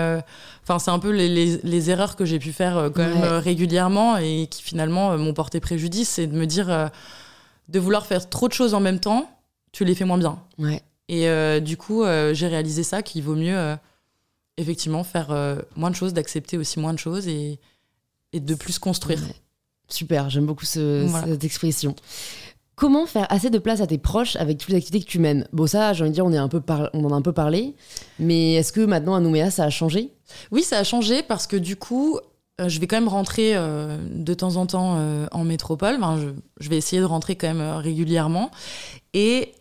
[0.64, 4.48] enfin, c'est un peu les, les, erreurs que j'ai pu faire quand même régulièrement et
[4.52, 6.90] qui finalement m'ont porté préjudice, c'est de me dire
[7.70, 9.30] de vouloir faire trop de choses en même temps,
[9.72, 10.40] tu les fais moins bien.
[10.58, 10.82] Ouais.
[11.10, 13.76] Et euh, du coup, euh, j'ai réalisé ça, qu'il vaut mieux euh,
[14.58, 15.30] effectivement faire
[15.76, 17.60] moins de choses, d'accepter aussi moins de choses et,
[18.34, 19.22] et de plus construire.
[19.90, 21.96] Super, j'aime beaucoup cette expression.
[22.78, 25.48] Comment faire assez de place à tes proches avec toutes les activités que tu mènes?
[25.52, 27.76] Bon, ça, j'ai envie de dire, on, en a un peu parlé,
[28.20, 30.12] mais est-ce que maintenant à Nouméa, ça a changé?
[30.52, 32.20] Oui, ça a changé parce que du coup,
[32.64, 35.00] je vais quand même rentrer de temps en temps
[35.32, 35.96] en métropole.
[35.96, 36.28] Enfin, je,
[36.60, 38.52] je, vais essayer de rentrer quand même régulièrement.
[39.14, 39.54] Et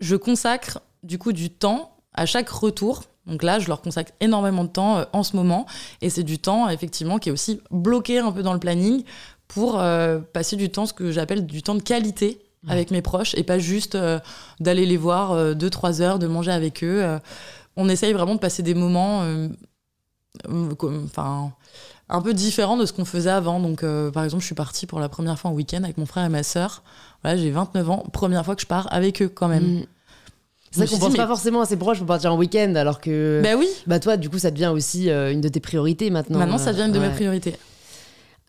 [0.00, 3.04] je consacre du coup du temps à chaque retour.
[3.26, 5.66] Donc là, je leur consacre énormément de temps euh, en ce moment.
[6.00, 9.04] Et c'est du temps, effectivement, qui est aussi bloqué un peu dans le planning
[9.48, 13.34] pour euh, passer du temps, ce que j'appelle du temps de qualité avec mes proches
[13.36, 14.18] et pas juste euh,
[14.60, 17.18] d'aller les voir deux, trois heures, de manger avec eux.
[17.76, 19.24] on essaye vraiment de passer des moments
[20.50, 21.52] enfin
[22.10, 23.60] un peu différents de ce qu'on faisait avant.
[23.60, 26.24] Donc, par exemple, je suis partie pour la première fois en week-end avec mon frère
[26.24, 26.82] et ma sœur.
[27.22, 29.80] Voilà, j'ai 29 ans, première fois que je pars avec eux quand même.
[29.80, 29.86] Mm.
[30.70, 33.40] C'est vrai qu'on pense pas forcément à ses proches pour partir en week-end, alors que.
[33.42, 33.68] Bah oui.
[33.86, 36.38] Bah toi, du coup, ça devient aussi euh, une de tes priorités maintenant.
[36.38, 37.54] Maintenant, ça devient une de mes priorités.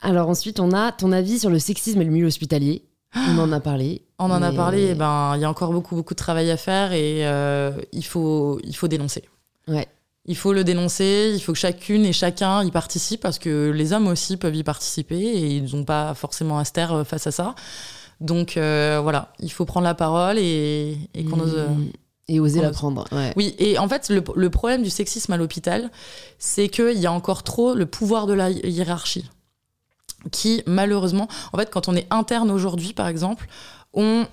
[0.02, 2.86] Alors ensuite, on a ton avis sur le sexisme et le milieu hospitalier.
[3.16, 4.04] On en a parlé.
[4.20, 4.90] On en a parlé.
[4.92, 8.04] Eh ben, il y a encore beaucoup, beaucoup de travail à faire et euh, il
[8.04, 9.24] faut, il faut dénoncer.
[9.68, 9.88] Ouais.
[10.26, 11.32] Il faut le dénoncer.
[11.34, 14.64] Il faut que chacune et chacun y participe parce que les hommes aussi peuvent y
[14.64, 17.56] participer et ils n'ont pas forcément à se taire euh, face à ça.
[18.20, 20.98] Donc voilà, il faut prendre la parole et,
[21.30, 21.42] qu'on mmh.
[21.42, 21.58] ose
[22.30, 23.06] et oser l'apprendre.
[23.36, 25.90] Oui, et en fait, le, problème du sexisme à l'hôpital,
[26.38, 29.26] c'est qu'il y a encore trop le pouvoir de la hiérarchie.
[30.32, 33.48] Qui, malheureusement, en fait, quand on est interne aujourd'hui, par exemple,
[33.94, 34.26] on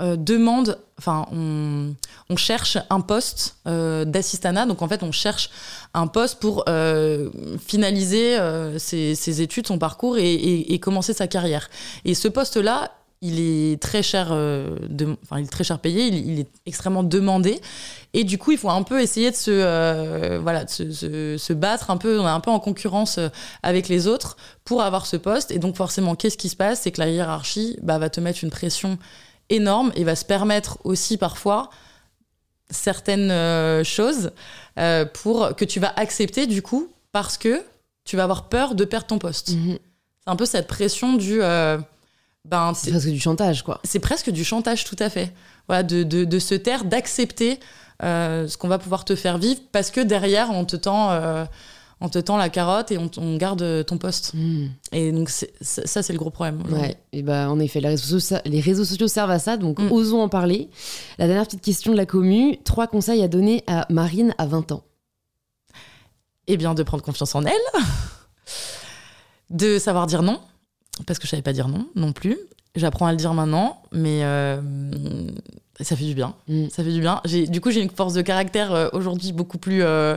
[0.00, 1.94] euh, demande, enfin, on,
[2.36, 4.04] cherche un poste euh.
[4.04, 5.50] Donc, en fait, on cherche
[5.94, 7.30] un poste pour euh,
[7.64, 8.38] finaliser
[8.78, 11.68] ses, études, son parcours et, commencer sa carrière.
[12.04, 12.90] Et ce poste-là,
[13.22, 14.76] il est très cher, euh,
[15.22, 17.60] enfin, il est très cher payé, il, est extrêmement demandé.
[18.14, 21.52] Et du coup, il faut un peu essayer de se, euh, voilà, de se, se,
[21.52, 23.28] battre un peu, on est un peu en concurrence euh,
[23.62, 25.52] avec les autres pour avoir ce poste.
[25.52, 26.80] Et donc, forcément, qu'est-ce qui se passe?
[26.80, 28.98] C'est que la hiérarchie bah, va te mettre une pression
[29.50, 31.70] énorme et va se permettre aussi parfois
[32.70, 34.30] certaines choses
[35.12, 37.62] pour que tu vas accepter du coup parce que
[38.04, 39.50] tu vas avoir peur de perdre ton poste.
[39.50, 39.78] Mm-hmm.
[40.24, 41.42] C'est un peu cette pression du
[42.44, 43.80] ben, c'est presque du chantage, quoi.
[43.84, 45.32] C'est presque du chantage, tout à fait.
[45.68, 47.60] Voilà, de, de, de se taire, d'accepter
[48.02, 51.44] euh, ce qu'on va pouvoir te faire vivre, parce que derrière, on te tend, euh,
[52.00, 54.32] on te tend la carotte et on, on garde ton poste.
[54.34, 54.66] Hmm.
[54.90, 56.64] Et donc, ça, c'est le gros problème.
[56.68, 59.78] Ouais, et ben, en effet, les réseaux, sociaux, les réseaux sociaux servent à ça, donc
[59.78, 59.92] hmm.
[59.92, 60.68] osons en parler.
[61.18, 64.72] La dernière petite question de la commu trois conseils à donner à Marine à 20
[64.72, 64.82] ans
[66.48, 67.82] Eh bien, de prendre confiance en elle,
[69.50, 70.40] de savoir dire non
[71.06, 72.38] parce que je savais pas dire non non plus.
[72.74, 74.60] J'apprends à le dire maintenant, mais euh,
[75.80, 76.34] ça fait du bien.
[76.48, 76.68] Mm.
[76.70, 77.20] Ça fait du bien.
[77.48, 80.16] Du coup, j'ai une force de caractère euh, aujourd'hui beaucoup plus euh,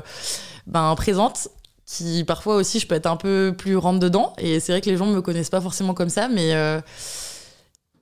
[0.66, 1.50] ben, présente,
[1.86, 4.34] qui parfois aussi, je peux être un peu plus rentre dedans.
[4.38, 6.54] Et c'est vrai que les gens me connaissent pas forcément comme ça, mais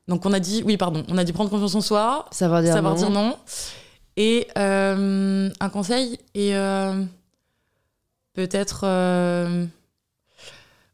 [0.08, 2.74] donc on a dit, oui, pardon, on a dit prendre confiance en soi, savoir dire,
[2.74, 3.00] savoir non.
[3.00, 3.38] dire non.
[4.18, 6.54] Et un conseil et
[8.34, 8.86] peut-être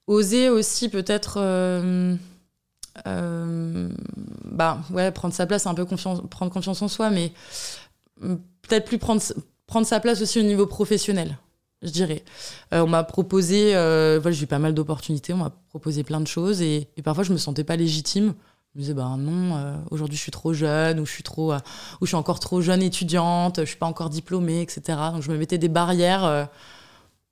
[0.09, 2.15] oser aussi peut-être euh,
[3.07, 3.89] euh,
[4.43, 7.31] bah ouais prendre sa place un peu confiance prendre confiance en soi mais
[8.19, 9.21] mm, peut-être plus prendre
[9.67, 11.37] prendre sa place aussi au niveau professionnel
[11.81, 12.25] je dirais.
[12.73, 16.27] Euh, on m'a proposé voilà j'ai eu pas mal d'opportunités on m'a proposé plein de
[16.27, 18.33] choses et, parfois je me sentais pas légitime.
[18.73, 21.57] Je me disais bah non aujourd'hui je suis trop jeune ou je suis trop ou
[22.01, 25.37] je suis encore trop jeune étudiante je suis pas encore diplômée etc donc je me
[25.37, 26.49] mettais des barrières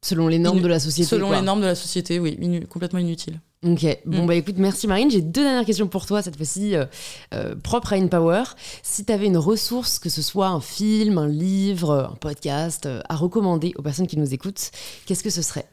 [0.03, 1.10] Selon les normes de la société.
[1.10, 2.38] Selon les normes de la société, oui,
[2.69, 3.41] complètement inutile.
[3.65, 4.28] Ok, bon mm.
[4.28, 5.10] bah écoute, merci Marine.
[5.10, 6.86] J'ai deux dernières questions pour toi, cette fois-ci euh,
[7.34, 8.44] euh, propre à InPower.
[8.84, 13.02] Si tu avais une ressource, que ce soit un film, un livre, un podcast, euh,
[13.10, 14.69] à recommander aux personnes qui nous écoutent,
[15.07, 15.65] qu'est-ce que ce serait?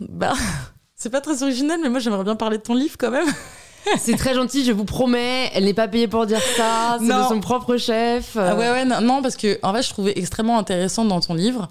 [0.00, 0.34] Bah,
[0.94, 3.28] c'est pas très original, mais moi j'aimerais bien parler de ton livre quand même.
[3.98, 5.50] c'est très gentil, je vous promets.
[5.54, 8.36] Elle n'est pas payée pour dire ça, c'est de son propre chef.
[8.36, 11.34] Ah ouais, ouais, non, non, parce que en fait, je trouvais extrêmement intéressant dans ton
[11.34, 11.68] livre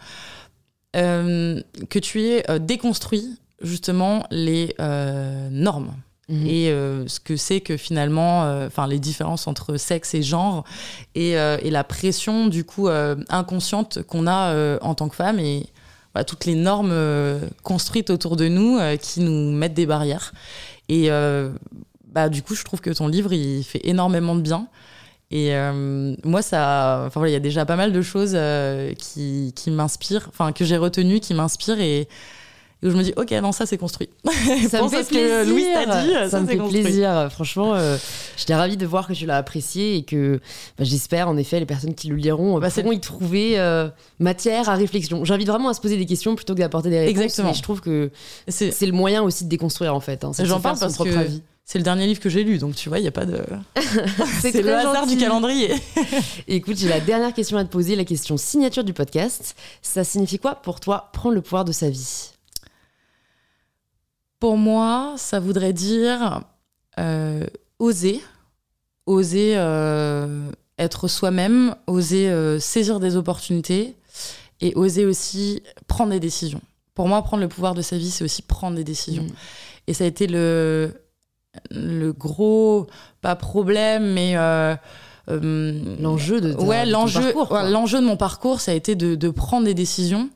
[0.96, 5.94] euh, que tu aies euh, déconstruit justement les euh, normes.
[6.30, 6.46] Mhm.
[6.46, 6.66] et
[7.08, 10.66] ce que c'est que finalement, enfin les différences entre sexe et genre,
[11.16, 12.90] et, et la pression du coup
[13.30, 15.40] inconsciente qu'on a en tant que femme.
[15.40, 15.68] Et
[16.14, 16.94] bah, toutes les normes
[17.64, 20.34] construites autour de nous qui nous mettent des barrières.
[20.90, 21.10] Et
[22.12, 24.68] bah, du coup, je trouve que ton livre, il fait énormément de bien.
[25.30, 25.52] Et
[26.24, 28.38] moi, ça, enfin il y a déjà pas mal de choses
[28.98, 32.08] qui, qui m'inspirent, enfin que j'ai retenues, qui m'inspirent et
[32.84, 34.10] où je me dis ok non ça c'est construit.
[34.70, 35.46] Ça me fait plaisir.
[35.46, 37.28] Louis t'a dit ça, me fait plaisir.
[37.32, 37.98] Franchement euh,
[38.38, 40.40] j'étais ravie de voir que tu l'as apprécié et que
[40.78, 43.90] bah, j'espère en effet les personnes qui le liront bah, pourront y trouver euh,
[44.20, 45.26] matière à réflexion.
[45.26, 47.54] J'invite vraiment à se poser des questions plutôt que d'apporter des réponses exactement.
[47.54, 48.12] je trouve que
[48.48, 51.10] c'est le moyen aussi de déconstruire en fait hein, j'en parle parce que
[51.68, 53.44] c'est le dernier livre que j'ai lu, donc tu vois, il n'y a pas de.
[54.40, 55.74] c'est le hasard du calendrier.
[56.48, 59.54] Écoute, j'ai la dernière question à te poser, la question signature du podcast.
[59.82, 62.32] Ça signifie quoi pour toi prendre le pouvoir de sa vie?
[64.40, 66.40] Pour moi, ça voudrait dire
[67.00, 67.46] euh,
[67.80, 68.22] oser,
[69.06, 70.50] oser euh,
[70.80, 73.98] être soi-même, oser euh, saisir des opportunités
[74.62, 76.62] et oser aussi prendre des décisions.
[76.94, 79.24] Pour moi, prendre le pouvoir de sa vie, c'est aussi prendre des décisions.
[79.24, 79.36] Mm.
[79.88, 80.94] Et ça a été le,
[81.72, 82.88] le gros,
[83.22, 84.36] pas problème, mais
[85.28, 89.74] l'enjeu de, ouais, l'enjeu, l'enjeu de mon parcours, ça a été de, de prendre des
[89.74, 90.30] décisions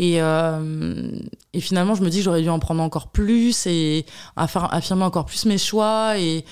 [0.00, 1.10] et, euh,
[1.52, 5.26] et, finalement, je me dis que j'aurais dû en prendre encore plus et affirmer encore
[5.26, 6.46] plus mes choix et,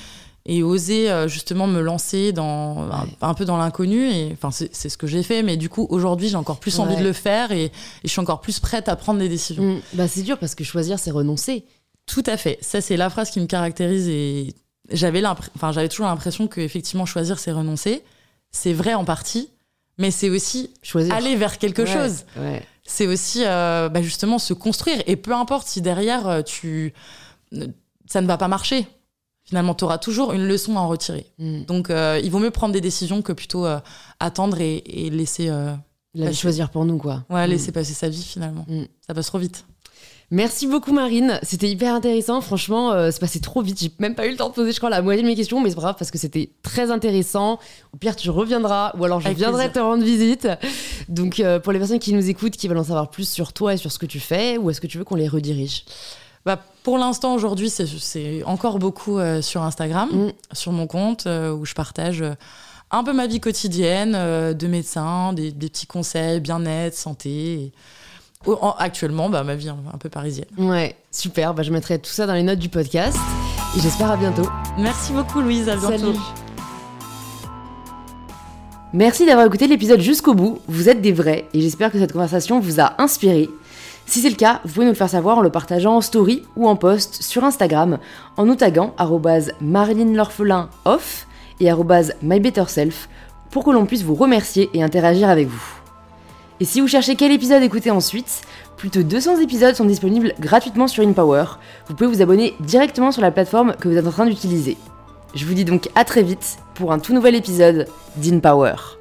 [0.44, 2.90] et oser euh, justement me lancer dans
[3.22, 4.10] un, peu dans l'inconnu.
[4.10, 6.96] Et enfin, c'est ce que j'ai fait, mais du coup, aujourd'hui, j'ai encore plus envie
[6.96, 7.72] de le faire et,
[8.04, 9.62] je suis encore plus prête à prendre des décisions.
[9.62, 9.80] Mm.
[9.94, 11.64] bah, c'est dur parce que choisir, c'est renoncer.
[12.08, 12.58] Tout à fait.
[12.60, 14.54] Ça, c'est la phrase qui me caractérise et
[14.90, 18.02] j'avais enfin, j'avais toujours l'impression que effectivement choisir, c'est renoncer.
[18.50, 19.50] C'est vrai en partie,
[19.98, 21.14] mais c'est aussi choisir.
[21.14, 22.24] aller vers quelque chose.
[22.36, 25.00] Ouais c'est aussi euh, bah, justement se construire.
[25.06, 26.94] Et peu importe si derrière, euh, tu,
[28.06, 28.88] ça ne va pas marcher.
[29.44, 31.26] Finalement, tu auras toujours une leçon à en retirer.
[31.38, 31.64] Mm.
[31.64, 33.66] Donc, euh, il vaut mieux prendre des décisions que plutôt
[34.18, 35.50] attendre et, laisser.
[36.14, 37.24] La choisir pour nous, quoi.
[37.30, 38.64] Ouais, laisser passer sa vie, finalement.
[38.66, 38.84] Mm.
[39.06, 39.64] Ça passe trop vite.
[40.30, 42.42] Merci beaucoup Marine, c'était hyper intéressant.
[42.42, 43.80] Franchement, euh, c'est passé trop vite.
[43.80, 45.58] J'ai même pas eu le temps de poser, je crois, la moitié de mes questions,
[45.62, 47.58] mais c'est grave parce que c'était très intéressant.
[47.94, 50.46] Au pire, tu reviendras, ou alors je viendrai te rendre visite.
[51.08, 53.72] Donc, euh, pour les personnes qui nous écoutent, qui veulent en savoir plus sur toi
[53.72, 55.86] et sur ce que tu fais, ou est-ce que tu veux qu'on les redirige?
[56.44, 60.32] Bah, pour l'instant, aujourd'hui, c'est encore beaucoup euh, sur Instagram, mm.
[60.52, 62.22] sur mon compte, où je partage
[62.90, 64.12] un peu ma vie quotidienne
[64.52, 67.72] de médecin, des, petits conseils, bien-être, santé.
[68.78, 70.46] Actuellement, bah, ma vie un peu parisienne.
[70.56, 71.54] Ouais, super.
[71.54, 73.18] Bah, je mettrai tout ça dans les notes du podcast.
[73.76, 74.48] Et j'espère à bientôt.
[74.78, 75.68] Merci beaucoup, Louise.
[75.68, 76.14] À bientôt.
[78.94, 80.60] Merci d'avoir écouté l'épisode jusqu'au bout.
[80.66, 83.50] Vous êtes des vrais et j'espère que cette conversation vous a inspiré.
[84.06, 86.42] Si c'est le cas, vous pouvez nous le faire savoir en le partageant en story
[86.56, 87.98] ou en post sur Instagram
[88.38, 88.94] en nous taguant
[90.86, 91.26] off
[91.60, 91.70] et
[92.22, 93.10] mybetterself
[93.50, 95.78] pour que l'on puisse vous remercier et interagir avec vous.
[96.60, 98.42] Et si vous cherchez quel épisode écouter ensuite,
[98.76, 101.44] plus de 200 épisodes sont disponibles gratuitement sur InPower.
[101.86, 104.76] Vous pouvez vous abonner directement sur la plateforme que vous êtes en train d'utiliser.
[105.34, 107.86] Je vous dis donc à très vite pour un tout nouvel épisode
[108.16, 108.97] d'InPower.